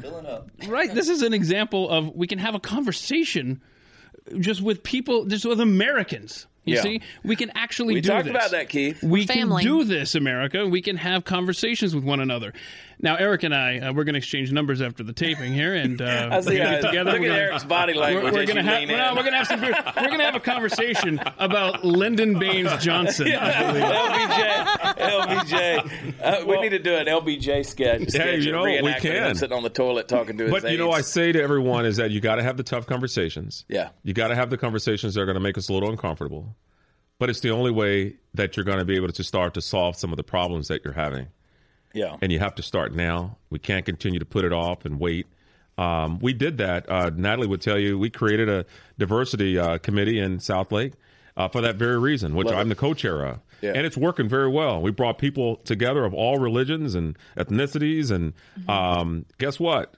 right. 0.67 0.93
This 0.93 1.09
is 1.09 1.23
an 1.23 1.33
example 1.33 1.89
of 1.89 2.15
we 2.15 2.27
can 2.27 2.37
have 2.37 2.53
a 2.53 2.59
conversation 2.59 3.61
just 4.39 4.61
with 4.61 4.83
people, 4.83 5.25
just 5.25 5.43
with 5.43 5.59
Americans. 5.59 6.45
You 6.69 6.75
Yeah. 6.75 6.81
see, 6.83 7.01
we 7.23 7.35
can 7.35 7.51
actually 7.55 7.95
We 7.95 8.01
do 8.01 8.09
talked 8.09 8.25
this. 8.25 8.31
about 8.31 8.51
that, 8.51 8.69
Keith. 8.69 9.03
We 9.03 9.25
family. 9.25 9.63
can 9.63 9.71
do 9.71 9.83
this, 9.83 10.15
America. 10.15 10.67
We 10.67 10.81
can 10.81 10.97
have 10.97 11.25
conversations 11.25 11.93
with 11.95 12.03
one 12.03 12.19
another. 12.19 12.53
Now, 13.01 13.15
Eric 13.15 13.43
and 13.43 13.55
I, 13.55 13.77
uh, 13.79 13.93
we're 13.93 14.03
going 14.03 14.15
to 14.15 14.17
exchange 14.17 14.51
numbers 14.51 14.81
after 14.81 15.03
the 15.03 15.13
taping 15.13 15.53
here, 15.53 15.73
and 15.73 16.01
uh, 16.01 16.05
I 16.31 16.35
we're 16.35 16.41
see 16.41 16.57
going 16.57 16.67
to 16.73 16.81
get 16.81 16.81
together. 16.81 17.11
look 17.11 17.21
We're 17.21 17.27
at 17.27 17.29
gonna- 17.29 17.41
Eric's 17.41 17.63
body 17.63 17.93
We're, 17.93 18.01
language 18.01 18.33
we're 18.33 18.45
gonna 18.45 18.63
have 18.63 18.79
lean 18.79 18.87
no, 18.89 19.13
we're 19.15 19.23
gonna 19.23 19.37
have 19.37 19.47
some. 19.47 19.61
We're 19.61 19.71
gonna 19.71 20.23
have 20.25 20.35
a 20.35 20.39
conversation 20.41 21.19
about 21.37 21.85
Lyndon 21.85 22.37
Baines 22.39 22.75
Johnson. 22.83 23.27
I 23.33 23.71
believe. 23.71 23.83
LBJ, 23.83 24.95
LBJ. 24.97 26.13
Uh, 26.21 26.45
we 26.45 26.59
need 26.59 26.69
to 26.69 26.79
do 26.79 26.95
an 26.95 27.05
LBJ 27.07 27.65
sketch. 27.65 28.09
sketch 28.09 28.43
you 28.43 28.51
know, 28.51 28.63
we 28.63 28.71
reenactment 28.71 28.97
of 28.97 29.03
him 29.03 29.23
can. 29.27 29.35
sitting 29.35 29.55
on 29.57 29.63
the 29.63 29.69
toilet 29.69 30.07
talking 30.07 30.37
to 30.37 30.43
his 30.45 30.51
But 30.51 30.71
you 30.71 30.77
know, 30.77 30.91
I 30.91 31.01
say 31.01 31.31
to 31.31 31.41
everyone 31.41 31.85
is 31.85 31.97
that 31.97 32.11
you 32.11 32.19
got 32.19 32.35
to 32.35 32.43
have 32.43 32.57
the 32.57 32.63
tough 32.63 32.85
conversations. 32.87 33.65
Yeah. 33.69 33.89
You 34.03 34.13
got 34.13 34.27
to 34.27 34.35
have 34.35 34.49
the 34.49 34.57
conversations 34.57 35.13
that 35.13 35.21
are 35.21 35.25
going 35.25 35.35
to 35.35 35.39
make 35.41 35.57
us 35.57 35.69
a 35.69 35.73
little 35.73 35.89
uncomfortable. 35.89 36.55
But 37.17 37.29
it's 37.29 37.41
the 37.41 37.51
only 37.51 37.71
way 37.71 38.15
that 38.33 38.55
you're 38.57 38.63
going 38.65 38.79
to 38.79 38.85
be 38.85 38.95
able 38.95 39.09
to 39.09 39.23
start 39.23 39.53
to 39.55 39.61
solve 39.61 39.95
some 39.95 40.11
of 40.11 40.17
the 40.17 40.23
problems 40.23 40.67
that 40.69 40.83
you're 40.83 40.93
having. 40.93 41.27
Yeah, 41.93 42.17
And 42.21 42.31
you 42.31 42.39
have 42.39 42.55
to 42.55 42.63
start 42.63 42.93
now. 42.93 43.37
We 43.49 43.59
can't 43.59 43.85
continue 43.85 44.19
to 44.19 44.25
put 44.25 44.45
it 44.45 44.53
off 44.53 44.85
and 44.85 44.99
wait. 44.99 45.27
Um, 45.77 46.19
we 46.19 46.33
did 46.33 46.57
that. 46.57 46.89
Uh, 46.89 47.09
Natalie 47.15 47.47
would 47.47 47.61
tell 47.61 47.79
you 47.79 47.97
we 47.97 48.09
created 48.09 48.49
a 48.49 48.65
diversity 48.97 49.57
uh, 49.57 49.77
committee 49.77 50.19
in 50.19 50.37
Southlake 50.37 50.93
uh, 51.37 51.47
for 51.47 51.61
that 51.61 51.77
very 51.77 51.97
reason, 51.97 52.35
which 52.35 52.47
Love 52.47 52.55
I'm 52.57 52.67
it. 52.67 52.69
the 52.69 52.75
co-chair 52.75 53.25
of. 53.25 53.39
Yeah. 53.61 53.71
And 53.75 53.85
it's 53.85 53.97
working 53.97 54.29
very 54.29 54.49
well. 54.49 54.81
We 54.81 54.91
brought 54.91 55.17
people 55.17 55.57
together 55.57 56.05
of 56.05 56.13
all 56.13 56.37
religions 56.37 56.95
and 56.95 57.17
ethnicities, 57.37 58.11
and 58.11 58.33
um, 58.69 59.25
guess 59.37 59.59
what? 59.59 59.95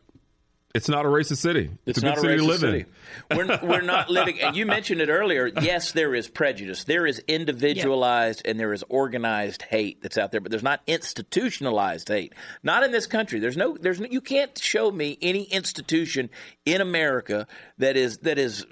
It's 0.73 0.87
not 0.87 1.05
a 1.05 1.09
racist 1.09 1.37
city. 1.37 1.69
It's, 1.85 1.97
It's 1.97 1.99
a 1.99 2.05
not 2.05 2.15
good 2.15 2.25
a 2.25 2.29
city 2.29 2.41
to 2.41 2.47
live 2.47 2.63
in. 2.63 2.85
We're, 3.35 3.59
we're 3.61 3.81
not 3.81 4.09
living, 4.09 4.39
and 4.41 4.55
you 4.55 4.65
mentioned 4.65 5.01
it 5.01 5.09
earlier. 5.09 5.47
Yes, 5.47 5.91
there 5.91 6.15
is 6.15 6.27
prejudice. 6.29 6.85
There 6.85 7.05
is 7.05 7.19
individualized 7.27 8.41
and 8.45 8.59
there 8.59 8.71
is 8.73 8.83
organized 8.89 9.63
hate 9.63 10.01
that's 10.01 10.17
out 10.17 10.31
there, 10.31 10.39
but 10.39 10.51
there's 10.51 10.63
not 10.63 10.81
institutionalized 10.87 12.07
hate. 12.07 12.33
Not 12.63 12.83
in 12.83 12.91
this 12.91 13.07
country. 13.07 13.39
There's 13.39 13.57
no. 13.57 13.77
There's 13.77 13.99
no. 13.99 14.07
You 14.09 14.21
can't 14.21 14.57
show 14.57 14.91
me 14.91 15.17
any 15.21 15.43
institution 15.43 16.29
in 16.65 16.81
America 16.81 17.47
that 17.77 17.97
is 17.97 18.19
that 18.19 18.37
is 18.37 18.65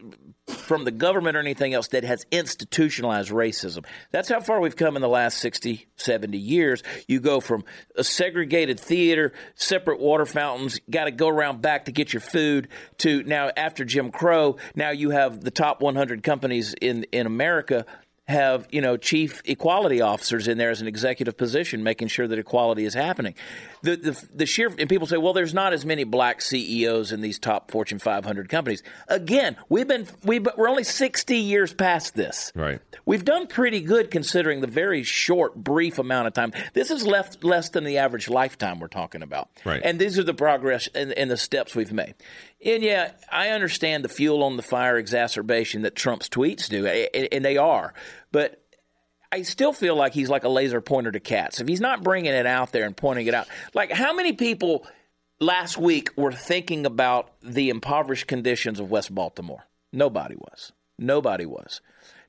from 0.49 0.83
the 0.83 0.91
government 0.91 1.37
or 1.37 1.39
anything 1.39 1.73
else 1.73 1.89
that 1.89 2.03
has 2.03 2.25
institutionalized 2.31 3.29
racism. 3.29 3.85
That's 4.11 4.29
how 4.29 4.39
far 4.39 4.59
we've 4.59 4.75
come 4.75 4.95
in 4.95 5.01
the 5.01 5.09
last 5.09 5.37
60, 5.39 5.87
70 5.95 6.37
years. 6.37 6.83
You 7.07 7.19
go 7.19 7.39
from 7.39 7.63
a 7.95 8.03
segregated 8.03 8.79
theater, 8.79 9.33
separate 9.55 9.99
water 9.99 10.25
fountains, 10.25 10.79
got 10.89 11.05
to 11.05 11.11
go 11.11 11.27
around 11.27 11.61
back 11.61 11.85
to 11.85 11.91
get 11.91 12.13
your 12.13 12.21
food, 12.21 12.67
to 12.99 13.23
now 13.23 13.51
after 13.55 13.85
Jim 13.85 14.11
Crow, 14.11 14.57
now 14.75 14.91
you 14.91 15.11
have 15.11 15.41
the 15.41 15.51
top 15.51 15.81
100 15.81 16.23
companies 16.23 16.73
in, 16.81 17.03
in 17.11 17.25
America 17.25 17.85
have 18.29 18.67
you 18.71 18.79
know 18.79 18.95
chief 18.95 19.41
equality 19.45 20.01
officers 20.01 20.47
in 20.47 20.59
there 20.59 20.69
as 20.69 20.81
an 20.81 20.87
executive 20.87 21.35
position, 21.35 21.81
making 21.81 22.07
sure 22.07 22.27
that 22.27 22.37
equality 22.37 22.85
is 22.85 22.93
happening. 22.93 23.33
The 23.81 23.95
the, 23.95 24.27
the 24.33 24.45
sheer 24.45 24.73
and 24.77 24.89
people 24.89 25.07
say, 25.07 25.17
well, 25.17 25.33
there's 25.33 25.53
not 25.53 25.73
as 25.73 25.85
many 25.85 26.03
black 26.03 26.41
CEOs 26.41 27.11
in 27.11 27.21
these 27.21 27.39
top 27.39 27.71
Fortune 27.71 27.99
500 27.99 28.49
companies. 28.49 28.83
Again, 29.07 29.57
we've 29.69 29.87
been 29.87 30.07
we 30.23 30.39
we're 30.39 30.69
only 30.69 30.83
60 30.83 31.37
years 31.37 31.73
past 31.73 32.15
this. 32.15 32.51
Right. 32.55 32.81
We've 33.05 33.25
done 33.25 33.47
pretty 33.47 33.81
good 33.81 34.11
considering 34.11 34.61
the 34.61 34.67
very 34.67 35.03
short, 35.03 35.55
brief 35.55 35.99
amount 35.99 36.27
of 36.27 36.33
time. 36.33 36.53
This 36.73 36.91
is 36.91 37.05
left 37.05 37.43
less 37.43 37.69
than 37.69 37.83
the 37.83 37.97
average 37.97 38.29
lifetime 38.29 38.79
we're 38.79 38.87
talking 38.87 39.21
about. 39.21 39.49
Right. 39.65 39.81
And 39.83 39.99
these 39.99 40.19
are 40.19 40.23
the 40.23 40.33
progress 40.33 40.89
and, 40.93 41.13
and 41.13 41.29
the 41.29 41.37
steps 41.37 41.75
we've 41.75 41.93
made. 41.93 42.15
And 42.63 42.83
yeah, 42.83 43.11
I 43.31 43.49
understand 43.49 44.03
the 44.03 44.09
fuel 44.09 44.43
on 44.43 44.57
the 44.57 44.63
fire 44.63 44.97
exacerbation 44.97 45.83
that 45.83 45.95
Trump's 45.95 46.27
tweets 46.27 46.67
do, 46.67 46.85
and 46.85 47.45
they 47.45 47.57
are. 47.57 47.93
But 48.31 48.61
I 49.31 49.43
still 49.43 49.73
feel 49.73 49.95
like 49.95 50.13
he's 50.13 50.29
like 50.29 50.43
a 50.43 50.49
laser 50.49 50.81
pointer 50.81 51.11
to 51.11 51.19
cats. 51.19 51.61
If 51.61 51.67
he's 51.67 51.81
not 51.81 52.03
bringing 52.03 52.33
it 52.33 52.45
out 52.45 52.71
there 52.71 52.85
and 52.85 52.97
pointing 52.97 53.27
it 53.27 53.33
out, 53.33 53.47
like 53.73 53.91
how 53.91 54.13
many 54.13 54.33
people 54.33 54.85
last 55.39 55.77
week 55.77 56.09
were 56.15 56.31
thinking 56.31 56.85
about 56.85 57.31
the 57.41 57.69
impoverished 57.69 58.27
conditions 58.27 58.79
of 58.79 58.89
West 58.89 59.13
Baltimore? 59.13 59.65
Nobody 59.93 60.35
was. 60.35 60.71
Nobody 60.97 61.45
was. 61.45 61.81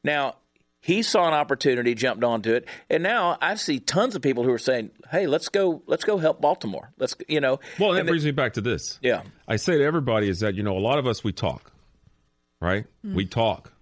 Now, 0.04 0.36
he 0.82 1.02
saw 1.02 1.28
an 1.28 1.34
opportunity, 1.34 1.94
jumped 1.94 2.24
onto 2.24 2.52
it, 2.54 2.66
and 2.88 3.02
now 3.02 3.36
I 3.40 3.54
see 3.56 3.80
tons 3.80 4.14
of 4.16 4.22
people 4.22 4.44
who 4.44 4.52
are 4.52 4.58
saying, 4.58 4.90
"Hey, 5.10 5.26
let's 5.26 5.50
go, 5.50 5.82
let's 5.86 6.04
go 6.04 6.16
help 6.16 6.40
Baltimore." 6.40 6.90
Let's, 6.98 7.14
you 7.28 7.40
know. 7.40 7.60
Well, 7.78 7.92
that 7.92 8.00
and 8.00 8.08
they- 8.08 8.12
brings 8.12 8.24
me 8.24 8.30
back 8.30 8.54
to 8.54 8.62
this. 8.62 8.98
yeah, 9.02 9.22
I 9.46 9.56
say 9.56 9.76
to 9.76 9.84
everybody 9.84 10.28
is 10.30 10.40
that 10.40 10.54
you 10.54 10.62
know 10.62 10.76
a 10.76 10.80
lot 10.80 10.98
of 10.98 11.06
us 11.06 11.22
we 11.22 11.32
talk, 11.32 11.70
right? 12.62 12.86
Mm. 13.04 13.14
We 13.14 13.26
talk, 13.26 13.72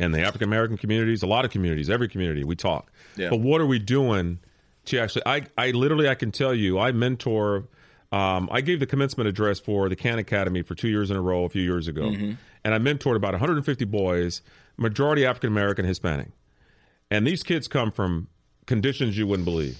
in 0.00 0.12
the 0.12 0.20
African 0.20 0.48
American 0.48 0.76
communities, 0.76 1.22
a 1.22 1.26
lot 1.26 1.44
of 1.44 1.50
communities, 1.50 1.90
every 1.90 2.08
community 2.08 2.44
we 2.44 2.56
talk. 2.56 2.90
Yeah. 3.16 3.30
But 3.30 3.40
what 3.40 3.60
are 3.60 3.66
we 3.66 3.78
doing 3.78 4.38
to 4.86 4.98
actually? 4.98 5.22
I 5.26 5.42
I 5.56 5.70
literally 5.70 6.08
I 6.08 6.14
can 6.14 6.32
tell 6.32 6.54
you 6.54 6.78
I 6.78 6.92
mentor. 6.92 7.68
Um, 8.12 8.48
I 8.50 8.60
gave 8.60 8.80
the 8.80 8.86
commencement 8.86 9.28
address 9.28 9.60
for 9.60 9.88
the 9.88 9.94
Khan 9.94 10.18
Academy 10.18 10.62
for 10.62 10.74
two 10.74 10.88
years 10.88 11.12
in 11.12 11.16
a 11.16 11.20
row 11.20 11.44
a 11.44 11.48
few 11.48 11.62
years 11.62 11.86
ago, 11.86 12.08
and 12.64 12.74
I 12.74 12.78
mentored 12.78 13.14
about 13.14 13.34
150 13.34 13.84
boys, 13.84 14.42
majority 14.76 15.24
African 15.24 15.50
American, 15.52 15.84
Hispanic, 15.84 16.28
and 17.08 17.24
these 17.24 17.44
kids 17.44 17.68
come 17.68 17.92
from 17.92 18.26
conditions 18.66 19.16
you 19.16 19.28
wouldn't 19.28 19.44
believe. 19.44 19.78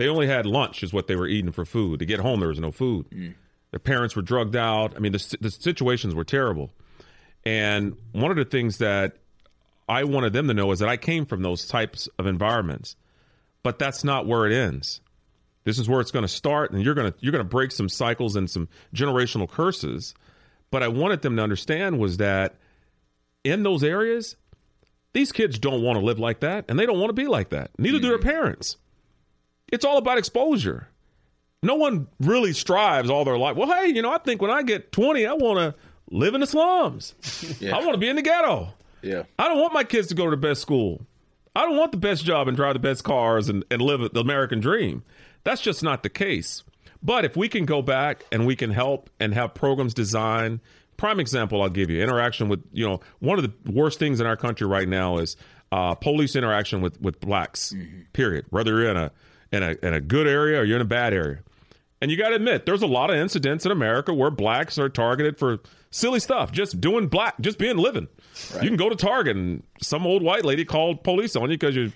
They 0.00 0.08
only 0.08 0.26
had 0.26 0.46
lunch, 0.46 0.82
is 0.82 0.92
what 0.92 1.06
they 1.06 1.14
were 1.14 1.28
eating 1.28 1.52
for 1.52 1.64
food. 1.64 2.00
To 2.00 2.06
get 2.06 2.20
home, 2.20 2.40
there 2.40 2.48
was 2.48 2.58
no 2.58 2.72
food. 2.72 3.06
Their 3.70 3.78
parents 3.80 4.16
were 4.16 4.22
drugged 4.22 4.56
out. 4.56 4.96
I 4.96 4.98
mean, 4.98 5.12
the, 5.12 5.36
the 5.40 5.50
situations 5.50 6.14
were 6.14 6.24
terrible. 6.24 6.72
And 7.44 7.96
one 8.12 8.30
of 8.30 8.36
the 8.36 8.44
things 8.44 8.78
that 8.78 9.16
I 9.88 10.04
wanted 10.04 10.32
them 10.32 10.48
to 10.48 10.54
know 10.54 10.70
is 10.72 10.78
that 10.80 10.88
I 10.88 10.96
came 10.96 11.26
from 11.26 11.42
those 11.42 11.66
types 11.66 12.08
of 12.18 12.26
environments, 12.26 12.96
but 13.62 13.78
that's 13.78 14.04
not 14.04 14.26
where 14.26 14.46
it 14.46 14.52
ends. 14.52 15.00
This 15.64 15.78
is 15.78 15.88
where 15.88 16.00
it's 16.00 16.10
going 16.10 16.24
to 16.24 16.28
start, 16.28 16.72
and 16.72 16.82
you're 16.82 16.94
going 16.94 17.12
to 17.12 17.18
you're 17.20 17.32
going 17.32 17.44
to 17.44 17.48
break 17.48 17.70
some 17.72 17.88
cycles 17.88 18.36
and 18.36 18.48
some 18.48 18.68
generational 18.94 19.48
curses. 19.48 20.14
But 20.70 20.82
I 20.82 20.88
wanted 20.88 21.22
them 21.22 21.36
to 21.36 21.42
understand 21.42 21.98
was 21.98 22.18
that 22.18 22.54
in 23.44 23.62
those 23.62 23.82
areas, 23.82 24.36
these 25.12 25.32
kids 25.32 25.58
don't 25.58 25.82
want 25.82 25.98
to 25.98 26.04
live 26.04 26.18
like 26.18 26.40
that, 26.40 26.66
and 26.68 26.78
they 26.78 26.86
don't 26.86 26.98
want 26.98 27.10
to 27.10 27.14
be 27.14 27.26
like 27.26 27.50
that. 27.50 27.70
Neither 27.78 27.98
do 27.98 28.08
their 28.08 28.18
mm-hmm. 28.18 28.28
parents. 28.28 28.76
It's 29.72 29.84
all 29.84 29.98
about 29.98 30.18
exposure. 30.18 30.88
No 31.62 31.74
one 31.74 32.06
really 32.20 32.52
strives 32.52 33.10
all 33.10 33.24
their 33.24 33.36
life. 33.36 33.56
Well, 33.56 33.70
hey, 33.70 33.88
you 33.88 34.02
know, 34.02 34.10
I 34.10 34.18
think 34.18 34.40
when 34.40 34.50
I 34.50 34.62
get 34.62 34.92
20, 34.92 35.26
I 35.26 35.34
want 35.34 35.58
to 35.58 35.80
live 36.10 36.34
in 36.34 36.40
the 36.40 36.46
slums. 36.46 37.14
Yeah. 37.60 37.76
I 37.76 37.80
want 37.80 37.92
to 37.92 37.98
be 37.98 38.08
in 38.08 38.16
the 38.16 38.22
ghetto. 38.22 38.72
yeah, 39.02 39.24
I 39.38 39.48
don't 39.48 39.58
want 39.60 39.72
my 39.72 39.84
kids 39.84 40.08
to 40.08 40.14
go 40.14 40.24
to 40.24 40.30
the 40.30 40.36
best 40.36 40.60
school. 40.62 41.04
I 41.54 41.66
don't 41.66 41.76
want 41.76 41.92
the 41.92 41.98
best 41.98 42.24
job 42.24 42.48
and 42.48 42.56
drive 42.56 42.74
the 42.74 42.78
best 42.80 43.02
cars 43.04 43.48
and, 43.48 43.64
and 43.70 43.82
live 43.82 44.12
the 44.12 44.20
American 44.20 44.60
dream. 44.60 45.02
That's 45.44 45.60
just 45.60 45.82
not 45.82 46.02
the 46.02 46.08
case. 46.08 46.62
But 47.02 47.24
if 47.24 47.36
we 47.36 47.48
can 47.48 47.64
go 47.64 47.82
back 47.82 48.24
and 48.30 48.46
we 48.46 48.56
can 48.56 48.70
help 48.70 49.10
and 49.18 49.34
have 49.34 49.54
programs 49.54 49.94
designed, 49.94 50.60
prime 50.96 51.18
example 51.18 51.60
I'll 51.62 51.70
give 51.70 51.90
you 51.90 52.02
interaction 52.02 52.48
with, 52.48 52.62
you 52.72 52.86
know, 52.86 53.00
one 53.18 53.38
of 53.38 53.44
the 53.44 53.72
worst 53.72 53.98
things 53.98 54.20
in 54.20 54.26
our 54.26 54.36
country 54.36 54.66
right 54.66 54.88
now 54.88 55.18
is 55.18 55.36
uh, 55.72 55.94
police 55.94 56.36
interaction 56.36 56.80
with, 56.82 57.00
with 57.00 57.20
blacks, 57.20 57.74
period. 58.12 58.44
Whether 58.50 58.72
you're 58.80 58.90
in 58.90 58.96
a, 58.96 59.10
in, 59.50 59.62
a, 59.62 59.76
in 59.82 59.94
a 59.94 60.00
good 60.00 60.26
area 60.26 60.60
or 60.60 60.64
you're 60.64 60.76
in 60.76 60.82
a 60.82 60.84
bad 60.84 61.12
area. 61.14 61.38
And 62.02 62.10
you 62.10 62.16
got 62.16 62.30
to 62.30 62.36
admit, 62.36 62.64
there's 62.64 62.82
a 62.82 62.86
lot 62.86 63.10
of 63.10 63.16
incidents 63.16 63.66
in 63.66 63.72
America 63.72 64.14
where 64.14 64.30
blacks 64.30 64.78
are 64.78 64.88
targeted 64.88 65.38
for 65.38 65.58
silly 65.90 66.20
stuff, 66.20 66.52
just 66.52 66.80
doing 66.80 67.08
black, 67.08 67.40
just 67.40 67.58
being 67.58 67.76
living. 67.76 68.08
You 68.54 68.68
can 68.68 68.76
go 68.76 68.88
to 68.88 68.96
Target 68.96 69.36
and 69.36 69.62
some 69.82 70.06
old 70.06 70.22
white 70.22 70.44
lady 70.44 70.64
called 70.64 71.02
police 71.02 71.36
on 71.36 71.50
you 71.50 71.58
because 71.58 71.76
you're 71.76 71.92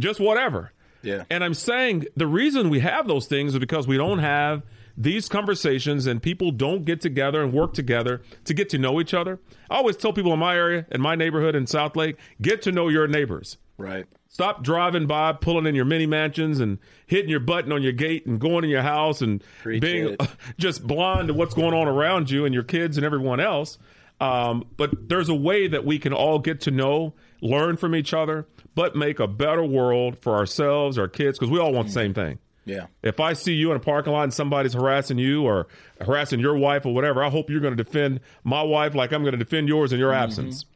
just 0.00 0.20
whatever. 0.20 0.72
Yeah. 1.02 1.24
And 1.30 1.44
I'm 1.44 1.54
saying 1.54 2.06
the 2.16 2.26
reason 2.26 2.70
we 2.70 2.80
have 2.80 3.06
those 3.06 3.26
things 3.26 3.54
is 3.54 3.60
because 3.60 3.86
we 3.86 3.96
don't 3.96 4.18
have 4.18 4.62
these 4.96 5.28
conversations 5.28 6.06
and 6.06 6.20
people 6.20 6.50
don't 6.50 6.84
get 6.84 7.00
together 7.00 7.42
and 7.42 7.52
work 7.52 7.72
together 7.72 8.20
to 8.44 8.54
get 8.54 8.68
to 8.70 8.78
know 8.78 9.00
each 9.00 9.14
other. 9.14 9.38
I 9.70 9.76
always 9.76 9.96
tell 9.96 10.12
people 10.12 10.32
in 10.32 10.40
my 10.40 10.56
area, 10.56 10.86
in 10.90 11.00
my 11.00 11.14
neighborhood 11.14 11.54
in 11.54 11.66
Southlake, 11.66 12.16
get 12.42 12.62
to 12.62 12.72
know 12.72 12.88
your 12.88 13.06
neighbors. 13.06 13.58
Right. 13.78 14.06
Stop 14.30 14.62
driving 14.62 15.06
by, 15.06 15.32
pulling 15.32 15.66
in 15.66 15.74
your 15.74 15.86
mini 15.86 16.06
mansions 16.06 16.60
and 16.60 16.78
hitting 17.06 17.30
your 17.30 17.40
button 17.40 17.72
on 17.72 17.82
your 17.82 17.92
gate 17.92 18.26
and 18.26 18.38
going 18.38 18.62
in 18.62 18.68
your 18.70 18.82
house 18.82 19.22
and 19.22 19.42
Preach 19.62 19.80
being 19.80 20.16
it. 20.20 20.22
just 20.58 20.86
blind 20.86 21.28
to 21.28 21.34
what's 21.34 21.54
going 21.54 21.72
on 21.72 21.88
around 21.88 22.30
you 22.30 22.44
and 22.44 22.54
your 22.54 22.62
kids 22.62 22.98
and 22.98 23.06
everyone 23.06 23.40
else. 23.40 23.78
Um, 24.20 24.66
but 24.76 25.08
there's 25.08 25.28
a 25.28 25.34
way 25.34 25.68
that 25.68 25.84
we 25.84 25.98
can 25.98 26.12
all 26.12 26.38
get 26.38 26.60
to 26.62 26.70
know, 26.70 27.14
learn 27.40 27.76
from 27.76 27.94
each 27.94 28.12
other, 28.12 28.46
but 28.74 28.94
make 28.94 29.18
a 29.18 29.26
better 29.26 29.64
world 29.64 30.18
for 30.18 30.34
ourselves, 30.34 30.98
our 30.98 31.08
kids, 31.08 31.38
because 31.38 31.50
we 31.50 31.58
all 31.58 31.72
want 31.72 31.88
the 31.88 31.94
same 31.94 32.12
thing. 32.12 32.38
Yeah. 32.64 32.86
If 33.02 33.18
I 33.18 33.32
see 33.32 33.54
you 33.54 33.70
in 33.70 33.76
a 33.78 33.80
parking 33.80 34.12
lot 34.12 34.24
and 34.24 34.34
somebody's 34.34 34.74
harassing 34.74 35.18
you 35.18 35.44
or 35.44 35.68
harassing 36.02 36.38
your 36.38 36.56
wife 36.56 36.84
or 36.84 36.94
whatever, 36.94 37.24
I 37.24 37.30
hope 37.30 37.48
you're 37.48 37.60
going 37.60 37.76
to 37.76 37.82
defend 37.82 38.20
my 38.44 38.62
wife 38.62 38.94
like 38.94 39.12
I'm 39.12 39.22
going 39.22 39.32
to 39.32 39.38
defend 39.38 39.68
yours 39.68 39.92
in 39.92 39.98
your 39.98 40.12
absence. 40.12 40.66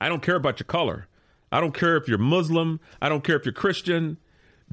I 0.00 0.08
don't 0.08 0.22
care 0.22 0.36
about 0.36 0.60
your 0.60 0.66
color. 0.66 1.08
I 1.50 1.60
don't 1.60 1.72
care 1.74 1.96
if 1.96 2.08
you're 2.08 2.18
Muslim. 2.18 2.80
I 3.00 3.08
don't 3.08 3.24
care 3.24 3.36
if 3.36 3.44
you're 3.44 3.52
Christian. 3.54 4.18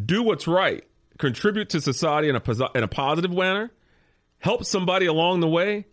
Do 0.03 0.23
what's 0.23 0.47
right. 0.47 0.83
Contribute 1.17 1.69
to 1.69 1.79
society 1.81 2.27
in 2.29 2.35
a 2.35 2.41
in 2.75 2.83
a 2.83 2.87
positive 2.87 3.31
manner. 3.31 3.71
Help 4.39 4.65
somebody 4.65 5.05
along 5.05 5.39
the 5.39 5.47
way, 5.47 5.85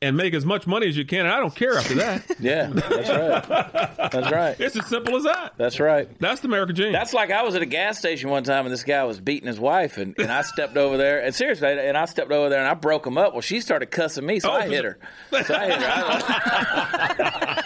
and 0.00 0.16
make 0.16 0.34
as 0.34 0.46
much 0.46 0.66
money 0.66 0.86
as 0.86 0.96
you 0.96 1.04
can. 1.04 1.20
And 1.26 1.30
I 1.34 1.38
don't 1.40 1.54
care 1.54 1.76
after 1.76 1.94
that. 1.96 2.22
Yeah, 2.38 2.68
that's 2.68 3.08
right. 3.08 3.96
That's 4.12 4.30
right. 4.30 4.60
it's 4.60 4.76
as 4.76 4.86
simple 4.86 5.16
as 5.16 5.24
that. 5.24 5.54
That's 5.56 5.80
right. 5.80 6.08
That's 6.20 6.42
the 6.42 6.48
American 6.48 6.76
dream. 6.76 6.92
That's 6.92 7.12
like 7.14 7.30
I 7.32 7.42
was 7.42 7.54
at 7.56 7.62
a 7.62 7.66
gas 7.66 7.98
station 7.98 8.30
one 8.30 8.44
time 8.44 8.66
and 8.66 8.72
this 8.72 8.84
guy 8.84 9.02
was 9.04 9.18
beating 9.20 9.48
his 9.48 9.58
wife 9.58 9.96
and, 9.96 10.14
and 10.18 10.30
I 10.30 10.42
stepped 10.42 10.76
over 10.76 10.96
there 10.96 11.22
and 11.24 11.34
seriously 11.34 11.66
and 11.66 11.96
I 11.96 12.04
stepped 12.04 12.30
over 12.30 12.48
there 12.50 12.60
and 12.60 12.68
I 12.68 12.74
broke 12.74 13.06
him 13.06 13.18
up. 13.18 13.32
Well, 13.32 13.40
she 13.40 13.60
started 13.60 13.86
cussing 13.90 14.24
me, 14.26 14.38
so 14.38 14.50
Oh, 14.50 14.54
I 14.54 14.68
hit 14.68 14.84
her. 14.84 14.98
So 15.30 15.54
I 15.54 15.64
hit 15.66 15.78
her. 15.78 15.88
I, 15.88 17.62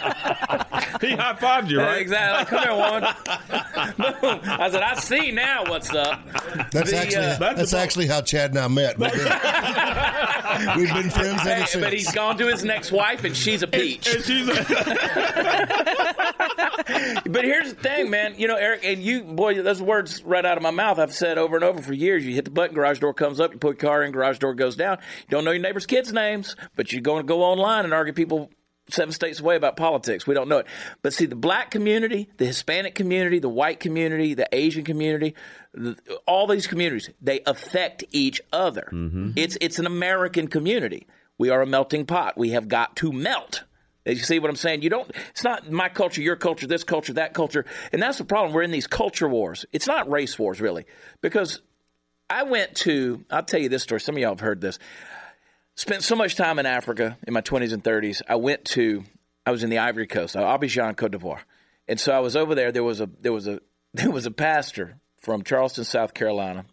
he 1.09 1.15
high 1.15 1.33
fived 1.33 1.69
you, 1.69 1.79
right? 1.79 2.01
exactly. 2.01 2.57
Like, 2.57 2.65
Come 2.65 2.77
here, 2.77 2.91
woman. 2.91 4.21
Boom. 4.21 4.39
I 4.61 4.69
said, 4.69 4.83
I 4.83 4.95
see 4.95 5.31
now 5.31 5.63
what's 5.65 5.93
up. 5.93 6.19
That's 6.71 6.91
The, 6.91 6.97
actually 6.97 7.25
uh, 7.25 7.53
that's, 7.53 7.73
actually 7.73 8.07
how 8.07 8.21
Chad 8.21 8.51
and 8.51 8.59
I 8.59 8.67
met. 8.67 8.97
We've 8.99 9.11
been, 9.11 9.17
we've 10.77 10.93
been 10.93 11.09
friends 11.09 11.41
ever 11.41 11.49
Hey, 11.49 11.65
since. 11.65 11.83
but 11.83 11.93
he's 11.93 12.11
gone 12.11 12.37
to 12.37 12.47
his 12.47 12.63
next 12.63 12.91
wife 12.91 13.23
and 13.23 13.35
she's 13.35 13.63
a 13.63 13.67
peach. 13.67 14.07
And 14.13 14.23
she's 14.23 14.47
But 17.25 17.43
here's 17.45 17.73
the 17.73 17.79
thing, 17.81 18.09
man. 18.09 18.35
You 18.37 18.47
know, 18.47 18.55
Eric, 18.55 18.81
and 18.83 19.01
you, 19.01 19.23
boy, 19.23 19.61
those 19.61 19.81
words 19.81 20.23
right 20.23 20.45
out 20.45 20.57
of 20.57 20.63
my 20.63 20.71
mouth. 20.71 20.99
I've 20.99 21.13
said 21.13 21.37
over 21.37 21.55
and 21.55 21.63
over 21.63 21.81
for 21.81 21.93
years. 21.93 22.25
You 22.25 22.33
hit 22.33 22.45
the 22.45 22.51
button, 22.51 22.75
garage 22.75 22.99
door 22.99 23.13
comes 23.13 23.39
up. 23.39 23.53
You 23.53 23.59
put 23.59 23.81
your 23.81 23.89
car 23.89 24.03
in, 24.03 24.11
garage 24.11 24.39
door 24.39 24.53
goes 24.53 24.75
down. 24.75 24.97
You 25.21 25.31
don't 25.31 25.45
know 25.45 25.51
your 25.51 25.61
neighbor's 25.61 25.85
kids' 25.85 26.11
names, 26.11 26.55
but 26.75 26.91
you're 26.91 27.01
going 27.01 27.23
to 27.23 27.27
go 27.27 27.43
online 27.43 27.85
and 27.85 27.93
argue 27.93 28.13
people's 28.13 28.49
seven 28.91 29.13
states 29.13 29.39
away 29.39 29.55
about 29.55 29.77
politics. 29.77 30.27
We 30.27 30.33
don't 30.33 30.49
know 30.49 30.59
it. 30.59 30.67
But 31.01 31.13
see, 31.13 31.25
the 31.25 31.35
black 31.35 31.71
community, 31.71 32.29
the 32.37 32.45
Hispanic 32.45 32.95
community, 32.95 33.39
the 33.39 33.49
white 33.49 33.79
community, 33.79 34.33
the 34.33 34.47
Asian 34.51 34.83
community, 34.83 35.35
the, 35.73 35.97
all 36.25 36.47
these 36.47 36.67
communities, 36.67 37.09
they 37.21 37.41
affect 37.45 38.03
each 38.11 38.41
other. 38.51 38.89
Mm-hmm. 38.91 39.31
It's 39.35 39.57
it's 39.61 39.79
an 39.79 39.85
American 39.85 40.47
community. 40.47 41.07
We 41.37 41.49
are 41.49 41.61
a 41.61 41.65
melting 41.65 42.05
pot. 42.05 42.37
We 42.37 42.51
have 42.51 42.67
got 42.67 42.95
to 42.97 43.11
melt. 43.11 43.63
You 44.05 44.15
see 44.15 44.39
what 44.39 44.49
I'm 44.49 44.55
saying? 44.55 44.81
You 44.81 44.89
don't. 44.89 45.11
It's 45.29 45.43
not 45.43 45.71
my 45.71 45.87
culture, 45.87 46.21
your 46.21 46.35
culture, 46.35 46.65
this 46.65 46.83
culture, 46.83 47.13
that 47.13 47.33
culture, 47.33 47.65
and 47.91 48.01
that's 48.01 48.17
the 48.17 48.23
problem. 48.23 48.53
We're 48.53 48.63
in 48.63 48.71
these 48.71 48.87
culture 48.87 49.29
wars. 49.29 49.65
It's 49.71 49.85
not 49.85 50.09
race 50.09 50.39
wars 50.39 50.59
really, 50.59 50.85
because 51.21 51.61
I 52.27 52.43
went 52.43 52.75
to. 52.77 53.23
I'll 53.29 53.43
tell 53.43 53.59
you 53.59 53.69
this 53.69 53.83
story. 53.83 54.01
Some 54.01 54.15
of 54.15 54.21
y'all 54.21 54.31
have 54.31 54.39
heard 54.39 54.61
this. 54.61 54.79
Spent 55.75 56.03
so 56.03 56.15
much 56.15 56.35
time 56.35 56.59
in 56.59 56.65
Africa 56.65 57.17
in 57.25 57.33
my 57.33 57.41
20s 57.41 57.73
and 57.73 57.83
30s. 57.83 58.21
I 58.27 58.35
went 58.35 58.65
to. 58.65 59.03
I 59.45 59.51
was 59.51 59.63
in 59.63 59.69
the 59.69 59.79
Ivory 59.79 60.05
Coast, 60.05 60.35
uh, 60.35 60.41
Abidjan, 60.41 60.95
Cote 60.95 61.11
d'Ivoire, 61.11 61.41
and 61.87 61.99
so 61.99 62.11
I 62.11 62.19
was 62.19 62.35
over 62.35 62.53
there. 62.53 62.71
There 62.71 62.83
was 62.83 63.01
a 63.01 63.09
there 63.21 63.33
was 63.33 63.47
a 63.47 63.59
there 63.93 64.11
was 64.11 64.25
a 64.25 64.31
pastor 64.31 64.99
from 65.21 65.43
Charleston, 65.43 65.83
South 65.83 66.13
Carolina, 66.13 66.65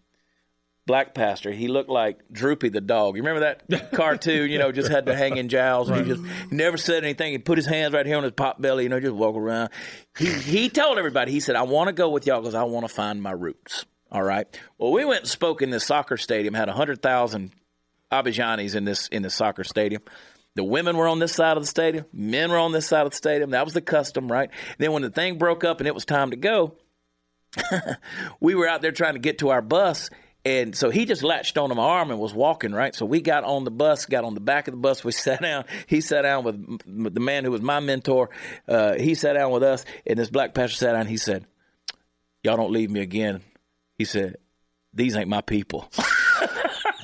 black 0.86 1.14
pastor. 1.14 1.52
He 1.52 1.68
looked 1.68 1.88
like 1.88 2.18
Droopy 2.32 2.70
the 2.70 2.80
dog. 2.80 3.16
You 3.16 3.22
remember 3.22 3.56
that 3.68 3.92
cartoon? 3.92 4.50
You 4.50 4.58
know, 4.58 4.72
just 4.72 4.90
had 4.90 5.06
the 5.06 5.14
hanging 5.14 5.48
jowls. 5.48 5.88
And 5.88 6.04
he 6.04 6.12
just 6.12 6.24
he 6.50 6.56
never 6.56 6.76
said 6.76 7.04
anything. 7.04 7.32
He 7.32 7.38
put 7.38 7.56
his 7.58 7.66
hands 7.66 7.94
right 7.94 8.04
here 8.04 8.16
on 8.16 8.24
his 8.24 8.32
pot 8.32 8.60
belly. 8.60 8.82
You 8.82 8.88
know, 8.88 8.98
just 8.98 9.14
walk 9.14 9.36
around. 9.36 9.70
He 10.18 10.26
he 10.32 10.68
told 10.68 10.98
everybody. 10.98 11.30
He 11.30 11.40
said, 11.40 11.54
"I 11.56 11.62
want 11.62 11.88
to 11.88 11.92
go 11.92 12.08
with 12.08 12.26
y'all 12.26 12.40
because 12.40 12.54
I 12.54 12.64
want 12.64 12.86
to 12.86 12.92
find 12.92 13.22
my 13.22 13.32
roots." 13.32 13.86
All 14.10 14.22
right. 14.22 14.46
Well, 14.78 14.90
we 14.92 15.04
went 15.04 15.20
and 15.20 15.28
spoke 15.28 15.62
in 15.62 15.70
this 15.70 15.84
soccer 15.86 16.16
stadium. 16.16 16.54
Had 16.54 16.68
hundred 16.68 17.00
thousand 17.02 17.52
Abidjanis 18.12 18.74
in 18.74 18.84
this 18.84 19.08
in 19.08 19.22
the 19.22 19.30
soccer 19.30 19.64
stadium. 19.64 20.02
The 20.54 20.64
women 20.64 20.96
were 20.96 21.06
on 21.06 21.20
this 21.20 21.32
side 21.32 21.56
of 21.56 21.62
the 21.62 21.68
stadium. 21.68 22.04
Men 22.12 22.50
were 22.50 22.58
on 22.58 22.72
this 22.72 22.86
side 22.86 23.06
of 23.06 23.12
the 23.12 23.16
stadium. 23.16 23.50
That 23.50 23.64
was 23.64 23.74
the 23.74 23.80
custom, 23.80 24.30
right? 24.30 24.50
Then 24.78 24.92
when 24.92 25.02
the 25.02 25.10
thing 25.10 25.38
broke 25.38 25.62
up 25.62 25.80
and 25.80 25.86
it 25.86 25.94
was 25.94 26.04
time 26.04 26.30
to 26.30 26.36
go, 26.36 26.74
we 28.40 28.54
were 28.54 28.66
out 28.66 28.82
there 28.82 28.90
trying 28.90 29.12
to 29.14 29.20
get 29.20 29.38
to 29.38 29.50
our 29.50 29.62
bus. 29.62 30.10
And 30.44 30.74
so 30.74 30.90
he 30.90 31.04
just 31.04 31.22
latched 31.22 31.58
onto 31.58 31.74
my 31.74 31.82
arm 31.82 32.10
and 32.10 32.18
was 32.18 32.32
walking, 32.32 32.72
right? 32.72 32.94
So 32.94 33.04
we 33.06 33.20
got 33.20 33.44
on 33.44 33.64
the 33.64 33.70
bus, 33.70 34.06
got 34.06 34.24
on 34.24 34.34
the 34.34 34.40
back 34.40 34.66
of 34.66 34.72
the 34.72 34.78
bus. 34.78 35.04
We 35.04 35.12
sat 35.12 35.42
down. 35.42 35.64
He 35.86 36.00
sat 36.00 36.22
down 36.22 36.44
with 36.44 37.14
the 37.14 37.20
man 37.20 37.44
who 37.44 37.50
was 37.50 37.62
my 37.62 37.80
mentor. 37.80 38.30
Uh, 38.66 38.94
he 38.94 39.14
sat 39.14 39.34
down 39.34 39.50
with 39.52 39.62
us, 39.62 39.84
and 40.06 40.18
this 40.18 40.30
black 40.30 40.54
pastor 40.54 40.76
sat 40.76 40.92
down. 40.92 41.06
He 41.06 41.18
said, 41.18 41.46
Y'all 42.42 42.56
don't 42.56 42.72
leave 42.72 42.90
me 42.90 43.00
again. 43.00 43.42
He 43.96 44.04
said, 44.04 44.36
These 44.94 45.16
ain't 45.16 45.28
my 45.28 45.40
people. 45.40 45.88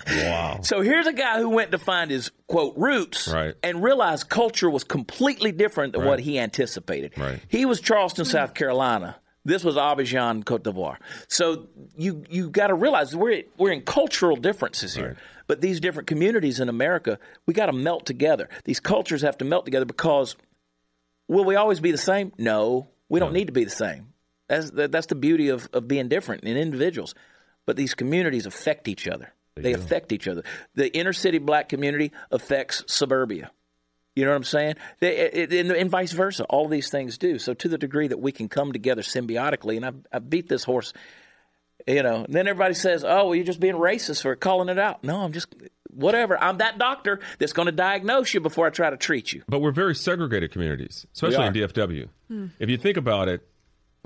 Wow. 0.07 0.61
So 0.63 0.81
here's 0.81 1.07
a 1.07 1.13
guy 1.13 1.39
who 1.41 1.49
went 1.51 1.73
to 1.73 1.79
find 1.79 2.11
his 2.11 2.31
quote 2.47 2.75
roots 2.77 3.29
Right. 3.29 3.55
and 3.63 3.83
realized 3.83 4.29
culture 4.29 4.69
was 4.71 4.85
completely 4.85 5.53
different 5.53 5.93
than 5.93 6.05
what 6.05 6.21
he 6.21 6.39
anticipated. 6.39 7.13
Right. 7.17 7.41
He 7.49 7.65
was 7.65 7.81
Charleston, 7.81 8.25
South 8.25 8.55
Carolina. 8.55 9.17
This 9.47 9.63
was 9.63 9.77
Abidjan, 9.77 10.45
Cote 10.45 10.65
d'Ivoire. 10.65 10.97
So 11.29 11.69
you 11.97 12.25
you 12.31 12.49
got 12.49 12.69
to 12.69 12.75
realize 12.75 13.15
we're 13.15 13.43
we're 13.59 13.73
in 13.73 13.83
cultural 13.83 14.37
differences 14.37 14.95
here. 14.95 15.09
Right. 15.09 15.17
But 15.47 15.61
these 15.61 15.81
different 15.81 16.07
communities 16.07 16.61
in 16.61 16.71
America, 16.71 17.19
we 17.45 17.53
got 17.53 17.67
to 17.67 17.73
melt 17.75 18.07
together. 18.07 18.49
These 18.65 18.81
cultures 18.81 19.21
have 19.21 19.37
to 19.39 19.45
melt 19.45 19.67
together 19.67 19.85
because 19.85 20.37
will 21.29 21.45
we 21.45 21.57
always 21.57 21.81
be 21.81 21.91
the 21.93 21.99
same? 21.99 22.33
No, 22.39 22.89
we 23.11 23.21
don't 23.21 23.35
need 23.35 23.47
to 23.49 23.53
be 23.53 23.65
the 23.65 23.71
same. 23.71 24.15
That's 24.49 24.71
that, 24.71 24.93
that's 24.93 25.07
the 25.09 25.15
beauty 25.15 25.49
of 25.51 25.69
of 25.75 25.87
being 25.89 26.09
different 26.09 26.45
in 26.45 26.57
individuals. 26.57 27.15
But 27.67 27.77
these 27.77 27.95
communities 27.95 28.47
affect 28.47 28.89
each 28.89 29.07
other. 29.09 29.33
They 29.57 29.73
affect 29.73 30.13
each 30.13 30.27
other. 30.27 30.43
The 30.75 30.95
inner 30.97 31.13
city 31.13 31.39
black 31.39 31.69
community 31.69 32.13
affects 32.31 32.83
suburbia. 32.87 33.51
You 34.17 34.25
know 34.25 34.31
what 34.31 34.37
I'm 34.37 34.45
saying? 34.45 34.75
They, 35.01 35.17
it, 35.17 35.53
and, 35.53 35.71
and 35.73 35.91
vice 35.91 36.13
versa. 36.13 36.45
All 36.45 36.65
of 36.65 36.71
these 36.71 36.89
things 36.89 37.19
do. 37.19 37.39
So 37.39 37.55
to 37.55 37.69
the 37.69 37.79
degree 37.79 38.09
that 38.09 38.19
we 38.21 38.33
can 38.33 38.49
come 38.49 38.73
together 38.73 39.03
symbiotically, 39.03 39.77
and 39.77 39.87
I, 39.87 39.93
I 40.17 40.19
beat 40.21 40.49
this 40.49 40.65
horse, 40.65 40.93
you 41.87 42.03
know. 42.03 42.25
And 42.25 42.33
then 42.35 42.47
everybody 42.47 42.75
says, 42.75 43.03
"Oh, 43.05 43.27
well, 43.27 43.35
you're 43.35 43.45
just 43.45 43.59
being 43.61 43.75
racist 43.75 44.23
for 44.23 44.35
calling 44.37 44.69
it 44.69 44.79
out." 44.79 45.03
No, 45.03 45.21
I'm 45.23 45.33
just 45.33 45.49
whatever. 45.91 46.41
I'm 46.41 46.59
that 46.59 46.79
doctor 46.79 47.19
that's 47.39 47.53
going 47.53 47.67
to 47.67 47.73
diagnose 47.73 48.35
you 48.35 48.41
before 48.41 48.67
I 48.67 48.71
try 48.71 48.91
to 48.91 48.97
treat 48.97 49.33
you. 49.33 49.43
But 49.49 49.61
we're 49.61 49.73
very 49.73 49.97
segregated 49.97 50.53
communities, 50.53 51.07
especially 51.13 51.47
in 51.47 51.53
We 51.53 51.61
DFW. 51.61 52.09
If 52.61 52.71
you 52.71 52.77
think 52.77 52.97
about 52.97 53.29
it, 53.29 53.47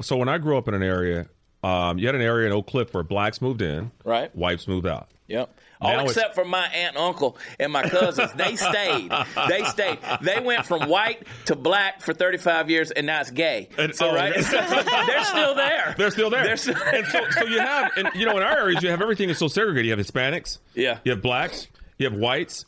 so 0.00 0.16
when 0.16 0.28
I 0.30 0.38
grew 0.38 0.56
up 0.56 0.68
in 0.68 0.74
an 0.74 0.82
area, 0.82 1.26
um, 1.62 1.98
you 1.98 2.06
had 2.06 2.14
an 2.14 2.22
area 2.22 2.46
in 2.46 2.52
Oak 2.54 2.66
Cliff 2.66 2.94
where 2.94 3.02
blacks 3.02 3.42
moved 3.42 3.60
in, 3.62 3.90
Right. 4.04 4.34
whites 4.34 4.66
moved 4.66 4.86
out. 4.86 5.08
Yep. 5.28 5.54
All 5.80 6.00
except 6.00 6.34
for 6.34 6.44
my 6.44 6.64
aunt, 6.66 6.96
and 6.96 7.04
uncle, 7.04 7.36
and 7.60 7.70
my 7.72 7.88
cousins. 7.88 8.32
they 8.32 8.56
stayed. 8.56 9.12
They 9.48 9.62
stayed. 9.64 9.98
They 10.22 10.40
went 10.40 10.66
from 10.66 10.88
white 10.88 11.22
to 11.44 11.54
black 11.54 12.00
for 12.02 12.12
35 12.12 12.68
years, 12.68 12.90
and 12.90 13.06
now 13.06 13.20
it's 13.20 13.30
gay. 13.30 13.68
And- 13.78 13.94
so, 13.94 14.10
oh, 14.10 14.14
right? 14.14 14.32
They're 14.34 15.24
still 15.24 15.54
there. 15.54 15.94
They're 15.96 16.10
still 16.10 16.30
there. 16.30 16.44
They're 16.44 16.56
still 16.56 16.74
and 16.82 17.06
so, 17.06 17.20
so 17.30 17.44
you 17.44 17.60
have, 17.60 17.92
and 17.96 18.08
you 18.16 18.26
know, 18.26 18.36
in 18.36 18.42
our 18.42 18.58
areas, 18.58 18.82
you 18.82 18.90
have 18.90 19.00
everything 19.02 19.28
is 19.30 19.38
so 19.38 19.46
segregated. 19.46 19.86
You 19.86 19.96
have 19.96 20.04
Hispanics, 20.04 20.58
Yeah. 20.74 20.98
you 21.04 21.12
have 21.12 21.22
blacks, 21.22 21.68
you 21.98 22.10
have 22.10 22.18
whites. 22.18 22.64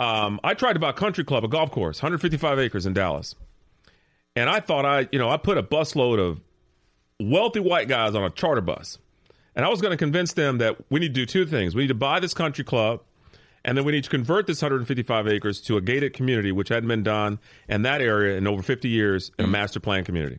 Um, 0.00 0.40
I 0.42 0.54
tried 0.54 0.72
to 0.72 0.78
buy 0.80 0.90
a 0.90 0.94
country 0.94 1.22
club, 1.24 1.44
a 1.44 1.48
golf 1.48 1.70
course, 1.70 1.98
155 2.02 2.58
acres 2.58 2.86
in 2.86 2.92
Dallas, 2.92 3.34
and 4.34 4.48
I 4.50 4.58
thought 4.60 4.84
I, 4.84 5.08
you 5.12 5.18
know, 5.20 5.28
I 5.28 5.36
put 5.36 5.58
a 5.58 5.62
busload 5.62 6.18
of 6.18 6.40
wealthy 7.20 7.60
white 7.60 7.86
guys 7.88 8.14
on 8.14 8.24
a 8.24 8.30
charter 8.30 8.60
bus, 8.60 8.98
and 9.58 9.66
I 9.66 9.68
was 9.68 9.82
going 9.82 9.90
to 9.90 9.98
convince 9.98 10.32
them 10.32 10.56
that 10.58 10.76
we 10.88 11.00
need 11.00 11.08
to 11.08 11.20
do 11.20 11.26
two 11.26 11.44
things: 11.44 11.74
we 11.74 11.82
need 11.82 11.88
to 11.88 11.94
buy 11.94 12.20
this 12.20 12.32
country 12.32 12.64
club. 12.64 13.02
And 13.64 13.76
then 13.76 13.84
we 13.84 13.90
need 13.92 14.04
to 14.04 14.10
convert 14.10 14.46
this 14.46 14.62
155 14.62 15.26
acres 15.26 15.60
to 15.62 15.76
a 15.76 15.80
gated 15.80 16.14
community, 16.14 16.52
which 16.52 16.68
hadn't 16.68 16.88
been 16.88 17.02
done 17.02 17.40
in 17.68 17.82
that 17.82 18.00
area 18.00 18.38
in 18.38 18.46
over 18.46 18.62
50 18.62 18.88
years 18.88 19.32
in 19.36 19.44
a 19.44 19.48
master 19.48 19.80
plan 19.80 20.04
community. 20.04 20.38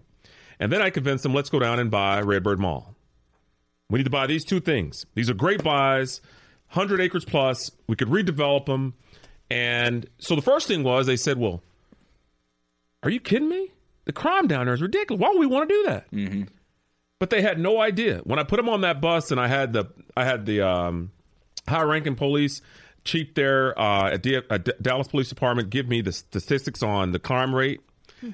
And 0.59 0.72
then 0.72 0.82
I 0.82 0.89
convinced 0.89 1.24
them, 1.24 1.34
let's 1.34 1.49
go 1.49 1.59
down 1.59 1.80
and 1.80 1.91
buy 1.91 2.22
Redbird 2.22 2.59
Mall. 2.59 2.95
We 3.89 3.99
need 3.99 4.05
to 4.05 4.09
buy 4.09 4.26
these 4.26 4.45
two 4.45 4.61
things. 4.61 5.05
These 5.15 5.30
are 5.30 5.34
great 5.34 5.63
buys, 5.63 6.22
100 6.72 7.01
acres 7.01 7.26
plus. 7.26 7.70
We 7.88 7.95
could 7.97 8.07
redevelop 8.07 8.65
them. 8.65 8.93
And 9.51 10.07
so 10.17 10.36
the 10.36 10.41
first 10.41 10.67
thing 10.67 10.84
was 10.84 11.05
they 11.05 11.17
said, 11.17 11.38
well, 11.38 11.61
are 13.03 13.09
you 13.09 13.20
kidding 13.20 13.49
me? 13.49 13.74
The 14.05 14.13
crime 14.13 14.47
down 14.47 14.65
there 14.65 14.74
is 14.74 14.82
ridiculous. 14.82 15.20
Why 15.20 15.30
would 15.30 15.39
we 15.39 15.45
want 15.45 15.70
to 15.70 15.76
do 15.76 15.84
that? 15.88 16.11
Mm-hmm. 16.11 16.43
But 17.20 17.30
they 17.30 17.41
had 17.41 17.59
no 17.59 17.80
idea. 17.82 18.20
When 18.24 18.39
I 18.39 18.43
put 18.43 18.57
them 18.57 18.70
on 18.70 18.82
that 18.82 19.01
bus 19.01 19.32
and 19.32 19.39
I 19.39 19.47
had 19.47 19.74
the 19.74 19.86
I 20.15 20.24
had 20.26 20.45
the 20.45 20.61
um, 20.61 21.11
high 21.67 21.84
ranking 21.84 22.15
police 22.15 22.61
chief 23.03 23.34
there 23.34 23.78
uh, 23.80 24.11
at, 24.11 24.24
D- 24.24 24.36
at 24.49 24.63
D- 24.65 24.72
Dallas 24.82 25.07
Police 25.07 25.30
Department 25.30 25.70
give 25.70 25.88
me 25.88 26.01
the 26.01 26.11
statistics 26.11 26.82
on 26.84 27.11
the 27.11 27.20
crime 27.20 27.53
rate. 27.53 27.82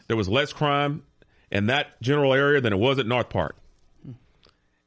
There 0.08 0.18
was 0.18 0.28
less 0.30 0.54
crime 0.54 1.04
in 1.52 1.68
that 1.68 2.02
general 2.02 2.34
area 2.34 2.62
than 2.62 2.74
it 2.74 2.80
was 2.80 2.98
at 3.00 3.06
North 3.08 3.30
Park. 3.30 3.56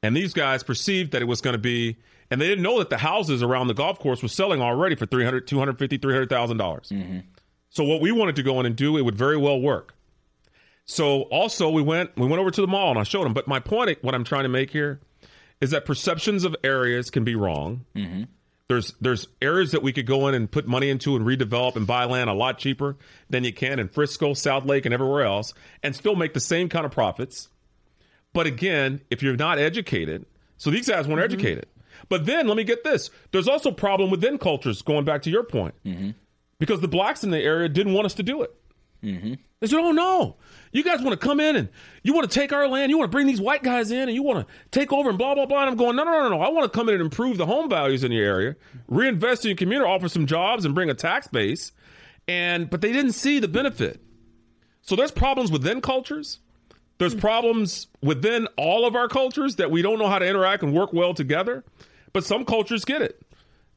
And 0.03 0.17
these 0.17 0.33
guys 0.33 0.63
perceived 0.63 1.13
that 1.13 1.23
it 1.23 1.27
was 1.27 1.41
going 1.41 1.55
to 1.55 1.59
be, 1.59 1.97
and 2.31 2.41
they 2.41 2.47
didn't 2.49 2.63
know 2.63 2.79
that 2.79 2.91
the 2.91 2.99
houses 2.99 3.43
around 3.43 3.67
the 3.69 3.75
golf 3.75 3.99
course 3.99 4.23
were 4.23 4.29
selling 4.29 4.61
already 4.61 4.95
for 4.97 5.07
300 5.07 5.47
250 5.47 5.99
$300,000. 5.99 6.59
dollars 6.59 6.93
So 7.71 7.85
what 7.85 8.01
we 8.01 8.13
wanted 8.13 8.37
to 8.37 8.43
go 8.43 8.59
in 8.61 8.67
and 8.67 8.75
do, 8.77 8.97
it 8.97 9.03
would 9.03 9.17
very 9.17 9.37
well 9.37 9.61
work. 9.61 9.95
So 10.89 11.23
also 11.25 11.69
we 11.69 11.83
went 11.83 12.17
we 12.17 12.27
went 12.27 12.41
over 12.41 12.51
to 12.51 12.61
the 12.61 12.67
mall 12.67 12.91
and 12.91 12.99
I 12.99 13.03
showed 13.03 13.25
them. 13.25 13.35
But 13.35 13.47
my 13.47 13.61
point, 13.61 14.03
what 14.03 14.15
I'm 14.15 14.25
trying 14.25 14.45
to 14.45 14.49
make 14.49 14.71
here, 14.71 15.01
is 15.61 15.71
that 15.71 15.85
perceptions 15.85 16.45
of 16.45 16.57
areas 16.65 17.11
can 17.11 17.25
be 17.25 17.37
wrong. 17.37 17.85
Mm-hmm. 17.95 18.23
There's 18.69 18.95
there's 19.01 19.29
areas 19.43 19.73
that 19.73 19.83
we 19.83 19.93
could 19.93 20.07
go 20.07 20.29
in 20.29 20.35
and 20.35 20.51
put 20.51 20.67
money 20.67 20.89
into 20.89 21.15
and 21.15 21.27
redevelop 21.27 21.77
and 21.77 21.87
buy 21.87 22.07
land 22.07 22.31
a 22.31 22.33
lot 22.33 22.59
cheaper 22.59 22.97
than 23.29 23.45
you 23.45 23.53
can 23.53 23.79
in 23.79 23.89
Frisco, 23.89 24.33
Southlake, 24.33 24.87
and 24.87 24.95
everywhere 24.95 25.25
else, 25.25 25.53
and 25.83 25.95
still 25.95 26.17
make 26.17 26.33
the 26.33 26.41
same 26.41 26.71
kind 26.71 26.87
of 26.87 26.91
profits. 26.91 27.49
But 28.33 28.47
again, 28.47 29.03
if 29.11 29.23
you're 29.23 29.37
not 29.37 29.59
educated, 29.59 30.25
so 30.57 30.71
these 30.71 30.89
guys 30.89 31.07
weren't 31.07 31.21
mm-hmm. 31.21 31.33
educated. 31.33 31.67
But 32.09 32.25
then 32.25 32.49
let 32.49 32.57
me 32.57 32.65
get 32.65 32.83
this: 32.83 33.11
there's 33.31 33.49
also 33.49 33.71
a 33.71 33.75
problem 33.75 34.11
within 34.11 34.39
cultures. 34.39 34.81
Going 34.81 35.05
back 35.05 35.23
to 35.23 35.31
your 35.31 35.45
point, 35.45 35.75
mm-hmm. 35.85 36.11
because 36.59 36.81
the 36.81 36.89
blacks 36.89 37.25
in 37.25 37.31
the 37.31 37.41
area 37.41 37.69
didn't 37.69 37.93
want 37.93 38.07
us 38.07 38.15
to 38.15 38.23
do 38.23 38.41
it. 38.41 38.55
They 39.61 39.67
said, 39.67 39.79
"Oh 39.79 39.93
no, 39.93 40.37
you 40.73 40.83
guys 40.83 41.01
want 41.01 41.19
to 41.19 41.27
come 41.27 41.41
in 41.41 41.57
and 41.57 41.69
you 42.03 42.13
want 42.13 42.31
to 42.31 42.39
take 42.39 42.53
our 42.53 42.69
land. 42.69 42.91
You 42.91 42.99
want 42.99 43.11
to 43.11 43.15
bring 43.15 43.27
these 43.27 43.41
white 43.41 43.63
guys 43.63 43.91
in 43.91 44.09
and 44.09 44.13
you 44.13 44.23
want 44.23 44.47
to 44.47 44.55
take 44.71 44.93
over 44.93 45.09
and 45.09 45.19
blah 45.19 45.35
blah 45.35 45.47
blah." 45.47 45.63
And 45.63 45.71
I'm 45.71 45.77
going, 45.77 45.97
"No, 45.97 46.05
no, 46.05 46.13
no, 46.13 46.29
no! 46.29 46.41
I 46.41 46.49
want 46.49 46.71
to 46.71 46.77
come 46.77 46.89
in 46.89 46.95
and 46.95 47.03
improve 47.03 47.39
the 47.39 47.47
home 47.47 47.69
values 47.69 48.05
in 48.05 48.13
your 48.13 48.25
area, 48.25 48.57
reinvest 48.89 49.45
in 49.45 49.51
your 49.51 49.57
community, 49.57 49.89
offer 49.89 50.09
some 50.09 50.27
jobs, 50.27 50.65
and 50.65 50.75
bring 50.75 50.91
a 50.91 50.95
tax 50.95 51.27
base." 51.27 51.73
And 52.27 52.69
but 52.69 52.81
they 52.81 52.93
didn't 52.93 53.13
see 53.13 53.39
the 53.39 53.49
benefit. 53.49 54.01
So 54.83 54.97
there's 54.97 55.11
problems 55.11 55.51
within 55.51 55.81
cultures. 55.81 56.39
There's 56.99 57.13
hmm. 57.13 57.21
problems 57.21 57.87
within 58.03 58.49
all 58.57 58.87
of 58.87 58.97
our 58.97 59.09
cultures 59.09 59.57
that 59.57 59.71
we 59.71 59.83
don't 59.83 59.99
know 59.99 60.09
how 60.09 60.19
to 60.19 60.27
interact 60.27 60.63
and 60.63 60.75
work 60.75 60.93
well 60.93 61.15
together. 61.15 61.65
But 62.13 62.25
some 62.25 62.45
cultures 62.45 62.85
get 62.85 63.03
it. 63.03 63.23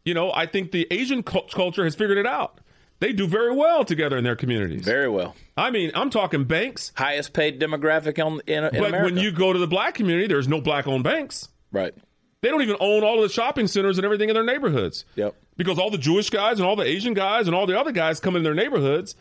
You 0.06 0.14
know, 0.14 0.32
I 0.34 0.46
think 0.46 0.72
the 0.72 0.88
Asian 0.90 1.22
cul- 1.22 1.48
culture 1.52 1.84
has 1.84 1.96
figured 1.96 2.18
it 2.18 2.26
out. 2.26 2.61
They 3.02 3.12
do 3.14 3.28
very 3.28 3.54
well 3.54 3.84
together 3.84 4.16
in 4.18 4.24
their 4.24 4.36
communities. 4.36 4.86
Very 4.86 5.10
well. 5.10 5.36
I 5.58 5.72
mean, 5.72 5.92
I'm 5.96 6.10
talking 6.12 6.44
banks, 6.46 6.92
Highest 6.96 7.34
paid 7.34 7.60
demographic 7.60 8.24
on, 8.24 8.42
in, 8.46 8.64
in 8.64 8.70
but 8.80 8.90
America. 8.90 9.04
when 9.06 9.18
you 9.18 9.32
go 9.32 9.52
to 9.52 9.58
the 9.60 9.68
black 9.68 9.96
community, 9.96 10.28
there's 10.28 10.48
no 10.48 10.62
black 10.62 10.88
owned 10.88 11.04
banks. 11.04 11.50
right. 11.72 11.94
They 12.42 12.50
don't 12.50 12.62
even 12.64 12.78
own 12.80 13.04
all 13.04 13.18
of 13.22 13.28
the 13.28 13.34
shopping 13.34 13.68
centers 13.68 14.00
and 14.00 14.06
everything 14.06 14.30
in 14.30 14.34
their 14.34 14.44
neighborhoods. 14.44 15.06
Yep. 15.16 15.36
Because 15.58 15.78
all 15.78 15.92
the 15.92 16.00
Jewish 16.00 16.32
guys 16.32 16.60
and 16.60 16.68
all 16.68 16.76
the 16.76 16.86
Asian 16.86 17.14
guys 17.14 17.46
and 17.46 17.56
all 17.56 17.68
the 17.68 17.80
other 17.80 17.92
guys 17.92 18.20
come 18.20 18.36
in 18.36 18.42
their 18.42 18.56
neighborhoods 18.56 19.14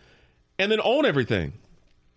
and 0.58 0.72
then 0.72 0.80
own 0.82 1.04
everything. 1.04 1.52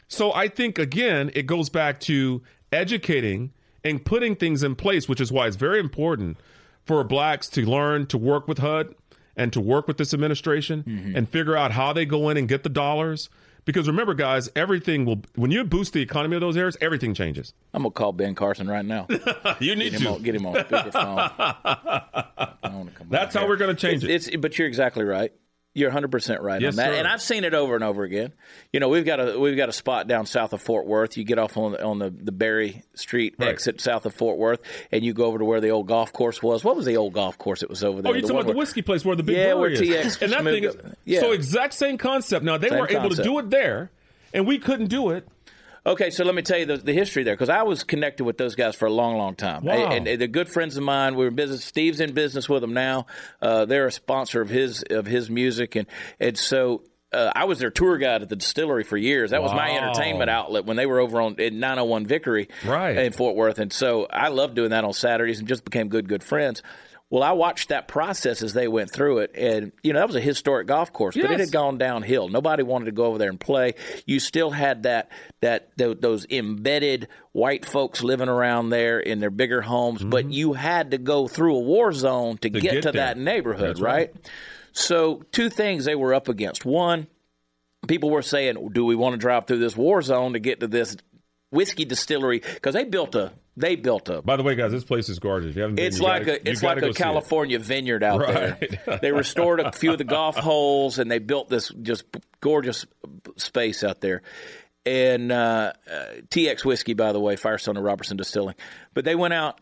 So 0.08 0.34
I 0.34 0.48
think 0.48 0.78
again, 0.80 1.30
it 1.34 1.46
goes 1.46 1.70
back 1.70 2.00
to 2.02 2.42
educating 2.72 3.52
and 3.84 4.04
putting 4.06 4.36
things 4.36 4.64
in 4.64 4.76
place, 4.76 5.10
which 5.10 5.20
is 5.20 5.30
why 5.32 5.48
it's 5.48 5.56
very 5.58 5.80
important 5.80 6.38
for 6.86 7.04
blacks 7.04 7.50
to 7.50 7.66
learn 7.66 8.06
to 8.08 8.18
work 8.18 8.48
with 8.48 8.60
HUD 8.60 8.96
and 9.36 9.52
to 9.54 9.60
work 9.62 9.88
with 9.88 9.98
this 9.98 10.14
administration 10.14 10.84
Mm-hmm. 10.84 11.16
and 11.16 11.28
figure 11.30 11.56
out 11.58 11.72
how 11.72 11.94
they 11.94 12.06
go 12.06 12.30
in 12.30 12.38
and 12.38 12.48
get 12.48 12.64
the 12.64 12.70
dollars. 12.70 13.30
Because 13.66 13.88
remember, 13.88 14.14
guys, 14.14 14.50
everything 14.58 15.06
will 15.06 15.22
when 15.36 15.50
you 15.50 15.64
boost 15.64 15.94
the 15.94 16.02
economy 16.02 16.36
of 16.36 16.42
those 16.42 16.58
areas, 16.58 16.76
everything 16.82 17.14
changes. 17.14 17.54
I'm 17.74 17.84
gonna 17.84 17.92
call 17.92 18.12
Ben 18.12 18.36
Carson 18.36 18.68
right 18.68 18.84
now. 18.84 19.08
You 19.62 19.76
need 19.76 19.92
Get 19.92 20.02
him 20.02 20.08
to. 20.08 20.10
on, 20.16 20.22
get 20.24 20.36
him 20.36 20.46
on 20.46 20.56
speakerphone. 20.56 21.32
I 21.34 22.54
wanna 22.64 22.92
come 22.92 23.08
That's 23.10 23.34
how 23.34 23.42
here. 23.42 23.50
we're 23.50 23.56
going 23.58 23.74
to 23.76 23.80
change 23.82 24.04
It's, 24.04 24.28
it. 24.28 24.34
it's 24.34 24.42
but 24.42 24.58
you're 24.58 24.68
exactly 24.68 25.04
right. 25.06 25.32
You're 25.76 25.90
100 25.90 26.12
percent 26.12 26.42
right 26.44 26.62
Yes, 26.62 26.74
on 26.74 26.76
that, 26.78 26.94
sir. 26.94 27.00
and 27.00 27.08
I've 27.08 27.22
seen 27.22 27.44
it 27.44 27.56
over 27.56 27.74
and 27.74 27.84
over 27.84 28.04
again. 28.04 28.32
You 28.72 28.80
know, 28.80 28.90
we've 28.90 29.06
got 29.06 29.20
a 29.20 29.40
we've 29.40 29.58
got 29.58 29.70
a 29.70 29.74
spot 29.74 30.08
down 30.08 30.28
south 30.28 30.54
of 30.54 30.62
Fort 30.62 30.86
Worth. 30.86 31.18
You 31.18 31.24
get 31.24 31.40
off 31.40 31.58
on 31.58 31.72
the, 31.72 31.84
on 31.84 31.98
the 31.98 32.12
the 32.12 32.32
Berry 32.32 32.84
Street 32.94 33.34
Right. 33.40 33.50
exit 33.50 33.82
south 33.82 34.06
of 34.06 34.14
Fort 34.14 34.38
Worth, 34.38 34.60
and 34.92 35.04
you 35.04 35.14
go 35.14 35.26
over 35.26 35.40
to 35.40 35.46
where 35.46 35.62
the 35.62 35.70
old 35.70 35.88
golf 35.88 36.14
course 36.14 36.44
was. 36.44 36.64
What 36.64 36.76
was 36.76 36.86
the 36.86 36.98
old 36.98 37.14
golf 37.14 37.40
course 37.40 37.62
that 37.62 37.70
was 37.72 37.84
over 37.84 38.04
there? 38.04 38.12
Oh, 38.12 38.14
you're 38.14 38.22
talking 38.22 38.36
one 38.36 38.44
about 38.46 38.52
the 38.54 38.58
whiskey 38.60 38.84
place 38.84 39.04
where 39.04 39.16
the 39.16 39.24
big 39.24 39.36
Yeah, 39.36 39.56
where 39.56 39.72
is. 39.72 39.82
TX 39.82 40.22
and 40.22 40.32
that 40.34 40.44
thing 40.44 40.64
is. 40.64 40.78
Yeah. 41.06 41.22
so 41.22 41.32
exact 41.32 41.74
same 41.74 41.98
concept. 41.98 42.46
Now 42.46 42.58
they 42.58 42.70
Same 42.70 42.78
were 42.80 42.90
able 42.90 43.02
concept. 43.02 43.18
to 43.18 43.24
do 43.24 43.40
it 43.40 43.50
there, 43.50 43.90
and 44.32 44.46
we 44.46 44.60
couldn't 44.60 44.88
do 44.90 45.10
it. 45.10 45.28
Okay, 45.86 46.10
so 46.12 46.24
let 46.24 46.34
me 46.34 46.42
tell 46.42 46.58
you 46.58 46.66
the, 46.66 46.78
the 46.78 46.94
history 46.94 47.24
there 47.24 47.34
because 47.34 47.50
I 47.50 47.64
was 47.64 47.84
connected 47.84 48.24
with 48.24 48.38
those 48.38 48.56
guys 48.56 48.74
for 48.76 48.86
a 48.86 48.92
long, 48.94 49.18
long 49.18 49.36
time. 49.36 49.66
Wow. 49.66 49.74
And, 49.92 50.08
and 50.08 50.22
they're 50.22 50.28
good 50.30 50.48
friends 50.50 50.78
of 50.78 50.84
mine. 50.84 51.16
We 51.16 51.26
were 51.26 51.28
in 51.30 51.36
business. 51.36 51.64
Steve's 51.66 52.00
in 52.00 52.14
business 52.14 52.48
with 52.48 52.62
them 52.62 52.74
now. 52.74 53.06
Uh, 53.42 53.66
they're 53.66 53.88
a 53.88 53.92
sponsor 53.92 54.42
of 54.42 54.48
his 54.50 54.84
of 54.90 55.06
his 55.06 55.30
music, 55.30 55.76
and 55.76 55.88
and 56.20 56.38
so. 56.38 56.84
Uh, 57.12 57.32
I 57.36 57.44
was 57.46 57.60
their 57.60 57.70
tour 57.70 58.00
guide 58.00 58.24
at 58.24 58.30
the 58.30 58.36
distillery 58.36 58.84
for 58.84 58.98
years. 58.98 59.30
That 59.30 59.44
was 59.44 59.52
my 59.52 59.70
entertainment 59.78 60.32
outlet 60.32 60.66
when 60.66 60.78
they 60.78 60.88
were 60.88 61.00
over 61.00 61.22
on 61.22 61.36
in 61.36 61.60
901 61.60 62.08
Vickery 62.08 62.50
Right. 62.66 62.98
in 62.98 63.14
Fort 63.14 63.36
Worth. 63.36 63.60
And 63.60 63.72
so 63.72 64.08
I 64.10 64.30
loved 64.30 64.56
doing 64.56 64.72
that 64.72 64.84
on 64.84 64.94
Saturdays 64.94 65.38
and 65.38 65.48
just 65.48 65.64
became 65.64 65.90
good, 65.90 66.10
good 66.10 66.24
friends. 66.24 66.64
Well, 67.14 67.22
I 67.22 67.34
watched 67.34 67.70
that 67.70 67.88
process 67.88 68.42
as 68.42 68.54
they 68.54 68.68
went 68.68 68.90
through 68.90 69.20
it. 69.20 69.36
And, 69.36 69.72
you 69.84 69.94
know, 69.94 70.00
that 70.00 70.08
was 70.08 70.16
a 70.16 70.20
historic 70.20 70.66
golf 70.66 70.92
course, 70.92 71.16
but 71.16 71.30
it 71.30 71.40
had 71.40 71.52
gone 71.52 71.78
downhill. 71.78 72.28
Nobody 72.28 72.64
wanted 72.64 72.86
to 72.86 72.92
go 72.92 73.06
over 73.06 73.20
there 73.20 73.30
and 73.30 73.40
play. 73.40 73.76
You 74.08 74.20
still 74.20 74.50
had 74.50 74.82
that 74.84 75.12
that 75.42 75.78
th- 75.78 76.00
those 76.00 76.26
embedded 76.32 77.08
white 77.32 77.66
folks 77.66 78.02
living 78.02 78.30
around 78.30 78.72
there 78.72 79.00
in 79.00 79.20
their 79.20 79.30
bigger 79.30 79.62
homes, 79.62 80.04
but 80.04 80.32
you 80.32 80.54
had 80.54 80.90
to 80.90 80.98
go 80.98 81.28
through 81.28 81.56
a 81.58 81.60
war 81.60 81.94
zone 81.94 82.40
to, 82.40 82.50
get, 82.50 82.64
Mm-hmm. 82.64 82.74
get 82.74 82.82
to 82.82 82.92
there. 82.92 83.06
that 83.06 83.18
neighborhood, 83.20 83.78
right. 83.80 84.12
right? 84.12 84.32
So, 84.72 85.22
two 85.32 85.52
things 85.52 85.86
they 85.86 85.94
were 85.94 86.16
up 86.16 86.30
against. 86.30 86.66
One, 86.66 87.06
people 87.88 88.10
were 88.10 88.24
saying, 88.24 88.70
"Do 88.74 88.86
we 88.86 88.96
want 88.96 89.14
to 89.14 89.18
drive 89.20 89.46
through 89.46 89.60
this 89.60 89.78
war 89.78 90.02
zone 90.02 90.34
to 90.34 90.40
get 90.40 90.62
to 90.62 90.68
this 90.68 90.98
whiskey 91.52 91.86
distillery?" 91.86 92.40
Because 92.40 92.74
they 92.74 92.86
built 92.86 93.14
a 93.14 93.34
they 93.56 93.76
built 93.76 94.10
up. 94.10 94.26
By 94.26 94.36
the 94.36 94.44
way, 94.44 94.56
guys, 94.56 94.72
this 94.72 94.84
place 94.84 95.10
is 95.10 95.20
gorgeous. 95.20 95.56
You 95.56 95.62
haven't 95.62 95.76
been, 95.76 95.86
it's 95.86 96.00
like 96.00 96.26
gotta- 96.26 96.48
a 96.48 96.52
it's 96.52 96.64
like 96.64 96.82
a. 96.82 96.94
California 96.94 97.60
vineyard 97.60 98.04
out 98.04 98.20
Right. 98.22 98.80
there. 98.86 99.00
They 99.02 99.12
restored 99.12 99.60
a 99.60 99.72
few 99.72 99.92
of 99.92 99.98
the 99.98 100.04
golf 100.04 100.36
holes 100.38 100.98
and 101.00 101.10
they 101.12 101.20
built 101.20 101.50
this 101.50 101.70
just 101.82 102.06
gorgeous 102.42 102.86
space 103.38 103.84
out 103.84 104.02
there. 104.02 104.22
And 104.86 105.32
uh, 105.32 105.74
uh, 105.90 106.04
TX 106.30 106.66
whiskey, 106.66 106.94
by 106.94 107.12
the 107.14 107.20
way, 107.20 107.36
Firestone 107.36 107.78
and 107.78 107.86
Robertson 107.86 108.18
Distilling. 108.18 108.56
But 108.94 109.06
they 109.06 109.16
went 109.16 109.34
out 109.34 109.62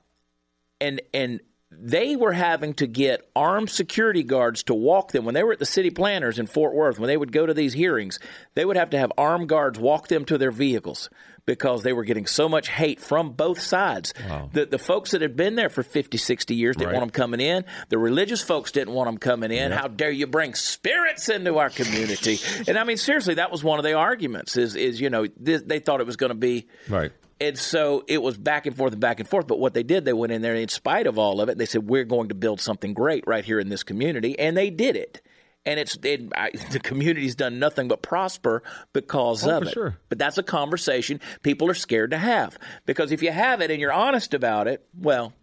and 0.80 1.02
and 1.14 1.42
they 1.74 2.16
were 2.18 2.34
having 2.34 2.74
to 2.76 2.88
get 2.88 3.30
armed 3.36 3.70
security 3.70 4.24
guards 4.24 4.64
to 4.64 4.74
walk 4.74 5.12
them 5.14 5.24
when 5.24 5.34
they 5.36 5.44
were 5.44 5.54
at 5.54 5.60
the 5.60 5.66
city 5.66 5.90
planners 5.90 6.38
in 6.40 6.46
Fort 6.48 6.74
Worth. 6.74 6.98
When 7.00 7.08
they 7.08 7.16
would 7.18 7.32
go 7.32 7.46
to 7.46 7.54
these 7.54 7.72
hearings, 7.74 8.20
they 8.56 8.66
would 8.66 8.76
have 8.78 8.90
to 8.90 8.98
have 8.98 9.12
armed 9.18 9.48
guards 9.48 9.78
walk 9.80 10.08
them 10.08 10.26
to 10.26 10.38
their 10.38 10.52
vehicles 10.52 11.10
because 11.46 11.84
they 11.84 11.94
were 11.94 12.04
getting 12.04 12.26
so 12.28 12.48
much 12.48 12.68
hate 12.70 13.00
from 13.00 13.32
both 13.32 13.60
sides. 13.60 14.14
The, 14.54 14.66
the 14.66 14.78
folks 14.78 15.12
that 15.12 15.22
had 15.22 15.36
been 15.36 15.56
there 15.56 15.70
for 15.70 15.84
50, 15.84 16.18
60 16.18 16.56
years 16.56 16.76
didn't 16.76 16.90
Right. 16.92 16.98
want 17.00 17.14
them 17.14 17.22
coming 17.22 17.40
in. 17.40 17.66
The 17.90 17.98
religious 17.98 18.42
folks 18.42 18.72
didn't 18.72 18.94
want 18.94 19.08
them 19.08 19.18
coming 19.18 19.52
in. 19.52 19.72
How 19.72 19.88
dare 19.88 20.12
you 20.12 20.28
bring 20.28 20.54
spirits 20.54 21.30
into 21.30 21.58
our 21.58 21.70
community? 21.70 22.40
and 22.68 22.78
I 22.78 22.84
mean, 22.84 22.98
seriously, 22.98 23.36
that 23.36 23.52
was 23.52 23.64
one 23.64 23.80
of 23.80 23.84
the 23.86 23.94
arguments. 23.94 24.58
Is 24.58 24.76
is 24.76 25.00
you 25.02 25.10
know 25.10 25.26
th- 25.28 25.64
they 25.66 25.80
thought 25.80 26.00
it 26.02 26.06
was 26.08 26.16
going 26.18 26.30
to 26.32 26.36
be 26.36 26.68
Right. 26.90 27.12
and 27.40 27.58
so 27.58 28.04
it 28.08 28.22
was 28.22 28.38
back 28.38 28.66
and 28.68 28.76
forth 28.76 28.92
and 28.94 29.02
back 29.02 29.20
and 29.20 29.28
forth. 29.28 29.48
But 29.48 29.60
what 29.60 29.74
they 29.74 29.84
did, 29.84 30.06
they 30.06 30.14
went 30.14 30.32
in 30.32 30.42
there, 30.42 30.56
in 30.56 30.68
spite 30.70 31.08
of 31.08 31.18
all 31.18 31.42
of 31.42 31.50
it, 31.50 31.58
they 31.58 31.66
said, 31.66 31.88
"We're 31.88 32.04
going 32.06 32.30
to 32.30 32.36
build 32.36 32.62
something 32.62 32.94
great 32.94 33.24
right 33.28 33.44
here 33.46 33.60
in 33.60 33.70
this 33.70 33.84
community," 33.84 34.38
and 34.38 34.56
they 34.56 34.70
did 34.70 34.96
it. 34.96 35.22
And 35.66 35.80
it's 35.80 35.96
it, 36.04 36.22
I, 36.36 36.50
the 36.72 36.80
community's 36.80 37.36
done 37.36 37.60
nothing 37.60 37.88
but 37.88 38.02
prosper 38.02 38.64
because 38.94 39.46
Oh, 39.46 39.58
of 39.58 39.64
it. 39.68 39.74
sure. 39.74 39.98
But 40.10 40.18
that's 40.18 40.38
a 40.40 40.44
conversation 40.44 41.20
people 41.44 41.70
are 41.70 41.76
scared 41.76 42.12
to 42.12 42.18
have 42.18 42.58
because 42.88 43.12
if 43.12 43.22
you 43.22 43.32
have 43.32 43.62
it 43.62 43.70
and 43.70 43.80
you're 43.80 43.94
honest 43.94 44.34
about 44.34 44.68
it, 44.68 44.84
well, 44.98 45.34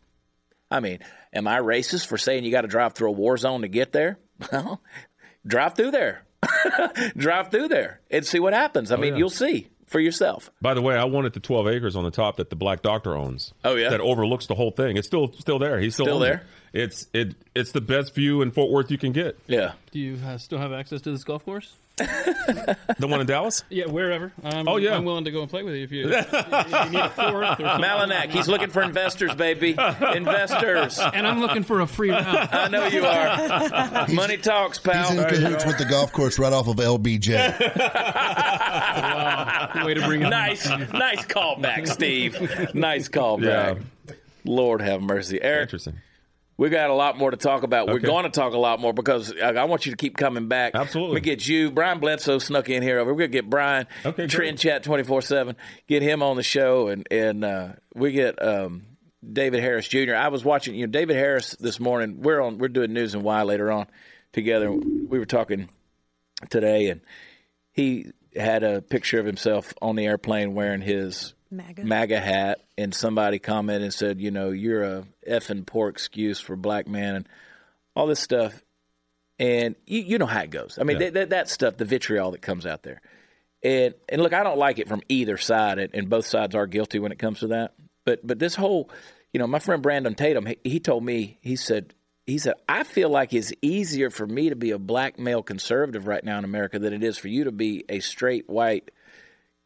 I 0.70 0.80
mean, 0.80 0.98
am 1.32 1.46
I 1.46 1.60
racist 1.60 2.06
for 2.08 2.18
saying 2.18 2.42
you 2.44 2.50
got 2.50 2.62
to 2.62 2.68
drive 2.68 2.94
through 2.94 3.08
a 3.10 3.12
war 3.12 3.36
zone 3.36 3.62
to 3.62 3.68
get 3.68 3.92
there? 3.92 4.18
Well, 4.52 4.80
drive 5.46 5.74
through 5.74 5.92
there, 5.92 6.24
drive 7.16 7.50
through 7.50 7.68
there, 7.68 8.00
and 8.10 8.24
see 8.24 8.38
what 8.38 8.52
happens. 8.52 8.90
I 8.92 8.96
oh, 8.96 8.98
mean, 8.98 9.12
Oh, 9.12 9.16
yeah. 9.16 9.18
you'll 9.18 9.30
see 9.30 9.68
for 9.86 9.98
yourself. 10.00 10.50
By 10.60 10.74
the 10.74 10.82
way, 10.82 10.94
I 10.96 11.04
wanted 11.04 11.32
the 11.32 11.40
12 11.40 11.68
acres 11.68 11.96
on 11.96 12.04
the 12.04 12.10
top 12.10 12.36
that 12.36 12.50
the 12.50 12.56
Black 12.56 12.82
Doctor 12.82 13.16
owns. 13.16 13.52
Oh, 13.64 13.74
yeah? 13.76 13.90
that 13.90 14.00
overlooks 14.00 14.46
the 14.46 14.54
whole 14.54 14.70
thing. 14.70 14.96
It's 14.96 15.06
still 15.06 15.32
still 15.32 15.58
there. 15.58 15.80
He's 15.80 15.94
still, 15.94 16.06
Still 16.06 16.18
there? 16.18 16.34
It. 16.34 16.42
It's 16.72 17.06
it 17.12 17.34
it's 17.54 17.72
the 17.72 17.80
best 17.80 18.14
view 18.14 18.42
in 18.42 18.50
Fort 18.50 18.70
Worth 18.70 18.90
you 18.90 18.98
can 18.98 19.12
get. 19.12 19.38
Yeah. 19.46 19.72
Do 19.90 19.98
you 19.98 20.18
uh, 20.24 20.38
still 20.38 20.58
have 20.58 20.72
access 20.72 21.00
to 21.02 21.10
this 21.10 21.24
golf 21.24 21.44
course? 21.44 21.74
The 21.98 23.06
one 23.08 23.20
in 23.20 23.26
Dallas. 23.26 23.64
Yeah, 23.70 23.86
wherever. 23.86 24.32
I'm, 24.44 24.68
Oh, 24.68 24.76
yeah. 24.76 24.94
I'm 24.94 25.04
willing 25.04 25.24
to 25.24 25.32
go 25.32 25.40
and 25.40 25.50
play 25.50 25.64
with 25.64 25.74
you 25.74 25.82
if 25.82 25.90
you, 25.90 26.08
if 26.08 26.32
you 26.32 26.90
need 26.90 27.00
a 27.00 27.10
fourth 27.10 27.58
or. 27.58 27.64
Malinak, 27.64 28.30
he's 28.30 28.46
looking 28.46 28.70
for 28.70 28.82
investors, 28.82 29.34
baby. 29.34 29.70
Investors. 30.14 30.98
And 31.18 31.26
I'm 31.26 31.40
looking 31.40 31.64
for 31.64 31.80
a 31.80 31.86
free 31.88 32.10
round. 32.10 32.48
I 32.52 32.68
know 32.68 32.86
you 32.86 33.04
are. 33.04 34.06
Money 34.14 34.36
talks, 34.36 34.78
pal. 34.78 35.08
He's 35.10 35.16
pal. 35.20 35.28
in 35.28 35.34
cahoots 35.34 35.66
with 35.66 35.78
the 35.78 35.86
golf 35.86 36.12
course 36.12 36.38
right 36.38 36.52
off 36.52 36.68
of 36.68 36.76
LBJ. 36.76 37.34
Way 39.84 39.94
to 39.94 40.06
bring 40.06 40.22
it 40.22 40.28
Nice, 40.28 40.68
nice 40.68 41.24
callback, 41.24 41.88
Steve. 41.88 42.74
Nice 42.74 43.08
callback. 43.08 43.82
Lord 44.44 44.80
have 44.82 45.02
mercy, 45.02 45.40
Eric. 45.42 45.62
Interesting. 45.62 45.98
We 46.58 46.70
got 46.70 46.90
a 46.90 46.94
lot 46.94 47.16
more 47.16 47.30
to 47.30 47.36
talk 47.36 47.62
about. 47.62 47.86
We're 47.86 48.00
going 48.00 48.24
to 48.24 48.30
talk 48.30 48.52
a 48.52 48.58
lot 48.58 48.80
more 48.80 48.92
because 48.92 49.32
I, 49.40 49.50
I 49.50 49.64
want 49.64 49.86
you 49.86 49.92
to 49.92 49.96
keep 49.96 50.16
coming 50.16 50.48
back. 50.48 50.74
Absolutely. 50.74 51.14
We 51.14 51.20
get 51.20 51.46
you, 51.46 51.70
Brian 51.70 52.00
Bledsoe 52.00 52.38
snuck 52.40 52.68
in 52.68 52.82
here. 52.82 52.98
Over. 52.98 53.12
We're 53.12 53.20
going 53.20 53.30
to 53.30 53.38
get 53.38 53.48
Brian, 53.48 53.86
Okay. 54.04 54.26
Trend 54.26 54.58
Chat 54.58 54.82
twenty 54.82 55.04
four 55.04 55.22
seven. 55.22 55.54
Get 55.86 56.02
him 56.02 56.20
on 56.20 56.36
the 56.36 56.42
show, 56.42 56.88
and 56.88 57.06
and 57.12 57.44
uh, 57.44 57.68
we 57.94 58.10
get 58.10 58.42
um, 58.44 58.86
David 59.32 59.60
Harris 59.60 59.86
Jr. 59.86 60.16
I 60.16 60.28
was 60.28 60.44
watching, 60.44 60.74
you 60.74 60.86
know, 60.86 60.90
David 60.90 61.14
Harris 61.16 61.54
this 61.60 61.78
morning. 61.78 62.22
We're 62.22 62.40
on. 62.40 62.58
We're 62.58 62.68
doing 62.68 62.92
news 62.92 63.14
and 63.14 63.22
why 63.22 63.42
later 63.44 63.70
on 63.70 63.86
together. 64.32 64.70
We 64.72 65.18
were 65.20 65.26
talking 65.26 65.68
today, 66.50 66.88
and 66.90 67.00
he 67.70 68.10
had 68.34 68.64
a 68.64 68.82
picture 68.82 69.20
of 69.20 69.26
himself 69.26 69.72
on 69.80 69.94
the 69.94 70.06
airplane 70.06 70.54
wearing 70.54 70.80
his 70.80 71.34
MAGA. 71.50 71.84
MAGA 71.84 72.20
hat, 72.20 72.60
and 72.76 72.94
somebody 72.94 73.38
commented 73.38 73.82
and 73.84 73.94
said, 73.94 74.20
you 74.20 74.30
know, 74.30 74.50
you're 74.50 74.82
a 74.82 75.04
effing 75.28 75.64
poor 75.66 75.88
excuse 75.88 76.40
for 76.40 76.56
black 76.56 76.86
man 76.86 77.14
and 77.16 77.28
all 77.96 78.06
this 78.06 78.20
stuff. 78.20 78.62
And 79.38 79.76
you, 79.86 80.00
you 80.00 80.18
know 80.18 80.26
how 80.26 80.42
it 80.42 80.50
goes. 80.50 80.78
I 80.80 80.84
mean, 80.84 80.98
Yeah. 81.00 81.06
that, 81.06 81.14
that, 81.14 81.30
that 81.30 81.48
stuff, 81.48 81.76
the 81.76 81.84
vitriol 81.84 82.32
that 82.32 82.42
comes 82.42 82.66
out 82.66 82.82
there. 82.82 83.00
And 83.62 83.94
and 84.08 84.22
look, 84.22 84.32
I 84.32 84.44
don't 84.44 84.58
like 84.58 84.78
it 84.78 84.86
from 84.88 85.02
either 85.08 85.36
side, 85.36 85.78
and, 85.78 85.92
and 85.94 86.08
both 86.08 86.26
sides 86.26 86.54
are 86.54 86.66
guilty 86.66 86.98
when 87.00 87.10
it 87.12 87.18
comes 87.18 87.40
to 87.40 87.48
that. 87.48 87.74
But 88.04 88.24
but 88.24 88.38
this 88.38 88.54
whole, 88.54 88.88
you 89.32 89.40
know, 89.40 89.46
my 89.48 89.58
friend 89.58 89.82
Brandon 89.82 90.14
Tatum, 90.14 90.46
he, 90.46 90.58
he 90.62 90.80
told 90.80 91.04
me, 91.04 91.38
he 91.40 91.56
said, 91.56 91.92
he 92.26 92.38
said, 92.38 92.54
I 92.68 92.84
feel 92.84 93.08
like 93.08 93.32
it's 93.34 93.52
easier 93.60 94.10
for 94.10 94.26
me 94.26 94.50
to 94.50 94.54
be 94.56 94.70
a 94.70 94.78
black 94.78 95.18
male 95.18 95.42
conservative 95.42 96.06
right 96.06 96.22
now 96.22 96.38
in 96.38 96.44
America 96.44 96.78
than 96.78 96.92
it 96.92 97.02
is 97.02 97.18
for 97.18 97.26
you 97.28 97.44
to 97.44 97.52
be 97.52 97.84
a 97.88 97.98
straight 98.00 98.48
white 98.48 98.90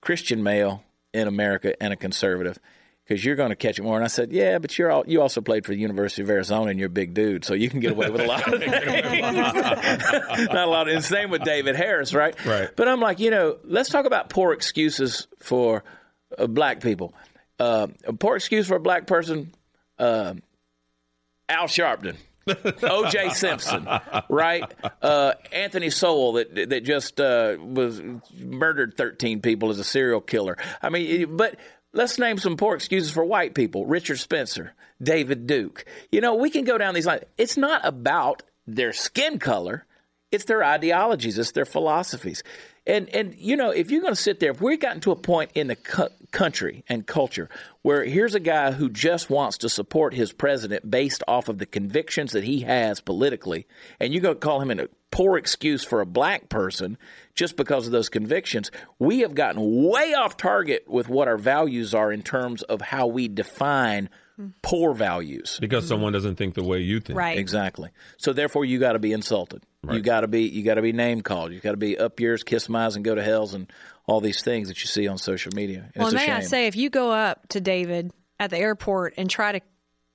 Christian 0.00 0.42
male 0.42 0.84
in 1.12 1.28
America 1.28 1.80
and 1.82 1.92
a 1.92 1.96
conservative 1.96 2.58
because 3.04 3.24
you're 3.24 3.36
going 3.36 3.50
to 3.50 3.56
catch 3.56 3.78
it 3.78 3.82
more. 3.82 3.96
And 3.96 4.04
I 4.04 4.08
said, 4.08 4.32
yeah, 4.32 4.58
but 4.58 4.78
you're 4.78 4.90
all, 4.90 5.04
you 5.06 5.20
also 5.20 5.40
played 5.40 5.64
for 5.64 5.72
the 5.72 5.78
University 5.78 6.22
of 6.22 6.30
Arizona 6.30 6.70
and 6.70 6.78
you're 6.78 6.86
a 6.86 6.90
big 6.90 7.14
dude, 7.14 7.44
so 7.44 7.54
you 7.54 7.68
can 7.68 7.80
get 7.80 7.92
away 7.92 8.10
with 8.10 8.20
a 8.20 8.26
lot 8.26 8.52
of 8.52 8.60
things. 8.60 8.72
Not 10.52 10.54
a 10.54 10.66
lot. 10.66 10.88
Of, 10.88 10.94
and 10.94 11.04
same 11.04 11.30
with 11.30 11.42
David 11.42 11.76
Harris, 11.76 12.14
right? 12.14 12.34
Right. 12.44 12.70
But 12.74 12.88
I'm 12.88 13.00
like, 13.00 13.18
you 13.18 13.30
know, 13.30 13.58
let's 13.64 13.88
talk 13.88 14.06
about 14.06 14.30
poor 14.30 14.52
excuses 14.52 15.26
for 15.40 15.84
uh, 16.38 16.46
black 16.46 16.80
people. 16.80 17.14
Uh, 17.58 17.88
a 18.06 18.12
poor 18.12 18.36
excuse 18.36 18.66
for 18.66 18.76
a 18.76 18.80
black 18.80 19.06
person, 19.06 19.52
uh, 19.98 20.34
Al 21.48 21.66
Sharpton. 21.66 22.16
O.J. 22.48 23.30
Simpson, 23.30 23.88
right? 24.28 24.64
Uh, 25.00 25.32
Anthony 25.52 25.90
Sowell 25.90 26.32
that 26.34 26.70
that 26.70 26.84
just 26.84 27.20
uh, 27.20 27.56
was 27.60 28.00
murdered 28.38 28.94
thirteen 28.96 29.40
people 29.40 29.70
as 29.70 29.78
a 29.78 29.84
serial 29.84 30.20
killer. 30.20 30.56
I 30.80 30.88
mean, 30.88 31.36
but 31.36 31.56
let's 31.92 32.18
name 32.18 32.38
some 32.38 32.56
poor 32.56 32.74
excuses 32.74 33.10
for 33.10 33.24
white 33.24 33.54
people: 33.54 33.86
Richard 33.86 34.18
Spencer, 34.18 34.74
David 35.02 35.46
Duke. 35.46 35.84
You 36.10 36.20
know, 36.20 36.34
we 36.34 36.50
can 36.50 36.64
go 36.64 36.78
down 36.78 36.94
these 36.94 37.06
lines. 37.06 37.24
It's 37.38 37.56
not 37.56 37.82
about 37.84 38.42
their 38.66 38.92
skin 38.92 39.38
color; 39.38 39.86
it's 40.30 40.44
their 40.44 40.64
ideologies, 40.64 41.38
it's 41.38 41.52
their 41.52 41.64
philosophies. 41.64 42.42
And 42.86 43.08
and 43.10 43.34
you 43.36 43.56
know, 43.56 43.70
if 43.70 43.90
you're 43.90 44.00
going 44.00 44.14
to 44.14 44.20
sit 44.20 44.40
there, 44.40 44.50
if 44.50 44.60
we've 44.60 44.80
gotten 44.80 45.00
to 45.02 45.12
a 45.12 45.16
point 45.16 45.52
in 45.54 45.68
the 45.68 45.76
cu- 45.76 46.08
country 46.32 46.84
and 46.88 47.06
culture 47.06 47.48
where 47.82 48.04
here's 48.04 48.34
a 48.34 48.40
guy 48.40 48.72
who 48.72 48.88
just 48.88 49.30
wants 49.30 49.58
to 49.58 49.68
support 49.68 50.14
his 50.14 50.32
president 50.32 50.90
based 50.90 51.22
off 51.28 51.48
of 51.48 51.58
the 51.58 51.66
convictions 51.66 52.32
that 52.32 52.44
he 52.44 52.60
has 52.60 53.00
politically, 53.00 53.66
and 54.00 54.12
you're 54.12 54.22
going 54.22 54.34
to 54.34 54.40
call 54.40 54.60
him 54.60 54.70
a 54.78 54.88
poor 55.12 55.36
excuse 55.36 55.84
for 55.84 56.00
a 56.00 56.06
black 56.06 56.48
person 56.48 56.98
just 57.34 57.56
because 57.56 57.86
of 57.86 57.92
those 57.92 58.08
convictions, 58.08 58.70
we 58.98 59.20
have 59.20 59.34
gotten 59.34 59.84
way 59.84 60.14
off 60.14 60.36
target 60.36 60.84
with 60.88 61.08
what 61.08 61.28
our 61.28 61.38
values 61.38 61.94
are 61.94 62.12
in 62.12 62.22
terms 62.22 62.62
of 62.62 62.80
how 62.80 63.06
we 63.06 63.28
define 63.28 64.08
poor 64.62 64.94
values. 64.94 65.58
Because 65.60 65.86
someone 65.86 66.12
doesn't 66.12 66.36
think 66.36 66.54
the 66.54 66.64
way 66.64 66.80
you 66.80 66.98
think. 67.00 67.18
Right. 67.18 67.38
Exactly. 67.38 67.90
So 68.16 68.32
therefore, 68.32 68.64
you 68.64 68.78
got 68.78 68.92
to 68.92 68.98
be 68.98 69.12
insulted. 69.12 69.62
You 69.90 70.00
got 70.00 70.20
to 70.20 70.28
be 70.28 70.42
you 70.42 70.62
got 70.62 70.74
to 70.74 70.82
be 70.82 70.92
name 70.92 71.22
called. 71.22 71.52
You 71.52 71.60
got 71.60 71.72
to 71.72 71.76
be 71.76 71.98
up 71.98 72.20
yours, 72.20 72.44
kiss 72.44 72.68
my 72.68 72.86
eyes, 72.86 72.94
and 72.94 73.04
go 73.04 73.14
to 73.14 73.22
hell's, 73.22 73.52
and 73.52 73.72
all 74.06 74.20
these 74.20 74.42
things 74.42 74.68
that 74.68 74.80
you 74.80 74.86
see 74.86 75.08
on 75.08 75.18
social 75.18 75.52
media. 75.54 75.90
And 75.94 76.02
Well, 76.02 76.06
it's 76.06 76.14
a 76.22 76.26
may 76.26 76.32
I 76.32 76.40
say, 76.40 76.66
if 76.66 76.76
you 76.76 76.88
go 76.88 77.10
up 77.10 77.48
to 77.48 77.60
David 77.60 78.12
at 78.38 78.50
the 78.50 78.58
airport 78.58 79.14
and 79.16 79.28
try 79.28 79.52
to 79.52 79.60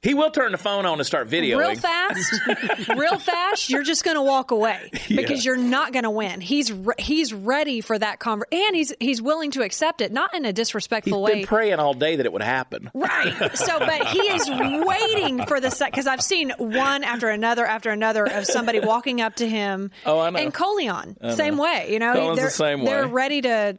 he 0.03 0.13
will 0.13 0.29
turn 0.29 0.51
the 0.51 0.57
phone 0.59 0.85
on 0.85 0.99
and 0.99 1.05
start 1.05 1.27
videoing. 1.27 1.57
real 1.57 1.75
fast, 1.75 2.87
real 2.95 3.17
fast, 3.19 3.69
you're 3.69 3.81
just 3.83 4.03
going 4.03 4.15
to 4.15 4.21
walk 4.21 4.51
away 4.51 4.91
because 5.09 5.43
you're 5.43 5.57
not 5.57 5.91
going 5.91 6.03
to 6.03 6.09
win. 6.11 6.39
He's 6.39 6.71
re- 6.71 6.93
he's 6.99 7.33
ready 7.33 7.81
for 7.81 7.97
that 7.97 8.19
conver- 8.19 8.43
and 8.51 8.75
he's 8.75 8.93
he's 8.99 9.21
willing 9.21 9.51
to 9.51 9.63
accept 9.63 10.01
it, 10.01 10.11
not 10.11 10.33
in 10.35 10.45
a 10.45 10.53
disrespectful 10.53 10.57
He's 10.57 10.67
disrespectful 10.67 11.25
been 11.25 11.39
way. 11.39 11.45
praying 11.45 11.79
all 11.79 11.93
day 11.93 12.15
that 12.17 12.25
it 12.25 12.31
would 12.31 12.41
happen. 12.43 12.91
Right. 12.93 13.57
So, 13.57 13.79
but 13.79 14.07
he 14.07 14.19
is 14.19 14.49
waiting 14.49 15.45
for 15.47 15.59
the 15.59 15.71
set 15.71 15.91
because 15.91 16.07
I've 16.07 16.21
seen 16.21 16.51
one 16.57 17.03
after 17.03 17.29
another 17.29 17.65
after 17.65 17.89
another 17.89 18.25
of 18.31 18.45
somebody 18.45 18.79
walking 18.79 19.19
up 19.21 19.35
to 19.37 19.47
him. 19.49 19.91
Oh, 20.05 20.19
I 20.19 20.29
know. 20.29 20.39
And 20.39 20.53
Colion, 20.53 21.17
same 21.35 21.57
way. 21.57 21.87
You 21.91 21.99
know, 21.99 22.13
Colion's 22.13 22.35
the 22.35 22.41
they're 22.41 22.49
same 22.51 22.85
They're 22.85 23.07
ready 23.07 23.41
to. 23.41 23.77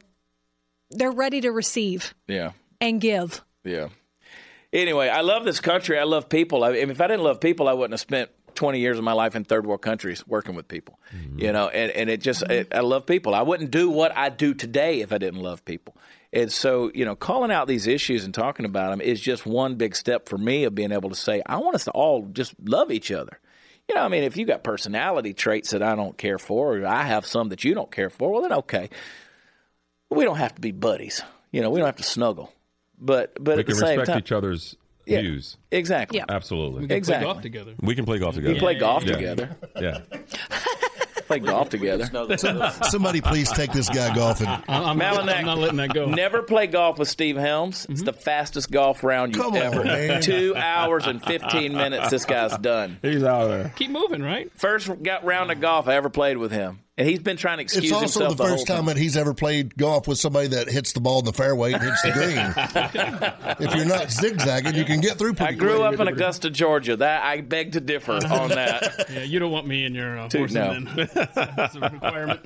They're 0.91 1.11
ready 1.11 1.41
to 1.41 1.51
receive 1.51 2.13
Yeah. 2.27 2.51
and 2.81 2.99
give. 2.99 3.43
Yeah. 3.63 3.89
Anyway, 4.71 5.09
I 5.09 5.21
love 5.21 5.45
this 5.45 5.59
country. 5.59 5.97
I 5.97 6.03
love 6.03 6.29
people. 6.29 6.63
I, 6.63 6.73
if 6.73 7.01
I 7.01 7.07
didn't 7.07 7.23
love 7.23 7.39
people, 7.39 7.67
I 7.67 7.73
wouldn't 7.73 7.93
have 7.93 7.99
spent 7.99 8.29
20 8.55 8.79
years 8.79 8.97
of 8.97 9.03
my 9.03 9.13
life 9.13 9.35
in 9.35 9.43
third 9.43 9.65
world 9.65 9.81
countries 9.81 10.25
working 10.27 10.53
with 10.53 10.67
people. 10.67 10.99
Mm-hmm. 11.15 11.39
You 11.39 11.51
know, 11.51 11.69
and, 11.69 11.91
and 11.91 12.09
it 12.09 12.21
just, 12.21 12.43
it, 12.43 12.73
I 12.73 12.81
love 12.81 13.05
people. 13.05 13.33
I 13.33 13.41
wouldn't 13.41 13.71
do 13.71 13.89
what 13.89 14.15
I 14.15 14.29
do 14.29 14.53
today 14.53 15.01
if 15.01 15.11
I 15.11 15.17
didn't 15.17 15.41
love 15.41 15.65
people. 15.65 15.95
And 16.31 16.51
so, 16.51 16.91
you 16.93 17.05
know, 17.05 17.15
calling 17.15 17.51
out 17.51 17.67
these 17.67 17.87
issues 17.87 18.23
and 18.23 18.33
talking 18.33 18.65
about 18.65 18.91
them 18.91 19.01
is 19.01 19.19
just 19.19 19.45
one 19.45 19.75
big 19.75 19.95
step 19.95 20.29
for 20.29 20.37
me 20.37 20.65
of 20.65 20.75
being 20.75 20.91
able 20.91 21.09
to 21.09 21.15
say, 21.15 21.41
I 21.45 21.57
want 21.57 21.75
us 21.75 21.85
to 21.85 21.91
all 21.91 22.27
just 22.31 22.53
love 22.63 22.91
each 22.91 23.11
other. 23.11 23.39
You 23.87 23.95
know, 23.95 24.01
I 24.01 24.07
mean, 24.07 24.23
if 24.23 24.37
you 24.37 24.45
got 24.45 24.63
personality 24.63 25.33
traits 25.33 25.71
that 25.71 25.81
I 25.81 25.95
don't 25.95 26.15
care 26.15 26.37
for, 26.37 26.77
or 26.77 26.85
I 26.85 27.03
have 27.03 27.25
some 27.25 27.49
that 27.49 27.63
you 27.63 27.73
don't 27.73 27.91
care 27.91 28.11
for, 28.11 28.31
well, 28.31 28.43
then 28.43 28.53
okay. 28.53 28.91
We 30.11 30.23
don't 30.23 30.37
have 30.37 30.53
to 30.53 30.61
be 30.61 30.71
buddies. 30.71 31.23
You 31.51 31.61
know, 31.61 31.71
we 31.71 31.79
don't 31.79 31.87
have 31.87 31.95
to 31.95 32.03
snuggle. 32.03 32.53
But 32.99 33.33
but 33.43 33.55
We 33.55 33.59
at 33.61 33.65
the 33.67 33.71
can 33.73 33.75
same 33.75 33.87
respect 33.99 34.07
time, 34.07 34.17
each 34.19 34.31
other's 34.31 34.75
Yeah. 35.05 35.21
views. 35.21 35.57
exactly. 35.71 36.19
Yeah. 36.19 36.25
Absolutely. 36.29 36.81
We 36.81 36.87
can 36.87 36.97
Exactly. 36.97 37.25
play 37.25 37.33
golf 37.33 37.41
together. 37.41 37.73
We 37.81 37.95
can 37.95 38.05
play 38.05 38.19
golf 38.19 38.35
together. 38.35 38.53
We 38.53 38.59
play 38.59 38.75
golf 38.75 39.03
Yeah. 39.05 39.13
together. 39.15 39.49
Yeah. 39.79 39.99
Play 41.29 41.37
golf 41.37 41.69
together. 41.69 42.05
Somebody 42.89 43.21
please 43.21 43.51
take 43.51 43.71
this 43.71 43.87
guy 43.87 44.15
golfing. 44.15 44.47
I'm, 44.67 44.99
Malinak. 44.99 45.35
I'm 45.35 45.45
not 45.45 45.59
letting 45.59 45.77
that 45.77 45.93
go. 45.93 46.07
Never 46.07 46.41
play 46.41 46.65
golf 46.65 46.97
with 46.97 47.07
Steve 47.07 47.37
Helms. 47.37 47.85
It's 47.87 47.99
mm-hmm. 47.99 48.05
the 48.05 48.13
fastest 48.13 48.71
golf 48.71 49.03
round 49.03 49.35
you've 49.35 49.45
Come 49.45 49.55
ever. 49.55 49.83
man. 49.83 50.23
Two 50.23 50.55
hours 50.55 51.05
and 51.05 51.23
fifteen 51.23 51.73
minutes. 51.75 52.09
This 52.09 52.25
guy's 52.25 52.57
done. 52.57 52.97
He's 53.03 53.23
out 53.23 53.45
there. 53.49 53.71
Keep 53.75 53.91
moving, 53.91 54.23
right? 54.23 54.51
First 54.57 55.03
got 55.03 55.23
round 55.23 55.51
of 55.51 55.61
golf 55.61 55.87
I 55.87 55.93
ever 55.97 56.09
played 56.09 56.37
with 56.37 56.51
him, 56.51 56.79
and 56.99 57.07
he's 57.07 57.19
been 57.19 57.37
trying 57.37 57.57
to 57.57 57.63
excuse 57.63 57.85
It's 57.85 57.93
also 57.93 58.19
himself 58.19 58.37
the 58.37 58.43
the 58.43 58.49
first 58.49 58.67
whole 58.67 58.75
time 58.77 58.85
that 58.87 58.97
he's 58.97 59.15
ever 59.15 59.33
played 59.33 59.75
golf 59.77 60.05
with 60.05 60.19
somebody 60.19 60.49
that 60.49 60.67
hits 60.67 60.91
the 60.91 60.99
ball 60.99 61.19
in 61.19 61.25
the 61.25 61.31
fairway 61.31 61.71
and 61.71 61.81
hits 61.81 62.01
the 62.01 62.11
green. 62.11 62.37
if 63.67 63.73
you're 63.73 63.85
not 63.85 64.11
zigzagging, 64.11 64.75
you 64.75 64.83
can 64.83 64.99
get 64.99 65.17
through 65.17 65.33
I 65.39 65.53
grew 65.53 65.77
quick. 65.77 65.93
up 65.93 65.99
in 66.01 66.09
Augusta, 66.09 66.49
Georgia. 66.49 66.97
That 66.97 67.23
I 67.23 67.39
beg 67.39 67.71
to 67.71 67.79
differ 67.79 68.19
on 68.29 68.49
that. 68.49 69.07
Yeah, 69.09 69.23
you 69.23 69.39
don't 69.39 69.51
want 69.51 69.65
me 69.65 69.85
in 69.85 69.95
your 69.95 70.19
uh, 70.19 70.27
Dude, 70.27 70.39
horse 70.39 70.53
no. 70.53 70.73
then. 70.73 71.09
That's 71.33 71.75
a 71.75 71.79
requirement. 71.79 72.41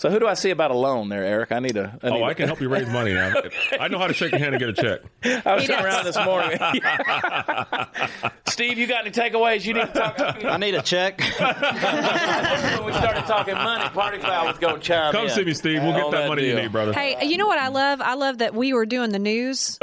So 0.00 0.08
who 0.08 0.18
do 0.18 0.26
I 0.26 0.32
see 0.32 0.48
about 0.48 0.70
a 0.70 0.74
loan 0.74 1.10
there, 1.10 1.22
Eric? 1.22 1.52
I 1.52 1.58
need 1.58 1.76
a. 1.76 1.98
I 2.02 2.06
oh, 2.06 2.10
need 2.10 2.22
Oh, 2.22 2.24
a- 2.24 2.28
I 2.28 2.32
can 2.32 2.46
help 2.46 2.62
you 2.62 2.70
raise 2.70 2.88
money 2.88 3.12
now. 3.12 3.34
I 3.78 3.88
know 3.88 3.98
how 3.98 4.06
to 4.06 4.14
shake 4.14 4.30
your 4.30 4.40
hand 4.40 4.54
and 4.54 4.58
get 4.58 4.70
a 4.70 4.72
check. 4.72 5.00
I 5.46 5.54
was 5.56 5.66
sitting 5.66 5.84
around 5.84 6.06
this 6.06 6.16
morning. 6.16 6.58
Steve, 8.48 8.78
you 8.78 8.86
got 8.86 9.02
any 9.02 9.10
takeaways? 9.10 9.66
You 9.66 9.74
need 9.74 9.88
to 9.88 9.92
talk. 9.92 10.18
I 10.18 10.56
need 10.56 10.74
a 10.74 10.80
check. 10.80 11.18
when 11.20 12.86
we 12.86 12.92
started 12.94 13.26
talking 13.26 13.52
money, 13.52 13.90
Party 13.90 14.20
Foul 14.20 14.46
was 14.46 14.56
going 14.56 14.76
to 14.76 14.80
chime 14.80 15.12
Come 15.12 15.26
in. 15.26 15.30
see 15.32 15.44
me, 15.44 15.52
Steve. 15.52 15.82
We'll 15.82 15.92
get 15.92 16.10
that 16.12 16.28
money 16.28 16.46
you 16.48 16.54
need, 16.54 16.72
brother. 16.72 16.94
Hey, 16.94 17.26
you 17.26 17.36
know 17.36 17.46
what 17.46 17.58
I 17.58 17.68
love? 17.68 18.00
I 18.00 18.14
love 18.14 18.38
that 18.38 18.54
we 18.54 18.72
were 18.72 18.86
doing 18.86 19.10
the 19.10 19.18
news. 19.18 19.78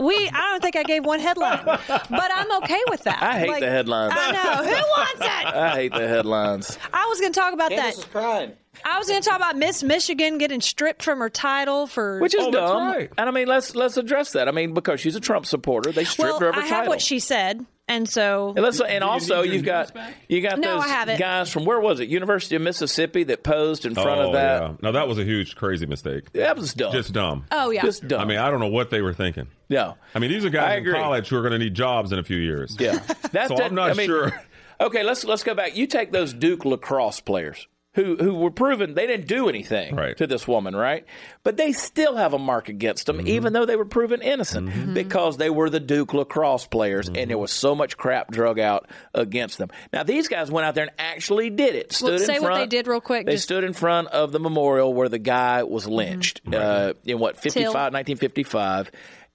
We, 0.00 0.14
I 0.32 0.50
don't 0.50 0.62
think 0.62 0.76
I 0.76 0.82
gave 0.82 1.04
one 1.04 1.20
headline, 1.20 1.64
but 1.64 2.10
I'm 2.10 2.62
okay 2.62 2.80
with 2.88 3.04
that. 3.04 3.22
I 3.22 3.38
hate 3.38 3.48
Like, 3.50 3.60
the 3.60 3.70
headlines. 3.70 4.14
I 4.16 4.32
know. 4.32 4.64
Who 4.64 4.70
wants 4.72 5.20
it? 5.20 5.26
I 5.26 5.74
hate 5.74 5.92
the 5.92 6.08
headlines. 6.08 6.78
I 6.92 7.06
was 7.06 7.20
going 7.20 7.32
to 7.32 7.38
talk 7.38 7.52
about 7.52 7.70
that. 7.70 8.56
Crying. 8.74 8.94
I 8.94 8.98
was 8.98 9.08
going 9.08 9.20
to 9.22 9.28
talk 9.28 9.36
about 9.36 9.56
Miss 9.56 9.82
Michigan 9.82 10.38
getting 10.38 10.60
stripped 10.60 11.02
from 11.02 11.18
her 11.20 11.28
title 11.30 11.86
for. 11.86 12.18
Which 12.20 12.34
is 12.34 12.40
Oh, 12.40 12.50
that's 12.50 12.54
dumb. 12.70 12.86
right. 12.88 13.10
And 13.18 13.28
I 13.28 13.32
mean, 13.32 13.48
let's 13.48 13.74
let's 13.74 13.96
address 13.96 14.32
that. 14.32 14.48
I 14.48 14.52
mean, 14.52 14.74
because 14.74 15.00
she's 15.00 15.16
a 15.16 15.20
Trump 15.20 15.46
supporter, 15.46 15.92
they 15.92 16.04
stripped 16.04 16.32
well, 16.32 16.40
her 16.40 16.48
of 16.50 16.54
her 16.54 16.60
I 16.60 16.64
title. 16.64 16.76
have 16.78 16.88
what 16.88 17.00
she 17.02 17.18
said, 17.18 17.64
and 17.88 18.08
so 18.08 18.50
and, 18.54 18.60
let's, 18.64 18.80
and 18.80 19.02
also, 19.02 19.42
need 19.42 19.52
you've 19.52 19.64
got 19.64 19.92
back? 19.92 20.14
you 20.28 20.40
got 20.40 20.58
No, 20.60 20.74
those 20.76 20.84
I 20.84 20.88
haven't. 20.88 21.18
guys 21.18 21.50
from 21.50 21.64
where 21.64 21.80
was 21.80 21.98
it? 22.00 22.08
University 22.08 22.54
of 22.56 22.62
Mississippi 22.62 23.24
that 23.24 23.42
posed 23.42 23.84
in 23.84 23.94
front 23.94 24.20
oh, 24.20 24.26
of 24.28 24.32
that. 24.34 24.62
yeah. 24.62 24.72
Now, 24.80 24.92
that 24.92 25.08
was 25.08 25.18
a 25.18 25.24
huge, 25.24 25.56
crazy 25.56 25.86
mistake. 25.86 26.32
That 26.32 26.56
was 26.56 26.72
dumb. 26.74 26.92
Just 26.92 27.12
dumb. 27.12 27.46
oh 27.50 27.70
yeah, 27.70 27.82
Just 27.82 28.06
dumb. 28.06 28.20
I 28.20 28.24
mean, 28.24 28.38
I 28.38 28.50
don't 28.50 28.60
know 28.60 28.68
what 28.68 28.90
they 28.90 29.02
were 29.02 29.12
thinking. 29.14 29.48
Yeah, 29.68 29.94
I 30.14 30.18
mean, 30.20 30.30
these 30.30 30.44
are 30.44 30.50
guys 30.50 30.84
in 30.86 30.92
college 30.92 31.28
who 31.28 31.36
are 31.36 31.42
going 31.42 31.52
to 31.52 31.58
need 31.58 31.74
jobs 31.74 32.12
in 32.12 32.18
a 32.18 32.24
few 32.24 32.38
years. 32.38 32.76
Yeah. 32.78 32.92
That's 33.32 33.48
So 33.48 33.56
that- 33.56 33.64
I'm 33.66 33.74
not 33.74 33.90
I 33.90 33.94
mean, 33.94 34.06
sure. 34.06 34.32
Okay, 34.80 35.02
let's 35.02 35.24
let's 35.24 35.42
go 35.42 35.54
back. 35.54 35.76
You 35.76 35.86
take 35.86 36.10
those 36.12 36.32
Duke 36.32 36.64
lacrosse 36.64 37.20
players 37.20 37.66
who 37.94 38.16
who 38.16 38.34
were 38.34 38.50
proven 38.52 38.94
they 38.94 39.06
didn't 39.06 39.26
do 39.26 39.48
anything 39.48 39.96
Right. 39.96 40.16
to 40.18 40.26
this 40.26 40.46
woman, 40.46 40.76
right? 40.76 41.04
But 41.42 41.56
they 41.56 41.72
still 41.72 42.16
have 42.16 42.32
a 42.32 42.38
mark 42.38 42.68
against 42.68 43.06
them, 43.06 43.18
mm-hmm. 43.18 43.26
even 43.26 43.52
though 43.52 43.66
they 43.66 43.74
were 43.74 43.84
proven 43.84 44.22
innocent, 44.22 44.68
mm-hmm. 44.68 44.80
Mm-hmm. 44.80 44.94
because 44.94 45.36
they 45.38 45.50
were 45.50 45.68
the 45.68 45.80
Duke 45.80 46.14
lacrosse 46.14 46.66
players, 46.66 47.08
and 47.08 47.28
there 47.30 47.38
was 47.38 47.50
so 47.50 47.74
much 47.74 47.96
crap 47.96 48.30
drug 48.30 48.60
out 48.60 48.86
against 49.12 49.58
them. 49.58 49.70
Now 49.92 50.04
these 50.04 50.28
guys 50.28 50.50
went 50.52 50.66
out 50.66 50.74
there 50.76 50.84
and 50.84 50.92
actually 50.98 51.50
did 51.50 51.74
it. 51.74 51.92
Stood 51.92 52.04
Well, 52.06 52.14
in 52.20 52.26
say 52.26 52.38
what 52.38 52.54
they 52.54 52.66
did 52.66 52.86
real 52.86 53.00
quick, 53.00 53.26
They 53.26 53.32
just- 53.32 53.44
stood 53.44 53.64
in 53.64 53.72
front 53.72 54.08
of 54.08 54.30
the 54.30 54.38
memorial 54.40 54.94
where 54.94 55.08
the 55.08 55.18
guy 55.18 55.64
was 55.64 55.88
lynched 55.88 56.42
uh, 56.52 56.92
in 57.04 57.18
what 57.18 57.36
55, 57.38 57.92
1955 57.92 58.90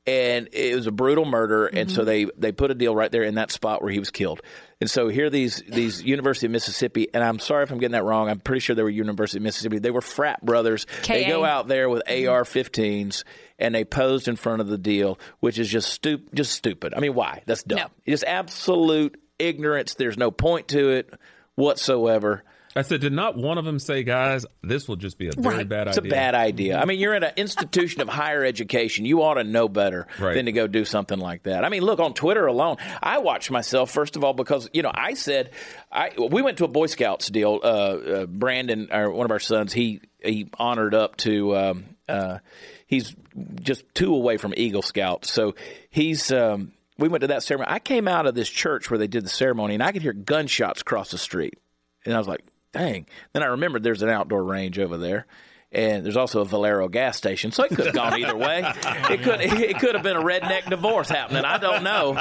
and 0.08 0.50
it 0.52 0.76
was 0.76 0.86
a 0.86 0.92
brutal 0.92 1.26
murder 1.26 1.66
and 1.66 1.92
so 1.92 2.02
mm-hmm. 2.02 2.06
they 2.06 2.26
they 2.38 2.52
put 2.52 2.70
a 2.70 2.76
deal 2.76 2.96
right 2.96 3.12
there 3.12 3.24
in 3.24 3.36
that 3.36 3.52
spot 3.52 3.82
where 3.82 3.92
he 3.92 4.00
was 4.00 4.12
killed. 4.12 4.42
And 4.80 4.90
so 4.90 5.08
here 5.08 5.30
these 5.30 5.64
these 5.68 6.04
university 6.04 6.46
of 6.46 6.52
mississippi 6.52 7.08
and 7.14 7.24
i'm 7.24 7.40
sorry 7.40 7.64
if 7.64 7.72
i'm 7.72 7.80
getting 7.80 7.94
that 7.94 8.04
wrong 8.04 8.30
i'm 8.30 8.40
pretty 8.40 8.60
sure 8.60 8.76
they 8.76 8.84
were 8.84 8.90
university 8.90 9.40
of 9.40 9.44
mississippi. 9.44 9.80
They 9.80 9.92
were 9.92 10.02
frat 10.02 10.46
brothers. 10.46 10.86
They 11.08 11.26
go 11.26 11.44
out 11.44 11.68
there 11.68 11.90
with 11.90 12.04
mm-hmm. 12.08 12.30
ar-15s 12.30 13.24
and 13.58 13.74
they 13.74 13.86
posed 13.86 14.28
in 14.28 14.36
front 14.36 14.62
of 14.62 14.68
the 14.68 14.78
deal 14.78 15.20
which 15.40 15.58
is 15.58 15.70
just 15.70 16.02
stup- 16.02 16.34
just 16.34 16.52
stupid. 16.52 16.94
I 16.94 17.00
mean 17.00 17.16
why? 17.16 17.42
That's 17.46 17.64
dumb. 17.64 17.80
No. 17.80 17.88
just 18.08 18.24
absolute 18.26 19.20
ignorance. 19.40 19.96
There's 19.96 20.18
no 20.18 20.30
point 20.30 20.68
to 20.70 20.90
it 20.90 21.14
whatsoever 21.56 22.44
I 22.78 22.82
said, 22.82 23.00
did 23.00 23.14
not 23.14 23.38
one 23.38 23.58
of 23.58 23.64
them 23.64 23.80
say, 23.80 24.04
guys, 24.04 24.46
this 24.62 24.88
will 24.88 24.98
just 24.98 25.18
be 25.18 25.28
a 25.30 25.32
very 25.32 25.58
Right. 25.58 25.70
bad 25.70 25.88
It's 25.88 25.98
idea? 25.98 26.08
It's 26.08 26.14
a 26.14 26.16
bad 26.16 26.36
idea. 26.36 26.78
I 26.78 26.84
mean, 26.86 27.00
you're 27.00 27.14
in 27.16 27.24
an 27.24 27.32
institution 27.38 28.02
of 28.02 28.10
higher 28.10 28.44
education. 28.44 29.06
You 29.06 29.24
ought 29.24 29.36
to 29.36 29.46
know 29.46 29.70
better 29.70 30.08
Right. 30.20 30.34
than 30.34 30.46
to 30.48 30.52
go 30.52 30.68
do 30.68 30.84
something 30.84 31.18
like 31.18 31.44
that. 31.44 31.64
I 31.64 31.70
mean, 31.70 31.84
look 31.84 32.00
on 32.02 32.14
Twitter 32.14 32.46
alone. 32.48 32.76
I 33.02 33.20
watched 33.20 33.50
myself 33.50 33.92
first 33.92 34.18
of 34.18 34.24
all 34.26 34.34
because 34.34 34.70
you 34.74 34.82
know 34.82 34.92
I 34.94 35.14
said 35.14 35.52
I 35.92 36.12
we 36.18 36.42
went 36.42 36.58
to 36.58 36.66
a 36.66 36.68
Boy 36.68 36.88
Scouts 36.88 37.30
deal. 37.30 37.62
Uh, 37.64 37.68
uh, 37.68 38.26
Brandon, 38.26 38.90
our, 38.92 39.10
one 39.10 39.26
of 39.26 39.32
our 39.32 39.40
sons, 39.40 39.72
he 39.72 40.02
he 40.22 40.50
honored 40.60 40.94
up 40.94 41.16
to. 41.18 41.56
Um, 41.56 41.86
uh, 42.10 42.40
he's 42.88 43.16
just 43.62 43.84
two 43.96 44.14
away 44.14 44.36
from 44.38 44.54
Eagle 44.58 44.82
Scouts, 44.82 45.32
so 45.32 45.56
he's. 45.90 46.32
Um, 46.32 46.74
we 46.98 47.08
went 47.08 47.22
to 47.22 47.28
that 47.28 47.44
ceremony. 47.44 47.70
I 47.72 47.80
came 47.80 48.08
out 48.08 48.26
of 48.26 48.36
this 48.36 48.50
church 48.50 48.90
where 48.92 48.98
they 48.98 49.08
did 49.08 49.24
the 49.26 49.30
ceremony, 49.30 49.74
and 49.76 49.84
I 49.84 49.92
could 49.92 50.02
hear 50.02 50.14
gunshots 50.14 50.82
across 50.82 51.12
the 51.12 51.18
street. 51.18 51.56
And 52.06 52.14
I 52.14 52.18
was 52.18 52.28
like, 52.28 52.42
dang. 52.76 53.06
Then 53.34 53.42
I 53.42 53.48
remembered 53.48 53.84
there's 53.84 54.02
an 54.02 54.10
outdoor 54.10 54.44
range 54.44 54.78
over 54.78 54.98
there. 54.98 55.26
And 55.72 56.06
there's 56.06 56.16
also 56.16 56.40
a 56.40 56.46
Valero 56.46 56.88
gas 56.88 57.18
station, 57.18 57.52
so 57.52 57.64
it 57.64 57.70
could 57.70 57.88
have 57.88 57.96
gone 57.96 58.18
either 58.18 58.38
way. 58.38 58.64
It 59.10 59.24
could 59.24 59.42
it 59.42 59.78
could 59.80 59.96
have 59.96 60.04
been 60.04 60.16
a 60.16 60.22
redneck 60.22 60.70
divorce 60.70 61.10
happening. 61.10 61.44
I 61.44 61.58
don't 61.58 61.84
know, 61.84 62.14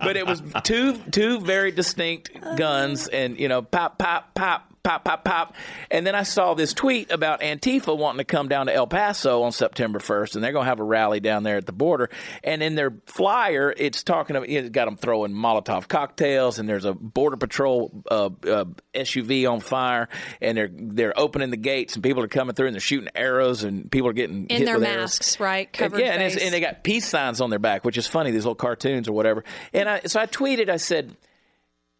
but 0.00 0.16
it 0.16 0.26
was 0.26 0.42
two 0.62 0.96
two 1.10 1.40
very 1.40 1.72
distinct 1.72 2.30
guns, 2.56 3.08
and 3.08 3.38
you 3.38 3.48
know, 3.48 3.60
pop 3.60 3.98
pop 3.98 4.32
pop 4.34 4.71
pop, 4.82 5.04
pop, 5.04 5.24
pop. 5.24 5.54
And 5.90 6.06
then 6.06 6.14
I 6.14 6.22
saw 6.24 6.54
this 6.54 6.74
tweet 6.74 7.10
about 7.10 7.40
Antifa 7.40 7.96
wanting 7.96 8.18
to 8.18 8.24
come 8.24 8.48
down 8.48 8.66
to 8.66 8.74
El 8.74 8.86
Paso 8.86 9.42
on 9.42 9.52
September 9.52 9.98
1st, 9.98 10.34
and 10.34 10.44
they're 10.44 10.52
going 10.52 10.64
to 10.64 10.68
have 10.68 10.80
a 10.80 10.84
rally 10.84 11.20
down 11.20 11.42
there 11.42 11.56
at 11.56 11.66
the 11.66 11.72
border. 11.72 12.10
And 12.42 12.62
in 12.62 12.74
their 12.74 12.92
flyer, 13.06 13.72
it's 13.76 14.02
talking 14.02 14.36
about, 14.36 14.48
it's 14.48 14.70
got 14.70 14.86
them 14.86 14.96
throwing 14.96 15.32
Molotov 15.32 15.88
cocktails, 15.88 16.58
and 16.58 16.68
there's 16.68 16.84
a 16.84 16.92
Border 16.92 17.36
Patrol 17.36 18.02
uh, 18.10 18.30
uh, 18.46 18.64
SUV 18.94 19.50
on 19.50 19.60
fire, 19.60 20.08
and 20.40 20.56
they're 20.56 20.70
they're 20.72 21.18
opening 21.18 21.50
the 21.50 21.56
gates, 21.56 21.94
and 21.94 22.02
people 22.02 22.22
are 22.22 22.28
coming 22.28 22.54
through, 22.54 22.66
and 22.66 22.74
they're 22.74 22.80
shooting 22.80 23.08
arrows, 23.14 23.62
and 23.64 23.90
people 23.90 24.08
are 24.08 24.14
getting 24.14 24.46
In 24.46 24.58
hit 24.58 24.64
their 24.66 24.78
with 24.78 24.88
arrows. 24.88 25.00
masks, 25.00 25.40
right? 25.40 25.72
Covered 25.72 26.00
yeah, 26.00 26.12
and, 26.12 26.22
it's, 26.22 26.36
and 26.36 26.52
they 26.52 26.60
got 26.60 26.82
peace 26.82 27.08
signs 27.08 27.40
on 27.40 27.50
their 27.50 27.58
back, 27.58 27.84
which 27.84 27.98
is 27.98 28.06
funny. 28.06 28.30
These 28.30 28.44
little 28.44 28.54
cartoons 28.54 29.08
or 29.08 29.12
whatever. 29.12 29.44
And 29.72 29.88
I, 29.88 30.00
so 30.06 30.20
I 30.20 30.26
tweeted. 30.26 30.68
I 30.68 30.76
said, 30.76 31.16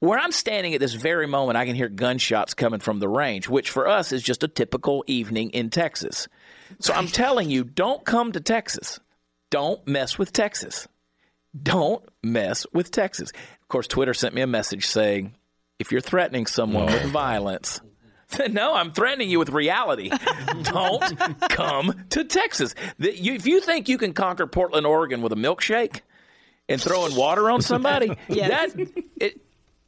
"Where 0.02 0.18
I'm 0.18 0.32
standing 0.32 0.74
at 0.74 0.80
this 0.80 0.94
very 0.94 1.28
moment, 1.28 1.56
I 1.56 1.64
can 1.64 1.76
hear 1.76 1.88
gunshots 1.88 2.54
coming 2.54 2.80
from 2.80 2.98
the 2.98 3.08
range, 3.08 3.48
which 3.48 3.70
for 3.70 3.86
us 3.86 4.10
is 4.10 4.20
just 4.20 4.42
a 4.42 4.48
typical 4.48 5.04
evening 5.06 5.50
in 5.50 5.70
Texas. 5.70 6.26
So 6.80 6.92
I'm 6.92 7.06
telling 7.06 7.50
you, 7.50 7.62
don't 7.62 8.04
come 8.04 8.32
to 8.32 8.40
Texas. 8.40 8.98
Don't 9.50 9.86
mess 9.86 10.18
with 10.18 10.32
Texas. 10.32 10.88
Don't 11.60 12.02
mess 12.22 12.66
with 12.72 12.90
Texas." 12.90 13.30
Of 13.60 13.68
course, 13.68 13.86
Twitter 13.86 14.12
sent 14.12 14.34
me 14.34 14.40
a 14.40 14.46
message 14.48 14.86
saying, 14.86 15.34
"If 15.78 15.92
you're 15.92 16.00
threatening 16.00 16.46
someone 16.46 16.86
with 16.86 17.04
violence." 17.06 17.80
No, 18.48 18.72
I'm 18.74 18.92
threatening 18.92 19.28
you 19.28 19.38
with 19.38 19.50
reality. 19.50 20.10
Don't 20.62 21.18
come 21.50 22.06
to 22.08 22.24
Texas. 22.24 22.74
If 22.98 23.46
you 23.46 23.60
think 23.60 23.90
you 23.90 23.98
can 23.98 24.14
conquer 24.14 24.46
Portland, 24.46 24.86
Oregon 24.86 25.20
with 25.20 25.34
a 25.34 25.36
milkshake 25.36 26.00
and 26.66 26.80
throwing 26.80 27.14
water 27.14 27.50
on 27.50 27.60
somebody, 27.60 28.16
Yes. 28.30 28.72
that 28.72 28.88
it, 29.20 29.38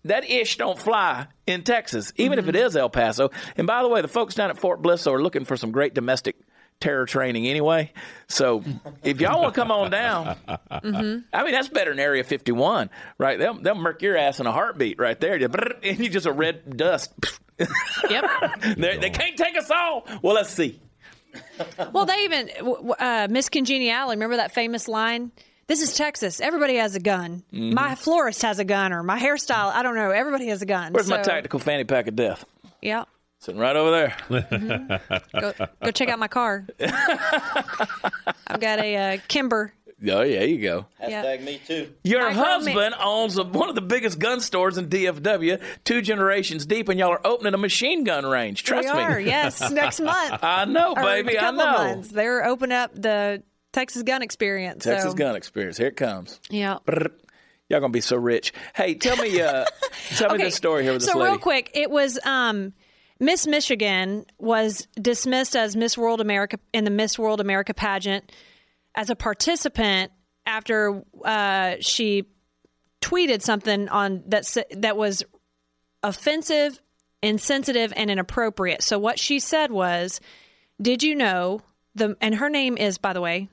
that 0.05 0.29
ish 0.29 0.57
don't 0.57 0.79
fly 0.79 1.27
in 1.47 1.63
Texas, 1.63 2.13
even 2.17 2.39
if 2.39 2.49
it 2.49 2.57
is 2.57 2.77
El 2.77 2.91
Paso. 2.91 3.31
And 3.57 3.67
by 3.67 3.83
the 3.83 3.89
way, 3.89 4.03
the 4.03 4.09
folks 4.09 4.35
down 4.35 4.51
at 4.51 4.59
Fort 4.59 4.83
Bliss 4.83 5.07
are 5.07 5.21
looking 5.23 5.45
for 5.45 5.57
some 5.57 5.73
great 5.73 5.95
domestic 5.95 6.37
terror 6.81 7.07
training 7.07 7.47
anyway. 7.47 7.93
So 8.29 8.63
if 9.03 9.21
y'all 9.21 9.41
want 9.43 9.55
to 9.55 9.61
come 9.61 9.71
on 9.71 9.91
down, 9.91 10.37
I 10.71 10.81
mean 10.83 11.53
that's 11.53 11.69
better 11.69 11.91
than 11.91 12.01
Area 12.01 12.25
51, 12.25 12.91
right? 13.19 13.39
They'll 13.39 13.55
they'll 13.55 13.75
murk 13.75 14.03
your 14.03 14.17
ass 14.17 14.41
in 14.41 14.47
a 14.47 14.53
heartbeat 14.53 14.99
right 14.99 15.19
there, 15.21 15.35
and 15.35 15.99
you 15.99 16.09
just 16.09 16.27
a 16.27 16.33
red 16.33 16.77
dust. 16.77 17.13
Yep. 18.11 18.25
they, 18.79 18.99
they 18.99 19.11
can't 19.11 19.37
take 19.37 19.57
us 19.57 19.71
all. 19.71 20.05
Well, 20.23 20.35
let's 20.35 20.51
see. 20.51 20.81
Well, 21.93 22.05
they 22.05 22.25
even 22.25 22.51
uh, 22.99 23.29
Miss 23.31 23.49
Congeniality. 23.49 24.17
Remember 24.17 24.37
that 24.39 24.53
famous 24.53 24.89
line? 24.89 25.31
This 25.67 25.81
is 25.81 25.95
Texas. 25.95 26.41
Everybody 26.41 26.77
has 26.77 26.95
a 26.95 27.01
gun. 27.01 27.43
Mm-hmm. 27.53 27.75
My 27.75 27.95
florist 27.95 28.43
has 28.43 28.59
a 28.59 28.65
gun, 28.65 28.93
or 28.93 29.03
my 29.03 29.19
hairstyle. 29.19 29.73
I 29.73 29.83
don't 29.83 29.95
know. 29.95 30.11
Everybody 30.11 30.49
has 30.49 30.61
a 30.63 30.67
gun. 30.67 30.93
Where's 30.93 31.09
my 31.09 31.23
tactical 31.23 31.59
fanny 31.59 31.85
pack 31.85 32.07
of 32.07 32.17
death? 32.17 32.45
Yeah. 32.83 33.05
Sitting 33.39 33.61
right 33.61 33.77
over 33.77 33.91
there. 33.91 35.01
Go, 35.41 35.53
go 35.83 35.91
check 35.91 36.09
out 36.09 36.19
my 36.19 36.29
car. 36.29 36.67
I've 36.81 38.61
got 38.61 38.79
a 38.79 38.97
uh, 38.97 39.19
Kimber. 39.29 39.73
Oh, 40.07 40.23
yeah, 40.23 40.43
you 40.43 40.61
go. 40.63 40.87
Yeah. 41.01 41.37
me 41.39 41.61
too. 41.67 41.91
Your 42.03 42.23
Micro 42.29 42.43
husband 42.43 42.95
owns 42.99 43.39
a, 43.39 43.45
one 43.45 43.69
of 43.71 43.75
the 43.75 43.81
biggest 43.81 44.19
gun 44.19 44.41
stores 44.41 44.77
in 44.77 44.89
DFW, 44.89 45.63
two 45.85 46.03
generations 46.03 46.67
deep, 46.67 46.89
and 46.89 46.99
y'all 46.99 47.11
are 47.13 47.21
opening 47.27 47.55
a 47.55 47.59
machine 47.59 48.05
gun 48.05 48.27
range. 48.27 48.65
Trust 48.65 48.89
we 48.89 48.95
me. 48.95 49.01
are. 49.01 49.21
Yes, 49.21 49.71
next 49.71 50.01
month. 50.03 50.43
I 50.43 50.65
know, 50.67 50.93
Or 50.97 51.03
baby. 51.03 51.35
a 51.35 51.39
I 51.39 51.41
couple 51.41 51.59
know. 51.65 51.73
Months. 51.79 52.09
They're 52.11 52.45
opening 52.45 52.77
up 52.77 52.93
the 52.95 53.43
Texas 53.75 54.05
Gun 54.05 54.23
Experience. 54.23 54.85
Texas 54.85 55.11
so, 55.11 55.17
gun 55.17 55.35
experience. 55.35 55.77
Here 55.77 55.89
it 55.89 55.97
comes. 55.97 56.41
Yeah. 56.49 56.79
Y'all 57.69 57.81
gonna 57.81 57.89
be 57.89 58.01
so 58.01 58.17
rich. 58.17 58.53
Hey, 58.75 58.95
tell 58.95 59.17
me, 59.17 59.41
uh, 59.41 59.65
tell 60.11 60.31
me 60.37 60.45
this 60.45 60.55
story 60.55 60.85
here 60.85 60.93
with 60.93 61.03
this 61.03 61.11
so 61.11 61.19
lady. 61.19 61.33
real 61.33 61.41
quick, 61.41 61.73
it 61.75 61.91
was 61.91 62.19
um, 62.25 62.73
Miss 63.19 63.49
Michigan 63.49 64.27
was 64.39 64.87
dismissed 65.01 65.57
as 65.57 65.75
Miss 65.75 65.99
World 65.99 66.21
America 66.21 66.61
in 66.73 66.85
the 66.85 66.91
Miss 66.91 67.19
World 67.19 67.41
America 67.41 67.75
pageant 67.75 68.31
as 68.95 69.11
a 69.11 69.17
participant 69.17 70.13
after 70.47 71.03
uh, 71.25 71.75
she 71.81 72.27
tweeted 73.01 73.43
something 73.43 73.89
on 73.89 74.23
that 74.29 74.57
that 74.77 74.97
was 74.97 75.25
offensive, 76.05 76.81
insensitive, 77.23 77.93
and 77.97 78.09
inappropriate. 78.09 78.83
So 78.83 79.01
what 79.01 79.19
she 79.19 79.41
said 79.41 79.73
was, 79.73 80.21
"Did 80.81 81.03
you 81.03 81.17
know 81.17 81.63
the?" 81.97 82.17
And 82.21 82.37
her 82.37 82.49
name 82.49 82.77
is, 82.77 82.99
by 82.99 83.15
the 83.15 83.21
way, 83.21 83.49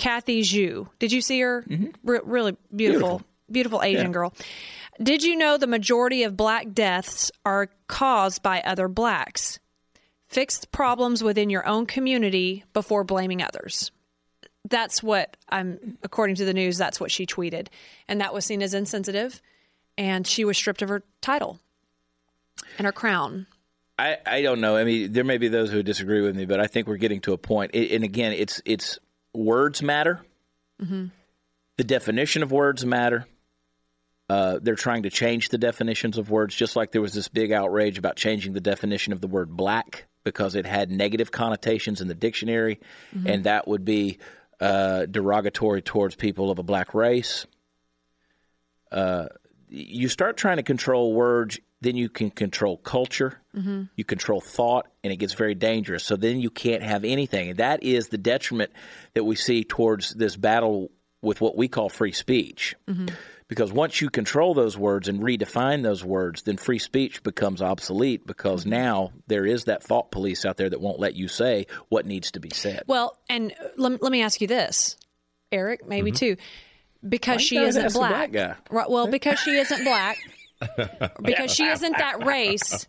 Kathy 0.00 0.40
Zhu. 0.40 0.88
Did 0.98 1.12
you 1.12 1.20
see 1.20 1.40
her? 1.40 1.62
Mm-hmm. 1.68 1.88
Re- 2.04 2.20
really 2.24 2.56
beautiful, 2.74 3.20
beautiful, 3.52 3.82
Asian 3.82 4.12
girl. 4.12 4.32
Did 5.02 5.22
you 5.22 5.36
know 5.36 5.58
the 5.58 5.66
majority 5.66 6.22
of 6.22 6.38
black 6.38 6.72
deaths 6.72 7.30
are 7.44 7.68
caused 7.86 8.42
by 8.42 8.62
other 8.62 8.88
blacks? 8.88 9.58
Fix 10.26 10.64
problems 10.64 11.22
within 11.22 11.50
your 11.50 11.66
own 11.66 11.84
community 11.84 12.64
before 12.72 13.04
blaming 13.04 13.42
others. 13.42 13.90
That's 14.70 15.02
what 15.02 15.36
I'm, 15.50 15.98
according 16.02 16.36
to 16.36 16.46
the 16.46 16.54
news, 16.54 16.78
that's 16.78 16.98
what 16.98 17.10
she 17.10 17.26
tweeted. 17.26 17.66
And 18.08 18.22
that 18.22 18.32
was 18.32 18.46
seen 18.46 18.62
as 18.62 18.72
insensitive. 18.72 19.42
And 19.98 20.26
she 20.26 20.46
was 20.46 20.56
stripped 20.56 20.80
of 20.80 20.88
her 20.88 21.02
title 21.20 21.60
and 22.78 22.86
her 22.86 22.92
crown. 22.92 23.46
I, 23.98 24.16
I 24.24 24.40
don't 24.40 24.62
know. 24.62 24.78
I 24.78 24.84
mean, 24.84 25.12
there 25.12 25.24
may 25.24 25.36
be 25.36 25.48
those 25.48 25.70
who 25.70 25.82
disagree 25.82 26.22
with 26.22 26.34
me, 26.34 26.46
but 26.46 26.58
I 26.58 26.68
think 26.68 26.86
we're 26.86 26.96
getting 26.96 27.20
to 27.22 27.34
a 27.34 27.38
point. 27.38 27.72
It, 27.74 27.92
and 27.92 28.02
again, 28.02 28.32
it's 28.32 28.62
it's 28.64 28.98
words 29.34 29.82
matter. 29.82 30.20
The 31.76 31.84
definition 31.84 32.42
of 32.42 32.52
words 32.52 32.84
matter. 32.84 33.26
Uh, 34.28 34.60
they're 34.62 34.76
trying 34.76 35.02
to 35.02 35.10
change 35.10 35.48
the 35.48 35.58
definitions 35.58 36.16
of 36.16 36.30
words, 36.30 36.54
just 36.54 36.76
like 36.76 36.92
there 36.92 37.00
was 37.00 37.12
this 37.14 37.28
big 37.28 37.50
outrage 37.52 37.98
about 37.98 38.16
changing 38.16 38.52
the 38.52 38.60
definition 38.60 39.12
of 39.12 39.20
the 39.20 39.26
word 39.26 39.50
black 39.56 40.06
because 40.22 40.54
it 40.54 40.66
had 40.66 40.90
negative 40.90 41.32
connotations 41.32 42.00
in 42.00 42.06
the 42.06 42.14
dictionary, 42.14 42.78
and 43.26 43.44
that 43.44 43.66
would 43.66 43.84
be 43.84 44.18
uh, 44.60 45.06
derogatory 45.06 45.82
towards 45.82 46.14
people 46.14 46.50
of 46.50 46.58
a 46.58 46.62
black 46.62 46.94
race. 46.94 47.46
Uh, 48.92 49.26
you 49.68 50.08
start 50.08 50.36
trying 50.36 50.58
to 50.58 50.62
control 50.62 51.12
words, 51.14 51.58
then 51.80 51.96
you 51.96 52.08
can 52.08 52.30
control 52.30 52.76
culture, 52.76 53.40
mm-hmm. 53.56 53.84
you 53.96 54.04
control 54.04 54.40
thought, 54.40 54.86
and 55.02 55.12
it 55.12 55.16
gets 55.16 55.32
very 55.32 55.54
dangerous. 55.54 56.04
So 56.04 56.16
then 56.16 56.40
you 56.40 56.50
can't 56.50 56.82
have 56.82 57.04
anything. 57.04 57.50
And 57.50 57.58
that 57.58 57.82
is 57.82 58.08
the 58.08 58.18
detriment 58.18 58.70
that 59.14 59.24
we 59.24 59.36
see 59.36 59.64
towards 59.64 60.14
this 60.14 60.36
battle 60.36 60.90
with 61.22 61.40
what 61.40 61.56
we 61.56 61.68
call 61.68 61.88
free 61.88 62.12
speech. 62.12 62.76
Mm-hmm. 62.88 63.14
Because 63.48 63.72
once 63.72 64.00
you 64.00 64.10
control 64.10 64.54
those 64.54 64.78
words 64.78 65.08
and 65.08 65.20
redefine 65.20 65.82
those 65.82 66.04
words, 66.04 66.42
then 66.42 66.56
free 66.56 66.78
speech 66.78 67.22
becomes 67.24 67.60
obsolete 67.60 68.24
because 68.24 68.60
mm-hmm. 68.60 68.70
now 68.70 69.12
there 69.26 69.44
is 69.44 69.64
that 69.64 69.82
thought 69.82 70.12
police 70.12 70.44
out 70.44 70.56
there 70.56 70.70
that 70.70 70.80
won't 70.80 71.00
let 71.00 71.14
you 71.14 71.26
say 71.26 71.66
what 71.88 72.06
needs 72.06 72.30
to 72.32 72.40
be 72.40 72.50
said. 72.50 72.84
Well, 72.86 73.18
and 73.28 73.52
let, 73.76 74.00
let 74.02 74.12
me 74.12 74.22
ask 74.22 74.40
you 74.40 74.46
this, 74.46 74.96
Eric, 75.50 75.88
maybe 75.88 76.12
too. 76.12 76.36
Because 77.06 77.42
she 77.42 77.56
isn't 77.56 77.92
black. 77.94 78.30
black? 78.30 78.70
Right, 78.70 78.88
well, 78.88 79.08
because 79.08 79.40
she 79.40 79.56
isn't 79.56 79.84
black, 79.84 80.18
because 81.22 81.54
she 81.54 81.66
isn't 81.66 81.96
that 81.96 82.24
race, 82.24 82.86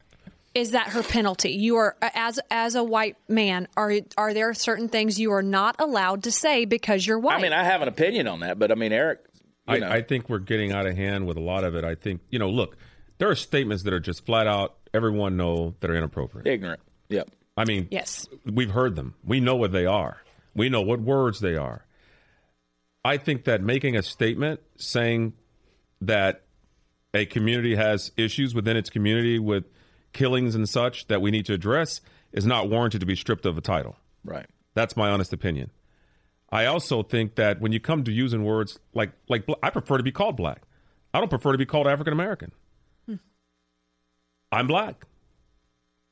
is 0.54 0.72
that 0.72 0.88
her 0.88 1.04
penalty? 1.04 1.52
You 1.52 1.78
are 1.78 1.96
as 2.02 2.40
as 2.50 2.76
a 2.76 2.84
white 2.84 3.18
man, 3.28 3.68
are 3.78 3.94
are 4.18 4.34
there 4.34 4.54
certain 4.54 4.90
things 4.90 5.20
you 5.20 5.32
are 5.32 5.44
not 5.44 5.76
allowed 5.80 6.24
to 6.24 6.32
say 6.32 6.66
because 6.66 7.06
you're 7.06 7.20
white? 7.20 7.40
I 7.40 7.42
mean, 7.42 7.54
I 7.54 7.64
have 7.64 7.82
an 7.82 7.88
opinion 7.88 8.28
on 8.28 8.42
that, 8.42 8.60
but 8.60 8.72
I 8.72 8.76
mean, 8.76 8.92
Eric, 8.92 9.20
I, 9.68 9.78
I 9.78 10.02
think 10.02 10.30
we're 10.30 10.40
getting 10.40 10.72
out 10.72 10.86
of 10.86 10.96
hand 10.96 11.26
with 11.26 11.38
a 11.38 11.42
lot 11.42 11.64
of 11.64 11.76
it. 11.76 11.84
I 11.84 11.96
think 11.96 12.22
you 12.30 12.40
know, 12.40 12.50
look, 12.50 12.78
there 13.18 13.30
are 13.30 13.36
statements 13.36 13.84
that 13.84 13.94
are 13.94 14.00
just 14.00 14.26
flat 14.26 14.48
out 14.48 14.76
everyone 14.94 15.38
know 15.38 15.76
that 15.80 15.90
are 15.90 15.96
inappropriate. 15.96 16.48
ignorant. 16.48 16.82
Yep. 17.10 17.30
I 17.58 17.66
mean, 17.66 17.88
yes. 17.92 18.28
we've 18.46 18.72
heard 18.72 18.96
them. 18.96 19.16
We 19.24 19.40
know 19.40 19.56
what 19.56 19.72
they 19.72 19.86
are. 19.86 20.22
We 20.56 20.70
know 20.70 20.82
what 20.82 21.00
words 21.02 21.40
they 21.40 21.56
are. 21.56 21.86
I 23.04 23.18
think 23.18 23.46
that 23.46 23.62
making 23.62 23.96
a 23.96 24.04
statement 24.04 24.62
saying 24.78 25.34
that 26.02 26.44
a 27.14 27.26
community 27.26 27.76
has 27.76 28.12
issues 28.18 28.56
within 28.56 28.78
its 28.78 28.90
community 28.90 29.40
with 29.40 29.66
killings 30.14 30.56
and 30.56 30.68
such 30.68 31.08
that 31.08 31.22
we 31.22 31.32
need 31.32 31.46
to 31.46 31.54
address 31.54 32.02
is 32.32 32.46
not 32.46 32.70
warranted 32.70 33.00
to 33.02 33.06
be 33.06 33.16
stripped 33.16 33.46
of 33.46 33.58
a 33.58 33.62
title. 33.62 33.96
Right. 34.24 34.48
That's 34.74 34.96
my 34.96 35.10
honest 35.10 35.34
opinion. 35.34 35.72
I 36.50 36.66
also 36.66 37.04
think 37.04 37.36
that 37.36 37.62
when 37.62 37.72
you 37.72 37.80
come 37.80 38.04
to 38.04 38.12
using 38.12 38.44
words 38.44 38.80
like 38.94 39.12
like 39.30 39.46
I 39.64 39.70
prefer 39.70 39.98
to 39.98 40.04
be 40.04 40.12
called 40.12 40.36
black. 40.36 40.64
I 41.14 41.20
don't 41.20 41.30
prefer 41.30 41.52
to 41.52 41.58
be 41.58 41.66
called 41.66 41.88
African 41.88 42.14
American. 42.14 42.52
I'm 44.54 44.68
black. 44.68 45.06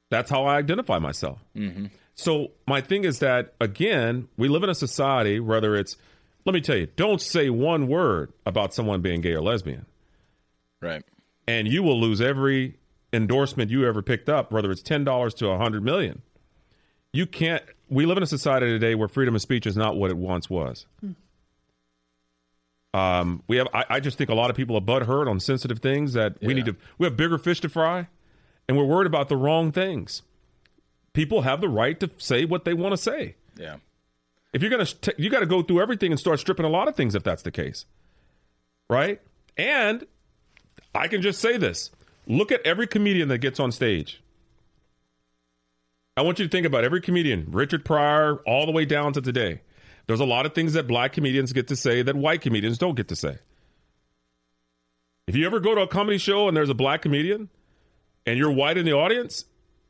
That's 0.10 0.32
how 0.32 0.46
I 0.46 0.58
identify 0.58 0.98
myself. 0.98 1.40
Mm-hmm. 1.56 1.88
So 2.16 2.52
my 2.68 2.82
thing 2.82 3.04
is 3.04 3.20
that 3.20 3.54
again, 3.60 4.28
we 4.38 4.48
live 4.48 4.64
in 4.64 4.70
a 4.70 4.76
society 4.76 5.40
whether 5.40 5.76
it's 5.76 5.98
let 6.46 6.54
me 6.54 6.62
tell 6.62 6.78
you, 6.78 6.88
don't 6.96 7.22
say 7.22 7.50
one 7.50 7.88
word 7.88 8.32
about 8.46 8.74
someone 8.74 9.02
being 9.02 9.22
gay 9.22 9.34
or 9.34 9.42
lesbian 9.42 9.86
Right. 10.82 11.04
and 11.48 11.68
you 11.68 11.84
will 11.84 12.00
lose 12.00 12.22
every 12.22 12.78
endorsement 13.12 13.70
you 13.72 13.86
ever 13.88 14.02
picked 14.02 14.30
up, 14.30 14.52
whether 14.52 14.72
it's 14.72 14.82
ten 14.82 15.04
dollars 15.04 15.34
to 15.36 15.48
a 15.50 15.58
hundred 15.58 15.84
million. 15.84 16.22
You 17.12 17.26
can't. 17.26 17.64
We 17.90 18.06
live 18.06 18.18
in 18.18 18.24
a 18.24 18.28
society 18.28 18.68
today 18.68 18.94
where 18.96 19.08
freedom 19.08 19.36
of 19.36 19.42
speech 19.42 19.66
is 19.66 19.76
not 19.76 19.96
what 19.98 20.12
it 20.12 20.18
once 20.18 20.50
was. 20.50 20.86
Um, 22.94 23.44
we 23.48 23.58
have. 23.58 23.68
I, 23.74 23.86
I 23.90 24.00
just 24.00 24.18
think 24.18 24.30
a 24.30 24.34
lot 24.36 24.50
of 24.50 24.56
people 24.56 24.76
are 24.76 24.82
butthurt 24.82 25.30
on 25.30 25.40
sensitive 25.40 25.80
things 25.80 26.14
that 26.14 26.42
we 26.42 26.54
need 26.54 26.66
to. 26.66 26.76
We 26.98 27.06
have 27.06 27.16
bigger 27.16 27.38
fish 27.38 27.62
to 27.62 27.70
fry, 27.70 28.08
and 28.68 28.78
we're 28.78 28.86
worried 28.86 29.08
about 29.08 29.30
the 29.30 29.38
wrong 29.38 29.72
things. 29.72 30.24
People 31.14 31.42
have 31.44 31.62
the 31.62 31.70
right 31.70 32.00
to 32.00 32.10
say 32.18 32.46
what 32.46 32.66
they 32.66 32.74
want 32.74 32.94
to 32.94 32.98
say. 32.98 33.36
Yeah. 33.56 33.78
If 34.54 34.62
you're 34.64 34.72
gonna, 34.72 34.86
st- 34.88 35.20
you 35.20 35.30
got 35.30 35.42
to 35.42 35.46
go 35.46 35.62
through 35.62 35.82
everything 35.82 36.12
and 36.12 36.20
start 36.20 36.40
stripping 36.40 36.66
a 36.66 36.70
lot 36.70 36.88
of 36.88 36.96
things 36.96 37.14
if 37.14 37.24
that's 37.24 37.44
the 37.44 37.52
case, 37.52 37.86
right? 38.90 39.22
And 39.58 40.06
I 41.00 41.08
can 41.08 41.22
just 41.22 41.40
say 41.40 41.58
this: 41.58 41.90
look 42.28 42.52
at 42.52 42.62
every 42.66 42.86
comedian 42.86 43.30
that 43.30 43.40
gets 43.40 43.60
on 43.60 43.72
stage. 43.72 44.22
I 46.18 46.22
want 46.22 46.38
you 46.38 46.46
to 46.46 46.52
think 46.52 46.68
about 46.68 46.84
every 46.84 47.00
comedian, 47.00 47.48
Richard 47.50 47.86
Pryor, 47.86 48.36
all 48.46 48.66
the 48.66 48.74
way 48.74 48.84
down 48.84 49.14
to 49.14 49.22
today. 49.22 49.62
There's 50.06 50.20
a 50.20 50.26
lot 50.26 50.46
of 50.46 50.54
things 50.54 50.74
that 50.74 50.88
black 50.88 51.14
comedians 51.14 51.54
get 51.54 51.70
to 51.70 51.78
say 51.78 52.02
that 52.02 52.16
white 52.16 52.42
comedians 52.42 52.78
don't 52.78 52.96
get 52.96 53.08
to 53.08 53.16
say. 53.16 53.38
If 55.28 55.36
you 55.36 55.46
ever 55.46 55.60
go 55.60 55.76
to 55.76 55.82
a 55.82 55.88
comedy 55.88 56.18
show 56.18 56.48
and 56.48 56.58
there's 56.58 56.70
a 56.70 56.74
black 56.74 57.04
comedian 57.04 57.48
and 58.26 58.38
you're 58.38 58.52
white 58.52 58.78
in 58.78 58.86
the 58.86 58.94
audience, 58.94 59.46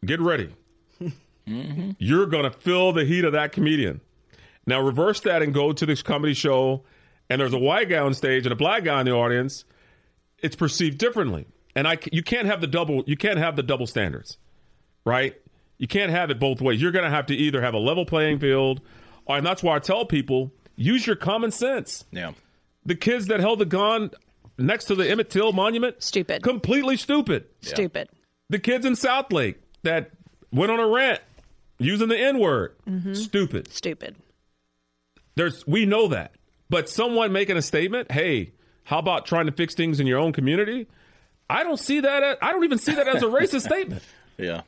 get 0.06 0.20
ready. 0.20 0.54
Mm-hmm. 1.02 1.92
You're 1.98 2.28
going 2.28 2.44
to 2.44 2.52
feel 2.52 2.92
the 2.92 3.06
heat 3.06 3.26
of 3.26 3.34
that 3.34 3.54
comedian. 3.54 4.02
Now, 4.68 4.82
reverse 4.82 5.22
that 5.22 5.42
and 5.42 5.52
go 5.52 5.72
to 5.72 5.86
this 5.86 6.04
comedy 6.04 6.36
show 6.36 6.84
and 7.30 7.42
there's 7.42 7.54
a 7.54 7.58
white 7.58 7.90
guy 7.90 8.00
on 8.00 8.14
stage 8.14 8.46
and 8.46 8.54
a 8.54 8.56
black 8.56 8.84
guy 8.84 9.00
in 9.00 9.06
the 9.08 9.14
audience. 9.14 9.66
It's 10.42 10.56
perceived 10.56 10.98
differently. 10.98 11.46
And 11.76 11.88
I, 11.88 11.98
you 12.12 12.24
can't 12.24 12.48
have 12.48 12.62
the 12.62 12.68
double, 12.68 13.04
you 13.06 13.16
can't 13.16 13.38
have 13.38 13.56
the 13.56 13.64
double 13.64 13.88
standards, 13.88 14.38
right? 15.06 15.36
You 15.78 15.88
can't 15.88 16.12
have 16.12 16.30
it 16.30 16.40
both 16.40 16.62
ways. 16.62 16.82
You're 16.82 16.92
going 16.92 17.06
to 17.06 17.12
have 17.12 17.28
to 17.28 17.36
either 17.36 17.62
have 17.62 17.74
a 17.74 17.80
level 17.80 18.06
playing 18.06 18.40
field, 18.40 18.82
or, 19.26 19.38
and 19.38 19.46
that's 19.46 19.64
why 19.64 19.76
I 19.76 19.80
tell 19.80 20.06
people 20.06 20.52
use 20.76 21.06
your 21.06 21.16
common 21.16 21.52
sense. 21.52 22.06
Yeah. 22.12 22.34
The 22.86 22.96
kids 22.96 23.28
that 23.28 23.40
held 23.40 23.60
the 23.60 23.66
gun 23.66 24.12
next 24.58 24.86
to 24.86 24.96
the 24.96 25.10
Emmett 25.10 25.30
Till 25.30 25.54
monument, 25.54 26.02
Stupid. 26.04 26.44
completely 26.44 26.98
stupid. 26.98 27.46
Stupid. 27.62 28.10
The 28.50 28.60
kids 28.60 28.86
in 28.86 28.94
Southlake 28.94 29.56
that 29.84 30.12
went 30.52 30.72
on 30.72 30.80
a 30.80 30.88
rant 30.88 31.22
using 31.78 32.10
the 32.10 32.18
N 32.18 32.40
word, 32.40 32.76
mm-hmm. 32.88 33.14
stupid. 33.14 33.72
Stupid. 33.72 34.16
There's 35.36 35.66
we 35.66 35.86
know 35.86 36.08
that, 36.10 36.34
but 36.70 36.90
someone 36.90 37.32
making 37.32 37.58
a 37.58 37.62
statement, 37.62 38.12
hey, 38.12 38.52
how 38.90 38.98
about 38.98 39.28
trying 39.28 39.46
to 39.46 39.52
fix 39.52 39.76
things 39.76 40.00
in 40.00 40.08
your 40.08 40.18
own 40.18 40.34
community? 40.34 40.88
I 41.48 41.64
don't 41.64 41.78
see 41.80 42.00
that. 42.00 42.24
As, 42.24 42.38
I 42.42 42.52
don't 42.52 42.64
even 42.64 42.80
see 42.80 42.96
that 42.96 43.08
as 43.08 43.22
a 43.22 43.26
racist 43.28 43.62
statement. 43.62 44.02
Yeah. 44.38 44.62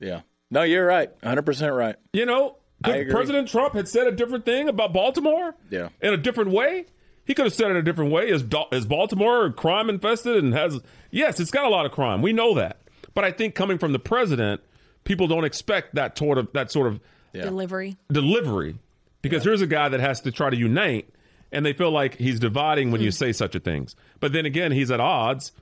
Yeah. 0.00 0.22
No, 0.50 0.62
you're 0.64 0.84
right. 0.84 1.16
100% 1.20 1.76
right. 1.76 1.94
You 2.12 2.26
know, 2.26 2.56
I 2.82 2.90
the- 2.92 2.98
agree. 3.02 3.12
President 3.12 3.46
Trump 3.48 3.74
had 3.74 3.86
said 3.86 4.08
a 4.08 4.12
different 4.12 4.44
thing 4.44 4.68
about 4.68 4.92
Baltimore. 4.92 5.54
Yeah. 5.70 5.90
In 6.02 6.12
a 6.12 6.16
different 6.16 6.50
way. 6.50 6.86
He 7.24 7.34
could 7.34 7.44
have 7.44 7.54
said 7.54 7.70
it 7.70 7.76
a 7.76 7.82
different 7.82 8.10
way. 8.10 8.28
Is, 8.28 8.44
is 8.72 8.86
Baltimore 8.86 9.52
crime 9.52 9.88
infested 9.88 10.42
and 10.42 10.52
has 10.52 10.80
yes, 11.12 11.38
it's 11.38 11.52
got 11.52 11.64
a 11.64 11.68
lot 11.68 11.86
of 11.86 11.92
crime. 11.92 12.22
We 12.22 12.32
know 12.32 12.54
that. 12.54 12.78
But 13.14 13.22
I 13.24 13.30
think 13.30 13.54
coming 13.54 13.78
from 13.78 13.92
the 13.92 14.00
president, 14.00 14.62
people 15.04 15.28
don't 15.28 15.44
expect 15.44 15.94
that 15.94 16.18
sort 16.18 16.38
of 16.38 16.48
that 16.54 16.72
sort 16.72 16.88
of 16.88 16.98
Delivery. 17.32 17.96
delivery 18.10 18.74
because 19.22 19.44
here's 19.44 19.62
a 19.62 19.66
guy 19.68 19.88
that 19.90 20.00
has 20.00 20.22
to 20.22 20.32
try 20.32 20.50
to 20.50 20.56
unite 20.56 21.08
and 21.52 21.64
they 21.64 21.72
feel 21.72 21.90
like 21.90 22.16
he's 22.16 22.38
dividing 22.38 22.90
when 22.90 23.00
you 23.00 23.08
hmm. 23.08 23.14
say 23.14 23.32
such 23.32 23.54
a 23.54 23.60
things. 23.60 23.96
But 24.20 24.32
then 24.32 24.46
again, 24.46 24.72
he's 24.72 24.90
at 24.90 25.00
odds 25.00 25.52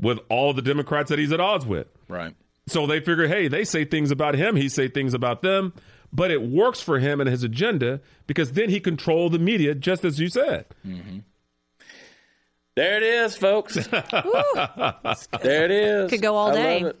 with 0.00 0.18
all 0.28 0.52
the 0.52 0.62
Democrats 0.62 1.10
that 1.10 1.18
he's 1.18 1.32
at 1.32 1.40
odds 1.40 1.66
with. 1.66 1.86
Right. 2.08 2.34
So 2.66 2.86
they 2.86 3.00
figure, 3.00 3.28
hey, 3.28 3.48
they 3.48 3.64
say 3.64 3.84
things 3.84 4.10
about 4.10 4.34
him, 4.34 4.56
he 4.56 4.68
say 4.68 4.88
things 4.88 5.14
about 5.14 5.42
them, 5.42 5.74
but 6.12 6.30
it 6.30 6.42
works 6.42 6.80
for 6.80 6.98
him 6.98 7.20
and 7.20 7.28
his 7.28 7.42
agenda 7.42 8.00
because 8.26 8.52
then 8.52 8.70
he 8.70 8.80
controlled 8.80 9.32
the 9.32 9.38
media, 9.38 9.74
just 9.74 10.04
as 10.04 10.18
you 10.18 10.28
said. 10.28 10.66
Mm-hmm. 10.86 11.18
There 12.76 12.96
it 12.96 13.02
is, 13.02 13.36
folks. 13.36 13.74
there 13.86 15.64
it 15.64 15.70
is. 15.70 16.10
Could 16.10 16.22
go 16.22 16.34
all 16.34 16.50
I 16.50 16.54
day. 16.54 16.80
love 16.80 16.90
it. 16.90 17.00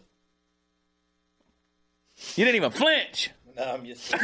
You 2.36 2.44
didn't 2.44 2.56
even 2.56 2.70
flinch. 2.70 3.30
No, 3.56 3.62
I'm 3.62 3.84
just. 3.86 4.12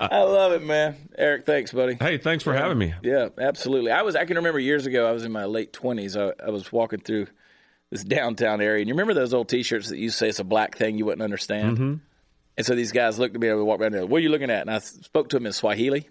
I 0.00 0.22
love 0.22 0.52
it, 0.52 0.62
man. 0.62 0.96
Eric, 1.18 1.44
thanks, 1.44 1.70
buddy. 1.70 1.96
Hey, 2.00 2.16
thanks 2.16 2.42
for 2.42 2.54
having 2.54 2.78
me. 2.78 2.94
Yeah, 3.02 3.28
absolutely. 3.38 3.90
I 3.90 4.00
was. 4.00 4.16
I 4.16 4.24
can 4.24 4.36
remember 4.36 4.58
years 4.58 4.86
ago. 4.86 5.06
I 5.06 5.12
was 5.12 5.24
in 5.24 5.32
my 5.32 5.44
late 5.44 5.74
twenties. 5.74 6.16
I, 6.16 6.32
I 6.42 6.48
was 6.48 6.72
walking 6.72 7.00
through 7.00 7.26
this 7.90 8.02
downtown 8.04 8.62
area, 8.62 8.80
and 8.80 8.88
you 8.88 8.94
remember 8.94 9.12
those 9.12 9.34
old 9.34 9.50
T-shirts 9.50 9.90
that 9.90 9.98
you 9.98 10.08
say 10.08 10.30
it's 10.30 10.38
a 10.38 10.44
black 10.44 10.76
thing 10.76 10.96
you 10.96 11.04
wouldn't 11.04 11.20
understand. 11.20 11.76
Mm-hmm. 11.76 11.94
And 12.56 12.66
so 12.66 12.74
these 12.74 12.92
guys 12.92 13.18
looked 13.18 13.34
at 13.34 13.40
me 13.40 13.48
and 13.48 13.58
we 13.58 13.64
walked 13.64 13.82
around 13.82 13.92
there. 13.92 14.06
What 14.06 14.18
are 14.18 14.22
you 14.22 14.30
looking 14.30 14.50
at? 14.50 14.62
And 14.62 14.70
I 14.70 14.78
spoke 14.78 15.28
to 15.30 15.36
them 15.36 15.46
in 15.46 15.52
Swahili. 15.52 16.08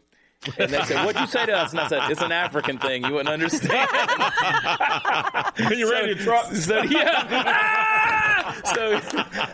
And 0.57 0.71
they 0.71 0.83
said, 0.85 1.05
"What'd 1.05 1.21
you 1.21 1.27
say 1.27 1.45
to 1.45 1.53
us?" 1.53 1.71
And 1.71 1.79
I 1.79 1.87
said, 1.87 2.09
"It's 2.09 2.21
an 2.21 2.31
African 2.31 2.79
thing. 2.79 3.03
You 3.03 3.13
wouldn't 3.13 3.29
understand." 3.29 3.87
Are 3.93 5.53
you 5.73 5.91
ready 5.91 6.15
to 6.15 6.23
drop? 6.23 6.51
So 6.53 6.81
yeah. 6.81 8.51
so 8.63 8.99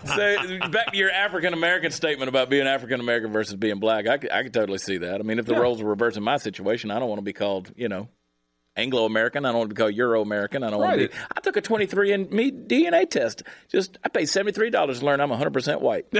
so 0.05 0.59
back 0.69 0.91
to 0.91 0.97
your 0.97 1.11
African 1.11 1.53
American 1.53 1.91
statement 1.91 2.29
about 2.29 2.49
being 2.49 2.67
African 2.67 3.01
American 3.01 3.33
versus 3.33 3.55
being 3.55 3.79
black. 3.79 4.07
I 4.07 4.17
could, 4.17 4.31
I 4.31 4.43
could 4.43 4.53
totally 4.53 4.77
see 4.77 4.97
that. 4.99 5.19
I 5.19 5.23
mean, 5.23 5.39
if 5.39 5.45
the 5.45 5.55
roles 5.55 5.81
were 5.81 5.89
reversed 5.89 6.15
in 6.15 6.23
my 6.23 6.37
situation, 6.37 6.89
I 6.89 6.99
don't 6.99 7.09
want 7.09 7.19
to 7.19 7.25
be 7.25 7.33
called, 7.33 7.71
you 7.75 7.89
know, 7.89 8.07
Anglo 8.77 9.05
American. 9.05 9.43
I 9.45 9.49
don't 9.49 9.57
want 9.59 9.69
to 9.71 9.75
be 9.75 9.79
called 9.79 9.95
Euro 9.95 10.21
American. 10.21 10.63
I 10.63 10.69
don't 10.69 10.79
want 10.79 10.93
to 10.93 10.97
Right. 11.01 11.11
be. 11.11 11.17
I 11.35 11.41
took 11.41 11.57
a 11.57 11.61
23 11.61 12.11
and 12.13 12.31
me 12.31 12.51
DNA 12.51 13.09
test. 13.09 13.43
Just 13.69 13.97
I 14.03 14.09
paid 14.09 14.27
seventy 14.27 14.51
three 14.53 14.69
dollars 14.69 14.99
to 14.99 15.05
learn 15.05 15.19
I'm 15.19 15.29
100 15.29 15.51
percent 15.51 15.81
white. 15.81 16.05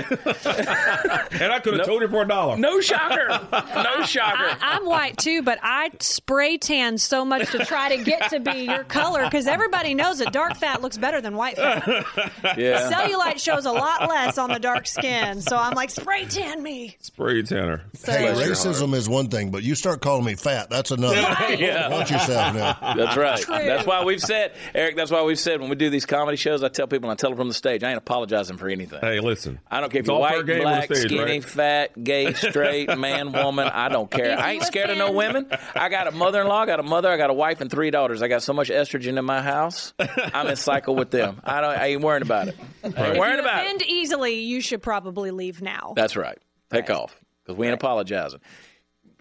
And 1.40 1.52
I 1.54 1.60
could 1.60 1.76
have 1.78 1.86
told 1.86 2.02
you 2.02 2.08
for 2.08 2.24
a 2.24 2.28
dollar. 2.28 2.58
No 2.58 2.80
shocker. 2.82 3.28
No 3.52 4.02
shocker. 4.06 4.38
I, 4.38 4.58
I'm 4.62 4.86
white 4.86 5.18
too, 5.18 5.44
but 5.44 5.60
I 5.62 5.92
spray 6.00 6.58
tan 6.58 6.98
so 6.98 7.24
much 7.24 7.52
to 7.52 7.60
try 7.66 7.96
to 7.96 8.04
get 8.04 8.30
to 8.32 8.40
be 8.40 8.62
your 8.66 8.84
color 8.84 9.24
because 9.26 9.46
everybody 9.48 9.94
knows 9.94 10.20
that 10.20 10.34
dark 10.34 10.56
fat 10.58 10.82
looks 10.82 10.98
better 10.98 11.22
than 11.22 11.36
white 11.36 11.58
fat. 11.58 11.86
yeah. 12.58 12.90
Cellulite 12.92 13.40
shows 13.40 13.66
a 13.66 13.72
lot 13.72 14.10
less 14.10 14.38
on 14.38 14.50
the 14.50 14.60
dark 14.60 14.88
skin, 14.88 15.42
so 15.42 15.58
I'm 15.58 15.74
like 15.76 15.90
spray 15.90 16.26
tan 16.26 16.64
me. 16.64 16.98
Spray 17.00 17.44
tanner. 17.44 17.84
So, 17.94 18.12
Hey, 18.12 18.26
racism 18.34 18.94
is 18.94 19.08
one 19.08 19.28
thing, 19.30 19.52
but 19.52 19.64
you 19.64 19.76
start 19.76 20.02
calling 20.02 20.26
me 20.26 20.36
fat, 20.36 20.70
that's 20.70 20.92
another. 20.92 21.16
Yeah. 21.56 21.90
Watch 21.90 22.12
yourself 22.12 22.47
now. 22.54 22.96
That's 22.96 23.18
right. 23.18 23.46
That's 23.48 23.86
why 23.86 24.04
we've 24.04 24.22
said, 24.22 24.54
Eric. 24.74 24.96
That's 24.96 25.12
why 25.12 25.24
we've 25.24 25.40
said 25.40 25.60
when 25.60 25.70
we 25.70 25.76
do 25.76 25.90
these 25.90 26.06
comedy 26.06 26.38
shows, 26.38 26.64
I 26.64 26.70
tell 26.70 26.88
people, 26.88 27.10
and 27.10 27.18
I 27.18 27.20
tell 27.20 27.30
them 27.30 27.38
from 27.38 27.48
the 27.48 27.54
stage, 27.54 27.84
I 27.84 27.90
ain't 27.90 27.98
apologizing 27.98 28.58
for 28.58 28.68
anything. 28.70 29.00
Hey, 29.02 29.20
listen. 29.20 29.60
I 29.70 29.80
don't 29.80 29.92
care 29.92 30.02
if 30.02 30.08
you're 30.08 30.20
white, 30.20 30.46
game 30.46 30.66
on 30.66 30.72
the 30.72 30.78
black, 30.78 30.86
stage, 30.86 31.12
skinny, 31.12 31.22
right? 31.22 31.44
fat, 31.44 32.04
gay, 32.04 32.34
straight, 32.34 32.98
man, 32.98 33.32
woman. 33.32 33.68
I 33.68 33.90
don't 33.90 34.10
care. 34.10 34.38
I 34.40 34.54
ain't 34.54 34.64
scared 34.64 34.90
of 34.90 34.98
no 34.98 35.12
women. 35.12 35.48
I 35.76 35.90
got 35.90 36.08
a 36.08 36.12
mother-in-law, 36.12 36.62
I 36.62 36.66
got 36.66 36.80
a 36.80 36.84
mother, 36.84 37.10
I 37.10 37.18
got 37.18 37.30
a 37.30 37.34
wife 37.34 37.62
and 37.62 37.70
three 37.70 37.92
daughters. 37.92 38.22
I 38.22 38.28
got 38.28 38.44
so 38.44 38.54
much 38.54 38.70
estrogen 38.70 39.18
in 39.18 39.26
my 39.26 39.42
house. 39.42 39.94
I'm 40.00 40.48
in 40.48 40.56
cycle 40.56 40.96
with 40.96 41.12
them. 41.12 41.42
I 41.44 41.62
don't. 41.62 41.78
I 41.78 41.88
ain't 41.88 42.02
worrying 42.02 42.24
about 42.24 42.48
it. 42.48 42.58
I 42.84 42.88
ain't 42.88 42.98
if 42.98 43.18
worrying 43.18 43.38
you 43.38 43.42
about 43.42 43.64
offend 43.66 43.82
it. 43.82 43.88
easily, 43.88 44.40
you 44.42 44.62
should 44.62 44.82
probably 44.82 45.32
leave 45.32 45.62
now. 45.62 45.94
That's 45.96 46.16
right. 46.16 46.38
Take 46.72 46.90
off 46.90 47.20
because 47.44 47.58
we 47.58 47.68
ain't 47.68 47.76
apologizing. 47.76 48.40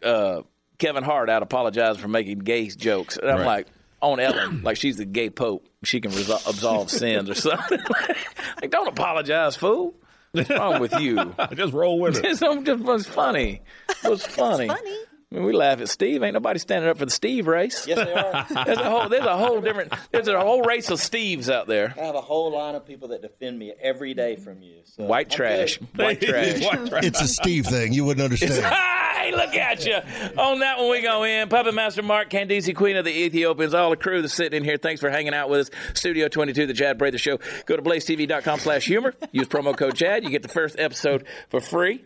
Uh, 0.03 0.43
Kevin 0.79 1.03
Hart 1.05 1.29
out 1.31 1.43
apologizing 1.43 2.01
for 2.03 2.09
making 2.09 2.41
gay 2.41 2.69
jokes, 2.69 3.17
and 3.17 3.31
I'm 3.31 3.39
Right. 3.39 3.47
like. 3.47 3.67
On 4.03 4.21
Ellen, 4.21 4.63
like 4.63 4.77
she's 4.77 4.99
the 4.99 5.07
gay 5.07 5.31
pope, 5.31 5.67
she 5.83 6.03
can 6.03 6.11
resol- 6.11 6.47
absolve 6.49 6.91
sins 6.91 7.31
or 7.31 7.35
something. 7.35 7.79
like, 8.61 8.71
don't 8.71 8.87
apologize, 8.87 9.57
fool. 9.57 9.95
What's 10.33 10.51
wrong 10.51 10.81
with 10.83 10.93
you? 11.01 11.35
Just 11.55 11.73
roll 11.73 11.99
with 11.99 12.19
it. 12.19 12.25
It 12.43 12.65
just 12.67 12.83
was 12.85 13.07
funny. 13.07 13.63
It 14.05 14.09
was 14.11 14.25
funny. 14.25 14.69
funny. 14.69 14.97
I 15.33 15.35
mean, 15.35 15.45
we 15.45 15.53
laugh 15.53 15.81
at 15.81 15.89
Steve. 15.89 16.23
Ain't 16.23 16.35
nobody 16.35 16.61
standing 16.61 16.89
up 16.89 16.99
for 16.99 17.05
the 17.05 17.11
Steve 17.11 17.49
race. 17.49 17.85
Yes, 17.87 17.99
they 17.99 18.13
are. 18.15 18.47
There's 18.65 18.79
a 18.79 18.89
whole 18.89 19.09
there's 19.09 19.25
a 19.27 19.37
whole 19.37 19.61
different 19.61 19.93
there's 20.13 20.29
a 20.29 20.39
whole 20.41 20.63
race 20.63 20.89
of 20.89 21.01
Steves 21.01 21.53
out 21.53 21.67
there. 21.67 21.93
I 21.99 22.05
have 22.05 22.15
a 22.15 22.21
whole 22.21 22.53
line 22.53 22.77
of 22.77 22.87
people 22.87 23.09
that 23.09 23.23
defend 23.23 23.59
me 23.59 23.73
every 23.83 24.15
day 24.15 24.37
from 24.37 24.63
you. 24.63 24.77
So 24.85 25.05
White 25.05 25.27
I'm 25.27 25.37
trash. 25.37 25.79
good. 25.79 25.89
White 25.99 26.21
trash. 26.23 26.61
White 26.65 26.87
trash. 26.87 27.05
It's 27.05 27.21
a 27.21 27.27
Steve 27.27 27.67
thing. 27.67 27.93
You 27.93 28.05
wouldn't 28.05 28.23
understand. 28.25 28.53
Hey, 28.65 29.33
look 29.33 29.55
at 29.57 29.85
you. 29.85 29.97
On 30.41 30.61
that 30.61 30.79
one, 30.79 30.91
we 30.91 31.03
go 31.03 31.25
in. 31.25 31.49
Puppet 31.49 31.75
Master 31.75 32.05
Mark, 32.05 32.31
Candice, 32.31 32.73
Queen 32.77 32.95
of 32.97 33.05
the 33.05 33.11
Ethiopians, 33.25 33.75
all 33.75 33.91
the 33.91 33.97
crew 33.97 34.23
that's 34.23 34.33
sitting 34.33 34.59
in 34.59 34.63
here. 34.65 34.77
Thanks 34.77 35.01
for 35.01 35.11
hanging 35.11 35.35
out 35.35 35.51
with 35.51 35.61
us. 35.63 35.71
Studio 35.99 36.29
22, 36.29 36.67
the 36.69 36.73
Chad 36.75 36.97
Prather 37.01 37.19
Show. 37.19 37.39
Go 37.67 37.75
to 37.75 37.83
blazetv.com 37.83 38.61
slash 38.61 38.85
humor. 38.87 39.15
Use 39.33 39.49
promo 39.49 39.77
code 39.77 39.97
Chad. 39.97 40.23
You 40.23 40.31
get 40.31 40.43
the 40.43 40.49
first 40.49 40.79
episode 40.79 41.25
for 41.49 41.61
free. 41.61 42.05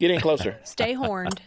Get 0.00 0.10
in 0.10 0.20
closer. 0.20 0.58
Stay 0.64 0.92
horned. 0.92 1.40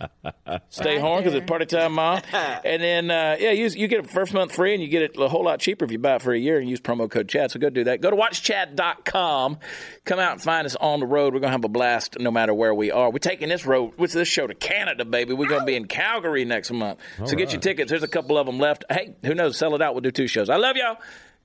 Stay 0.69 0.93
Right 0.95 1.01
home 1.01 1.17
because 1.19 1.33
it's 1.33 1.45
party 1.45 1.65
time, 1.65 1.93
mom. 1.93 2.21
and 2.33 2.81
then, 2.81 3.11
uh, 3.11 3.35
yeah, 3.39 3.51
you, 3.51 3.67
you 3.67 3.87
get 3.89 3.99
it 3.99 4.09
first 4.09 4.33
month 4.33 4.53
free 4.53 4.73
and 4.73 4.81
you 4.81 4.87
get 4.87 5.01
it 5.01 5.17
a 5.17 5.27
whole 5.27 5.43
lot 5.43 5.59
cheaper 5.59 5.83
if 5.83 5.91
you 5.91 5.99
buy 5.99 6.15
it 6.15 6.21
for 6.21 6.31
a 6.31 6.37
year 6.39 6.57
and 6.57 6.69
use 6.69 6.79
promo 6.79 7.11
code 7.11 7.27
Chad. 7.27 7.51
So 7.51 7.59
go 7.59 7.69
do 7.69 7.83
that. 7.83 7.99
Go 7.99 8.09
to 8.09 8.15
watchchad.com. 8.15 9.57
Come 10.05 10.19
out 10.19 10.31
and 10.31 10.41
find 10.41 10.65
us 10.65 10.77
on 10.77 11.01
the 11.01 11.05
road. 11.05 11.33
We're 11.33 11.41
going 11.41 11.49
to 11.49 11.57
have 11.57 11.65
a 11.65 11.69
blast 11.69 12.19
no 12.19 12.31
matter 12.31 12.53
where 12.53 12.73
we 12.73 12.89
are. 12.89 13.09
We're 13.11 13.17
taking 13.19 13.49
this 13.49 13.65
road, 13.65 13.93
what's 13.97 14.13
this 14.13 14.29
show 14.29 14.47
to 14.47 14.53
Canada, 14.55 15.03
baby. 15.03 15.33
We're 15.33 15.49
going 15.49 15.61
to 15.61 15.65
be 15.65 15.75
in 15.75 15.85
Calgary 15.85 16.45
next 16.45 16.71
month. 16.71 16.99
so 17.25 17.35
get 17.35 17.51
your 17.51 17.59
tickets. 17.61 17.89
There's 17.89 18.03
a 18.03 18.07
couple 18.07 18.37
of 18.37 18.45
them 18.45 18.59
left. 18.59 18.85
Hey, 18.89 19.15
who 19.25 19.35
knows? 19.35 19.57
Sell 19.57 19.75
it 19.75 19.81
out. 19.81 19.93
We'll 19.93 20.01
do 20.01 20.11
two 20.11 20.27
shows. 20.27 20.49
I 20.49 20.55
love 20.55 20.77
y'all. 20.77 20.97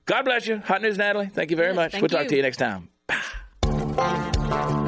God 0.05 0.23
bless 0.23 0.47
you. 0.47 0.57
Hot 0.59 0.81
News 0.81 0.97
Natalie. 0.97 1.27
Thank 1.27 1.51
you 1.51 1.57
very 1.57 1.73
Yes, 1.75 1.93
much. 1.93 2.01
We'll 2.01 2.09
talk 2.09 2.27
to 2.27 2.35
you 2.35 2.41
next 2.41 2.57
time. 2.57 2.89
Bye. 3.07 4.79